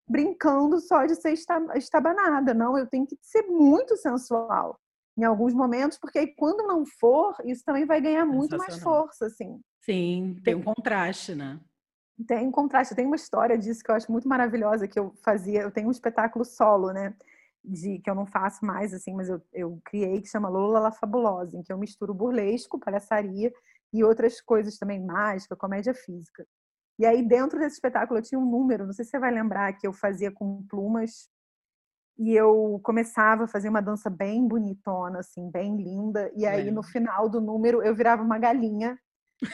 brincando 0.08 0.80
só 0.80 1.04
de 1.04 1.14
ser 1.14 1.34
estabanada. 1.76 2.54
Não, 2.54 2.76
eu 2.78 2.86
tenho 2.86 3.06
que 3.06 3.16
ser 3.22 3.42
muito 3.42 3.96
sensual 3.96 4.78
em 5.16 5.24
alguns 5.24 5.52
momentos, 5.52 5.98
porque 5.98 6.18
aí 6.18 6.34
quando 6.34 6.66
não 6.66 6.86
for, 6.86 7.34
isso 7.44 7.64
também 7.64 7.84
vai 7.84 8.00
ganhar 8.00 8.24
muito 8.24 8.56
mais 8.56 8.78
força, 8.78 9.26
assim. 9.26 9.60
Sim, 9.80 10.36
tem 10.44 10.54
um 10.54 10.62
contraste, 10.62 11.34
né? 11.34 11.60
Tem 12.26 12.46
um 12.46 12.52
contraste. 12.52 12.94
Tem 12.94 13.06
uma 13.06 13.16
história 13.16 13.56
disso 13.56 13.82
que 13.82 13.90
eu 13.90 13.94
acho 13.94 14.10
muito 14.10 14.28
maravilhosa 14.28 14.88
que 14.88 14.98
eu 14.98 15.12
fazia. 15.22 15.62
Eu 15.62 15.70
tenho 15.70 15.88
um 15.88 15.92
espetáculo 15.92 16.44
solo, 16.44 16.92
né? 16.92 17.14
De, 17.68 17.98
que 17.98 18.08
eu 18.08 18.14
não 18.14 18.24
faço 18.24 18.64
mais, 18.64 18.94
assim, 18.94 19.14
mas 19.14 19.28
eu, 19.28 19.42
eu 19.52 19.78
criei, 19.84 20.22
que 20.22 20.28
chama 20.28 20.48
Lola 20.48 20.80
La 20.80 20.90
Fabulosa, 20.90 21.56
em 21.56 21.62
que 21.62 21.72
eu 21.72 21.76
misturo 21.76 22.14
burlesco, 22.14 22.78
palhaçaria 22.78 23.52
e 23.92 24.02
outras 24.02 24.40
coisas 24.40 24.78
também, 24.78 25.04
mágica, 25.04 25.54
comédia 25.54 25.92
física. 25.94 26.46
E 26.98 27.06
aí, 27.06 27.22
dentro 27.22 27.58
desse 27.58 27.76
espetáculo, 27.76 28.18
eu 28.18 28.22
tinha 28.22 28.38
um 28.38 28.50
número, 28.50 28.86
não 28.86 28.92
sei 28.92 29.04
se 29.04 29.12
você 29.12 29.18
vai 29.18 29.30
lembrar, 29.30 29.72
que 29.74 29.86
eu 29.86 29.92
fazia 29.92 30.32
com 30.32 30.62
plumas 30.66 31.28
e 32.18 32.34
eu 32.34 32.80
começava 32.82 33.44
a 33.44 33.48
fazer 33.48 33.68
uma 33.68 33.80
dança 33.80 34.10
bem 34.10 34.46
bonitona, 34.46 35.20
assim, 35.20 35.48
bem 35.48 35.76
linda. 35.76 36.32
E 36.34 36.44
aí, 36.44 36.68
é. 36.68 36.70
no 36.70 36.82
final 36.82 37.28
do 37.28 37.40
número, 37.40 37.80
eu 37.82 37.94
virava 37.94 38.22
uma 38.22 38.38
galinha, 38.38 38.98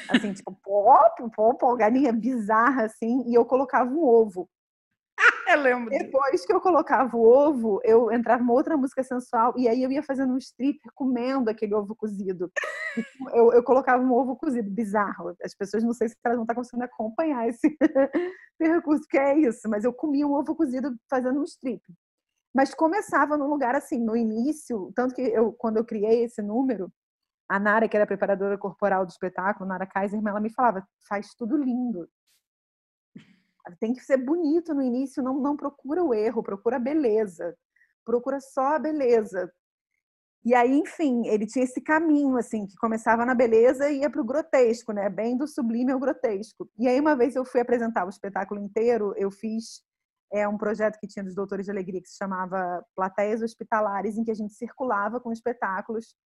assim, 0.09 0.33
tipo, 0.33 0.59
pop, 0.63 1.31
pop, 1.37 1.77
galinha 1.77 2.13
bizarra, 2.13 2.85
assim, 2.85 3.23
e 3.29 3.35
eu 3.35 3.45
colocava 3.45 3.91
um 3.91 4.03
ovo. 4.03 4.49
eu 5.49 5.61
lembro. 5.61 5.91
Depois 5.91 6.45
que 6.45 6.53
eu 6.53 6.61
colocava 6.61 7.17
o 7.17 7.23
ovo, 7.23 7.81
eu 7.85 8.11
entrava 8.11 8.43
uma 8.43 8.53
outra 8.53 8.77
música 8.77 9.03
sensual, 9.03 9.55
e 9.57 9.69
aí 9.69 9.83
eu 9.83 9.91
ia 9.91 10.03
fazendo 10.03 10.33
um 10.33 10.39
stripper 10.39 10.91
comendo 10.95 11.51
aquele 11.51 11.75
ovo 11.75 11.95
cozido. 11.95 12.51
Eu, 13.33 13.53
eu 13.53 13.63
colocava 13.63 14.03
um 14.03 14.13
ovo 14.13 14.37
cozido, 14.37 14.71
bizarro. 14.71 15.35
As 15.43 15.55
pessoas 15.55 15.83
não 15.83 15.93
sei 15.93 16.09
se 16.09 16.17
elas 16.25 16.37
não 16.37 16.45
estão 16.45 16.57
conseguindo 16.57 16.85
acompanhar 16.85 17.49
esse 17.49 17.77
percurso, 18.59 19.07
que 19.09 19.19
é 19.19 19.39
isso, 19.39 19.69
mas 19.69 19.85
eu 19.85 19.93
comia 19.93 20.27
um 20.27 20.33
ovo 20.33 20.55
cozido 20.55 20.95
fazendo 21.11 21.41
um 21.41 21.45
stripper. 21.45 21.95
Mas 22.55 22.73
começava 22.73 23.37
num 23.37 23.49
lugar 23.49 23.75
assim, 23.75 23.99
no 23.99 24.17
início, 24.17 24.93
tanto 24.95 25.15
que 25.15 25.23
eu, 25.23 25.53
quando 25.53 25.79
eu 25.79 25.85
criei 25.85 26.25
esse 26.25 26.41
número, 26.41 26.89
a 27.49 27.59
Nara, 27.59 27.89
que 27.89 27.97
era 27.97 28.05
a 28.05 28.07
preparadora 28.07 28.57
corporal 28.57 29.05
do 29.05 29.11
espetáculo, 29.11 29.69
Nara 29.69 29.87
Kaiser, 29.87 30.21
ela 30.25 30.41
me 30.41 30.51
falava: 30.51 30.87
faz 31.09 31.35
tudo 31.35 31.57
lindo. 31.57 32.09
Tem 33.81 33.93
que 33.93 34.05
ser 34.05 34.19
bonito 34.19 34.75
no 34.75 34.83
início, 34.83 35.23
não, 35.23 35.41
não 35.41 35.57
procura 35.57 36.03
o 36.03 36.15
erro, 36.15 36.43
procura 36.43 36.77
a 36.77 36.81
beleza. 36.81 37.57
Procura 38.05 38.41
só 38.41 38.75
a 38.75 38.79
beleza. 38.79 39.51
E 40.45 40.55
aí, 40.55 40.79
enfim, 40.79 41.27
ele 41.27 41.47
tinha 41.47 41.65
esse 41.65 41.81
caminho, 41.81 42.37
assim, 42.37 42.67
que 42.67 42.77
começava 42.77 43.25
na 43.25 43.35
beleza 43.35 43.91
e 43.91 44.01
ia 44.01 44.11
para 44.11 44.21
o 44.21 44.25
grotesco, 44.25 44.93
né? 44.93 45.09
Bem 45.09 45.37
do 45.37 45.49
sublime 45.49 45.91
ao 45.91 45.99
grotesco. 45.99 46.69
E 46.79 46.87
aí, 46.87 47.01
uma 47.01 47.17
vez 47.17 47.35
eu 47.35 47.47
fui 47.47 47.61
apresentar 47.61 48.05
o 48.05 48.11
espetáculo 48.11 48.61
inteiro, 48.61 49.15
eu 49.17 49.31
fiz 49.31 49.83
é 50.35 50.49
um 50.49 50.59
projeto 50.59 50.99
que 50.99 51.07
tinha 51.07 51.25
dos 51.25 51.35
Doutores 51.35 51.67
de 51.67 51.71
Alegria 51.71 52.03
que 52.03 52.09
se 52.09 52.17
chamava 52.17 52.85
Plateias 52.97 53.41
Hospitalares, 53.41 54.19
em 54.19 54.25
que 54.25 54.33
a 54.33 54.35
gente 54.35 54.53
circulava 54.53 55.21
com 55.21 55.31
espetáculos 55.31 56.17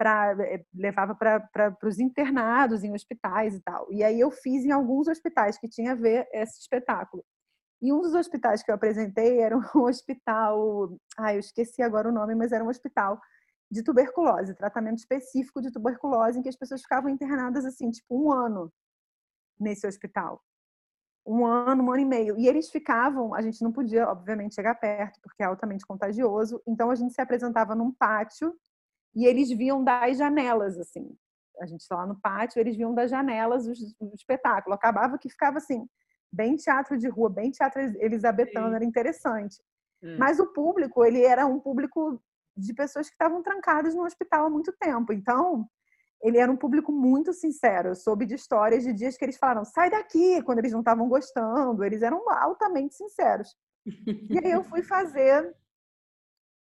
eh, 0.00 0.64
levava 0.74 1.14
para 1.14 1.76
os 1.84 1.98
internados 1.98 2.84
em 2.84 2.92
hospitais 2.92 3.54
e 3.54 3.60
tal. 3.60 3.86
E 3.92 4.02
aí 4.02 4.18
eu 4.20 4.30
fiz 4.30 4.64
em 4.64 4.72
alguns 4.72 5.08
hospitais 5.08 5.58
que 5.58 5.68
tinha 5.68 5.92
a 5.92 5.94
ver 5.94 6.28
esse 6.32 6.60
espetáculo. 6.60 7.24
E 7.82 7.92
um 7.92 8.00
dos 8.00 8.14
hospitais 8.14 8.62
que 8.62 8.70
eu 8.70 8.74
apresentei 8.74 9.40
era 9.40 9.56
um 9.56 9.62
hospital, 9.84 10.96
ah, 11.18 11.34
eu 11.34 11.40
esqueci 11.40 11.82
agora 11.82 12.08
o 12.08 12.12
nome, 12.12 12.34
mas 12.34 12.52
era 12.52 12.64
um 12.64 12.68
hospital 12.68 13.20
de 13.70 13.82
tuberculose, 13.82 14.54
tratamento 14.54 14.98
específico 14.98 15.60
de 15.62 15.70
tuberculose, 15.70 16.38
em 16.38 16.42
que 16.42 16.48
as 16.48 16.56
pessoas 16.56 16.82
ficavam 16.82 17.08
internadas 17.10 17.64
assim, 17.64 17.90
tipo 17.90 18.20
um 18.20 18.32
ano 18.32 18.72
nesse 19.58 19.86
hospital 19.86 20.42
um 21.26 21.46
ano, 21.46 21.84
um 21.84 21.92
ano 21.92 22.00
e 22.00 22.04
meio. 22.04 22.38
E 22.38 22.48
eles 22.48 22.70
ficavam, 22.70 23.34
a 23.34 23.40
gente 23.40 23.62
não 23.62 23.72
podia, 23.72 24.08
obviamente, 24.08 24.54
chegar 24.54 24.74
perto, 24.74 25.20
porque 25.22 25.42
é 25.42 25.46
altamente 25.46 25.86
contagioso. 25.86 26.60
Então 26.66 26.90
a 26.90 26.94
gente 26.94 27.14
se 27.14 27.20
apresentava 27.20 27.74
num 27.74 27.92
pátio 27.92 28.54
e 29.14 29.26
eles 29.26 29.50
viam 29.50 29.82
das 29.82 30.16
janelas, 30.16 30.78
assim. 30.78 31.14
A 31.60 31.66
gente 31.66 31.80
estava 31.80 32.02
lá 32.02 32.06
no 32.08 32.20
pátio, 32.20 32.60
eles 32.60 32.76
viam 32.76 32.94
das 32.94 33.10
janelas 33.10 33.66
o, 33.66 33.72
o, 34.00 34.14
espetáculo. 34.14 34.74
Acabava 34.74 35.18
que 35.18 35.28
ficava 35.28 35.58
assim, 35.58 35.86
bem 36.32 36.56
teatro 36.56 36.96
de 36.96 37.08
rua, 37.08 37.28
bem 37.28 37.50
teatro 37.50 37.80
elisabetano, 37.98 38.68
Sim. 38.68 38.74
era 38.76 38.84
interessante. 38.84 39.60
Hum. 40.02 40.16
Mas 40.18 40.38
o 40.38 40.46
público, 40.52 41.04
ele 41.04 41.22
era 41.22 41.46
um 41.46 41.60
público 41.60 42.22
de 42.56 42.72
pessoas 42.72 43.08
que 43.08 43.14
estavam 43.14 43.42
trancadas 43.42 43.94
no 43.94 44.04
hospital 44.04 44.46
há 44.46 44.50
muito 44.50 44.72
tempo. 44.80 45.12
Então, 45.12 45.68
ele 46.22 46.38
era 46.38 46.50
um 46.50 46.56
público 46.56 46.92
muito 46.92 47.32
sincero. 47.32 47.88
Eu 47.88 47.94
soube 47.94 48.26
de 48.26 48.34
histórias 48.34 48.84
de 48.84 48.92
dias 48.92 49.16
que 49.16 49.24
eles 49.24 49.38
falaram, 49.38 49.64
sai 49.64 49.90
daqui, 49.90 50.42
quando 50.42 50.58
eles 50.58 50.72
não 50.72 50.80
estavam 50.80 51.08
gostando. 51.08 51.84
Eles 51.84 52.02
eram 52.02 52.28
altamente 52.30 52.94
sinceros. 52.94 53.56
E 53.86 54.38
aí 54.38 54.50
eu 54.50 54.62
fui 54.62 54.82
fazer, 54.82 55.54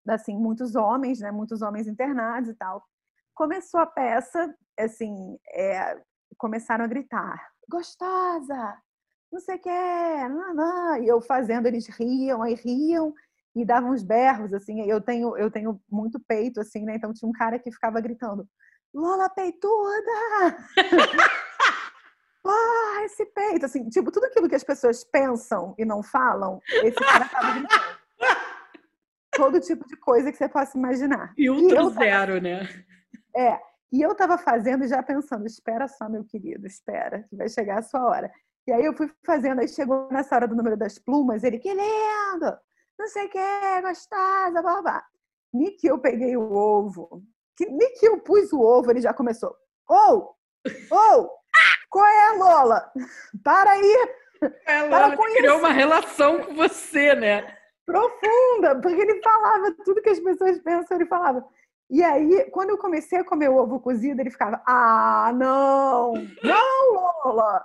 assim, 0.09 0.37
muitos 0.37 0.75
homens, 0.75 1.21
né? 1.21 1.31
Muitos 1.31 1.63
homens 1.63 1.87
internados 1.87 2.51
e 2.51 2.55
tal. 2.55 2.83
Começou 3.35 3.81
a 3.81 3.87
peça, 3.87 4.55
assim, 4.79 5.39
é, 5.55 6.01
começaram 6.37 6.85
a 6.85 6.89
gritar, 6.89 7.51
gostosa, 7.69 8.77
não 9.33 9.41
sei 9.41 9.57
o 9.57 9.59
que, 9.59 10.29
não, 10.29 10.55
não. 10.55 11.03
e 11.03 11.09
eu 11.09 11.21
fazendo, 11.21 11.67
eles 11.67 11.87
riam, 11.87 12.43
aí 12.43 12.55
riam, 12.55 13.15
e 13.55 13.65
davam 13.65 13.91
uns 13.91 14.03
berros, 14.03 14.53
assim, 14.53 14.83
eu 14.83 15.01
tenho, 15.01 15.37
eu 15.37 15.51
tenho 15.51 15.81
muito 15.91 16.21
peito, 16.21 16.61
assim, 16.61 16.85
né, 16.85 16.97
então 16.97 17.13
tinha 17.13 17.29
um 17.29 17.33
cara 17.33 17.59
que 17.59 17.73
ficava 17.73 18.01
gritando, 18.01 18.47
Lola 18.95 19.31
peituda! 19.31 20.11
ah, 22.47 23.05
esse 23.05 23.25
peito, 23.27 23.65
assim, 23.65 23.89
tipo, 23.89 24.11
tudo 24.11 24.27
aquilo 24.27 24.49
que 24.49 24.55
as 24.55 24.65
pessoas 24.65 25.03
pensam 25.03 25.75
e 25.79 25.85
não 25.85 26.03
falam, 26.03 26.61
esse 26.83 26.99
cara 26.99 27.27
tava 27.29 27.53
gritando. 27.53 28.02
Todo 29.35 29.61
tipo 29.61 29.87
de 29.87 29.97
coisa 29.97 30.31
que 30.31 30.39
você 30.39 30.49
possa 30.49 30.77
imaginar. 30.77 31.33
Filtro 31.35 31.91
zero, 31.91 32.41
né? 32.41 32.69
É. 33.37 33.59
E 33.93 34.01
eu 34.01 34.15
tava 34.15 34.39
fazendo 34.39 34.85
e 34.85 34.89
já 34.89 35.03
pensando, 35.03 35.47
espera 35.47 35.87
só, 35.87 36.09
meu 36.09 36.25
querido, 36.25 36.67
espera, 36.67 37.25
que 37.29 37.37
vai 37.37 37.49
chegar 37.49 37.79
a 37.79 37.83
sua 37.83 38.05
hora. 38.07 38.33
E 38.67 38.73
aí 38.73 38.85
eu 38.85 38.97
fui 38.97 39.11
fazendo, 39.25 39.61
aí 39.61 39.69
chegou 39.69 40.09
nessa 40.11 40.35
hora 40.35 40.49
do 40.49 40.57
número 40.57 40.77
das 40.77 40.99
plumas, 40.99 41.45
ele, 41.45 41.59
que 41.59 41.69
lindo! 41.69 42.57
Não 42.99 43.07
sei 43.09 43.27
o 43.27 43.29
que, 43.29 43.83
gostosa, 43.83 44.63
blá, 44.63 44.81
blá. 44.81 45.05
E 45.55 45.73
que 45.73 45.89
eu 45.89 45.99
peguei 45.99 46.37
o 46.37 46.53
ovo, 46.53 47.23
que 47.57 47.67
nem 47.67 47.93
que 47.95 48.07
eu 48.07 48.21
pus 48.21 48.51
o 48.53 48.61
ovo, 48.61 48.91
ele 48.91 49.01
já 49.01 49.13
começou. 49.13 49.55
Ou! 49.89 50.35
Oh, 50.91 50.95
ou! 50.95 51.25
Oh, 51.25 51.31
qual 51.91 52.07
é, 52.07 52.39
Lola? 52.39 52.91
Para 53.45 53.73
aí! 53.73 54.09
É, 54.67 54.83
Lola 54.85 55.17
com 55.17 55.23
criou 55.25 55.57
isso. 55.57 55.65
uma 55.65 55.73
relação 55.73 56.43
com 56.43 56.55
você, 56.55 57.15
né? 57.15 57.59
Profunda, 57.87 58.81
porque 58.81 59.01
ele 59.01 59.21
falava 59.23 59.75
tudo 59.85 60.03
que 60.03 60.11
as 60.11 60.21
pessoas 60.21 60.59
pensam, 60.61 60.97
ele 60.97 61.07
falava. 61.07 61.45
E 61.91 62.03
aí, 62.03 62.51
quando 62.51 62.71
eu 62.71 62.79
comecei 62.79 63.19
a 63.19 63.25
comer 63.25 63.49
ovo 63.49 63.81
cozido, 63.81 64.21
ele 64.21 64.31
ficava: 64.31 64.63
Ah, 64.67 65.33
não! 65.35 66.15
Não, 66.43 66.95
Lola! 67.25 67.65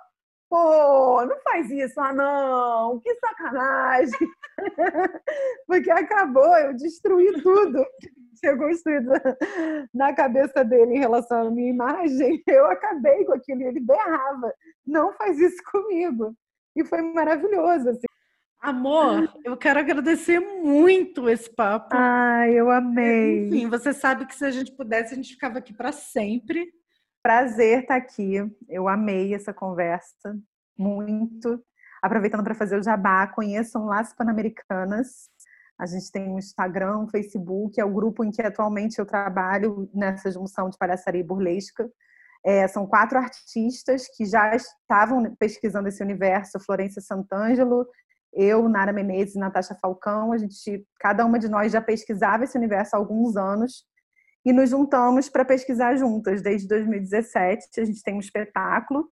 Pô, 0.50 1.26
não 1.26 1.38
faz 1.42 1.70
isso, 1.70 2.00
ah, 2.00 2.14
não! 2.14 3.00
Que 3.00 3.14
sacanagem! 3.16 4.28
porque 5.68 5.92
acabou, 5.92 6.58
eu 6.58 6.74
destruí 6.74 7.42
tudo 7.42 7.86
tinha 8.40 8.56
construído 8.56 9.12
na 9.94 10.14
cabeça 10.14 10.64
dele 10.64 10.96
em 10.96 11.00
relação 11.00 11.48
à 11.48 11.52
minha 11.52 11.70
imagem, 11.70 12.42
eu 12.48 12.66
acabei 12.68 13.26
com 13.26 13.34
aquilo 13.34 13.62
e 13.62 13.66
ele 13.66 13.80
berrava: 13.80 14.54
não 14.86 15.14
faz 15.14 15.40
isso 15.40 15.62
comigo. 15.72 16.36
E 16.76 16.86
foi 16.86 17.02
maravilhoso. 17.02 17.90
Assim. 17.90 18.08
Amor, 18.60 19.32
eu 19.44 19.56
quero 19.56 19.80
agradecer 19.80 20.40
muito 20.40 21.30
esse 21.30 21.50
papo. 21.50 21.90
Ai, 21.92 22.54
eu 22.54 22.70
amei. 22.72 23.48
Enfim, 23.48 23.70
você 23.70 23.94
sabe 23.94 24.26
que 24.26 24.36
se 24.36 24.44
a 24.46 24.52
gente 24.52 24.72
pudesse, 24.76 25.14
a 25.14 25.16
gente 25.16 25.34
ficava 25.34 25.60
aqui 25.60 25.74
para 25.74 25.92
sempre. 25.92 26.68
Prazer 27.22 27.82
estar 27.82 27.96
aqui. 27.96 28.36
Eu 28.68 28.88
amei 28.88 29.34
essa 29.34 29.54
conversa 29.54 30.38
muito. 30.78 31.64
Aproveitando 32.02 32.44
para 32.44 32.56
fazer 32.56 32.80
o 32.80 32.84
jabá, 32.84 33.28
conheçam 33.28 33.86
Las 33.86 34.14
Pan-Americanas, 34.14 35.30
a 35.80 35.86
gente 35.86 36.12
tem 36.12 36.28
um 36.28 36.40
Instagram, 36.40 37.00
um 37.00 37.08
Facebook, 37.08 37.80
é 37.80 37.86
o 37.86 37.94
grupo 37.94 38.24
em 38.24 38.32
que 38.32 38.42
atualmente 38.42 38.98
eu 38.98 39.06
trabalho 39.06 39.90
nessa 39.94 40.32
junção 40.32 40.70
de 40.70 40.78
palhaçaria 40.78 41.22
e 41.22 41.24
burlesca. 41.24 41.88
É, 42.44 42.68
são 42.68 42.88
quatro 42.88 43.18
artistas 43.18 44.08
que 44.16 44.26
já 44.26 44.56
estavam 44.56 45.36
pesquisando 45.36 45.88
esse 45.88 46.02
universo: 46.02 46.60
Florência 46.60 47.02
Santangelo, 47.02 47.86
eu, 48.38 48.70
Nara 48.70 48.94
Menezes 48.94 49.36
e 49.36 49.40
Natasha 49.40 49.76
Falcão. 49.82 50.32
A 50.32 50.38
gente, 50.38 50.86
cada 51.00 51.26
uma 51.26 51.40
de 51.40 51.50
nós 51.50 51.72
já 51.72 51.82
pesquisava 51.82 52.44
esse 52.44 52.58
universo 52.58 52.96
há 52.96 53.00
alguns 53.00 53.36
anos 53.36 53.84
e 54.46 54.54
nos 54.54 54.70
juntamos 54.70 55.28
para 55.28 55.44
pesquisar 55.44 55.96
juntas 55.98 56.42
desde 56.42 56.68
2017. 56.68 57.82
A 57.82 57.86
gente 57.86 58.04
tem 58.04 58.14
um 58.16 58.20
espetáculo 58.20 59.10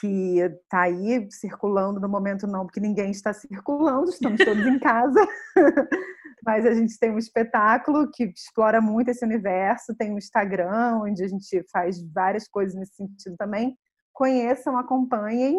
que 0.00 0.38
está 0.38 0.82
aí 0.82 1.26
circulando 1.30 2.00
no 2.00 2.08
momento 2.08 2.46
não, 2.46 2.64
porque 2.64 2.80
ninguém 2.80 3.10
está 3.10 3.32
circulando, 3.32 4.10
estamos 4.10 4.44
todos 4.44 4.64
em 4.64 4.78
casa. 4.78 5.26
Mas 6.44 6.64
a 6.64 6.74
gente 6.74 6.96
tem 6.98 7.10
um 7.10 7.18
espetáculo 7.18 8.08
que 8.12 8.24
explora 8.24 8.80
muito 8.80 9.10
esse 9.10 9.24
universo, 9.24 9.96
tem 9.96 10.12
um 10.12 10.18
Instagram 10.18 11.00
onde 11.02 11.24
a 11.24 11.28
gente 11.28 11.64
faz 11.72 12.00
várias 12.12 12.46
coisas 12.46 12.74
nesse 12.74 12.94
sentido 12.94 13.36
também. 13.36 13.76
Conheçam, 14.12 14.78
acompanhem. 14.78 15.58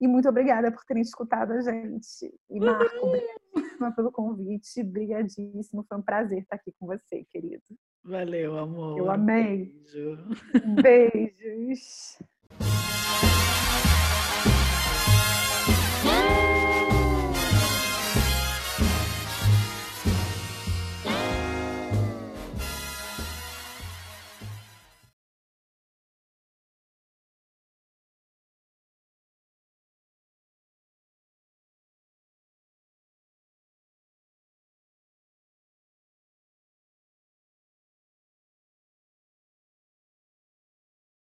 E 0.00 0.08
muito 0.08 0.28
obrigada 0.28 0.70
por 0.72 0.84
terem 0.84 1.02
escutado 1.02 1.52
a 1.52 1.60
gente. 1.60 2.32
E 2.50 2.60
Marco, 2.60 3.06
obrigada 3.06 3.94
pelo 3.94 4.10
convite. 4.10 4.82
Brigadíssimo. 4.82 5.84
Foi 5.88 5.98
um 5.98 6.02
prazer 6.02 6.40
estar 6.40 6.56
aqui 6.56 6.72
com 6.78 6.86
você, 6.86 7.24
querido. 7.30 7.62
Valeu, 8.04 8.58
amor. 8.58 8.98
Eu 8.98 9.10
amei. 9.10 9.72
Beijo. 9.92 10.18
Beijos. 10.82 12.18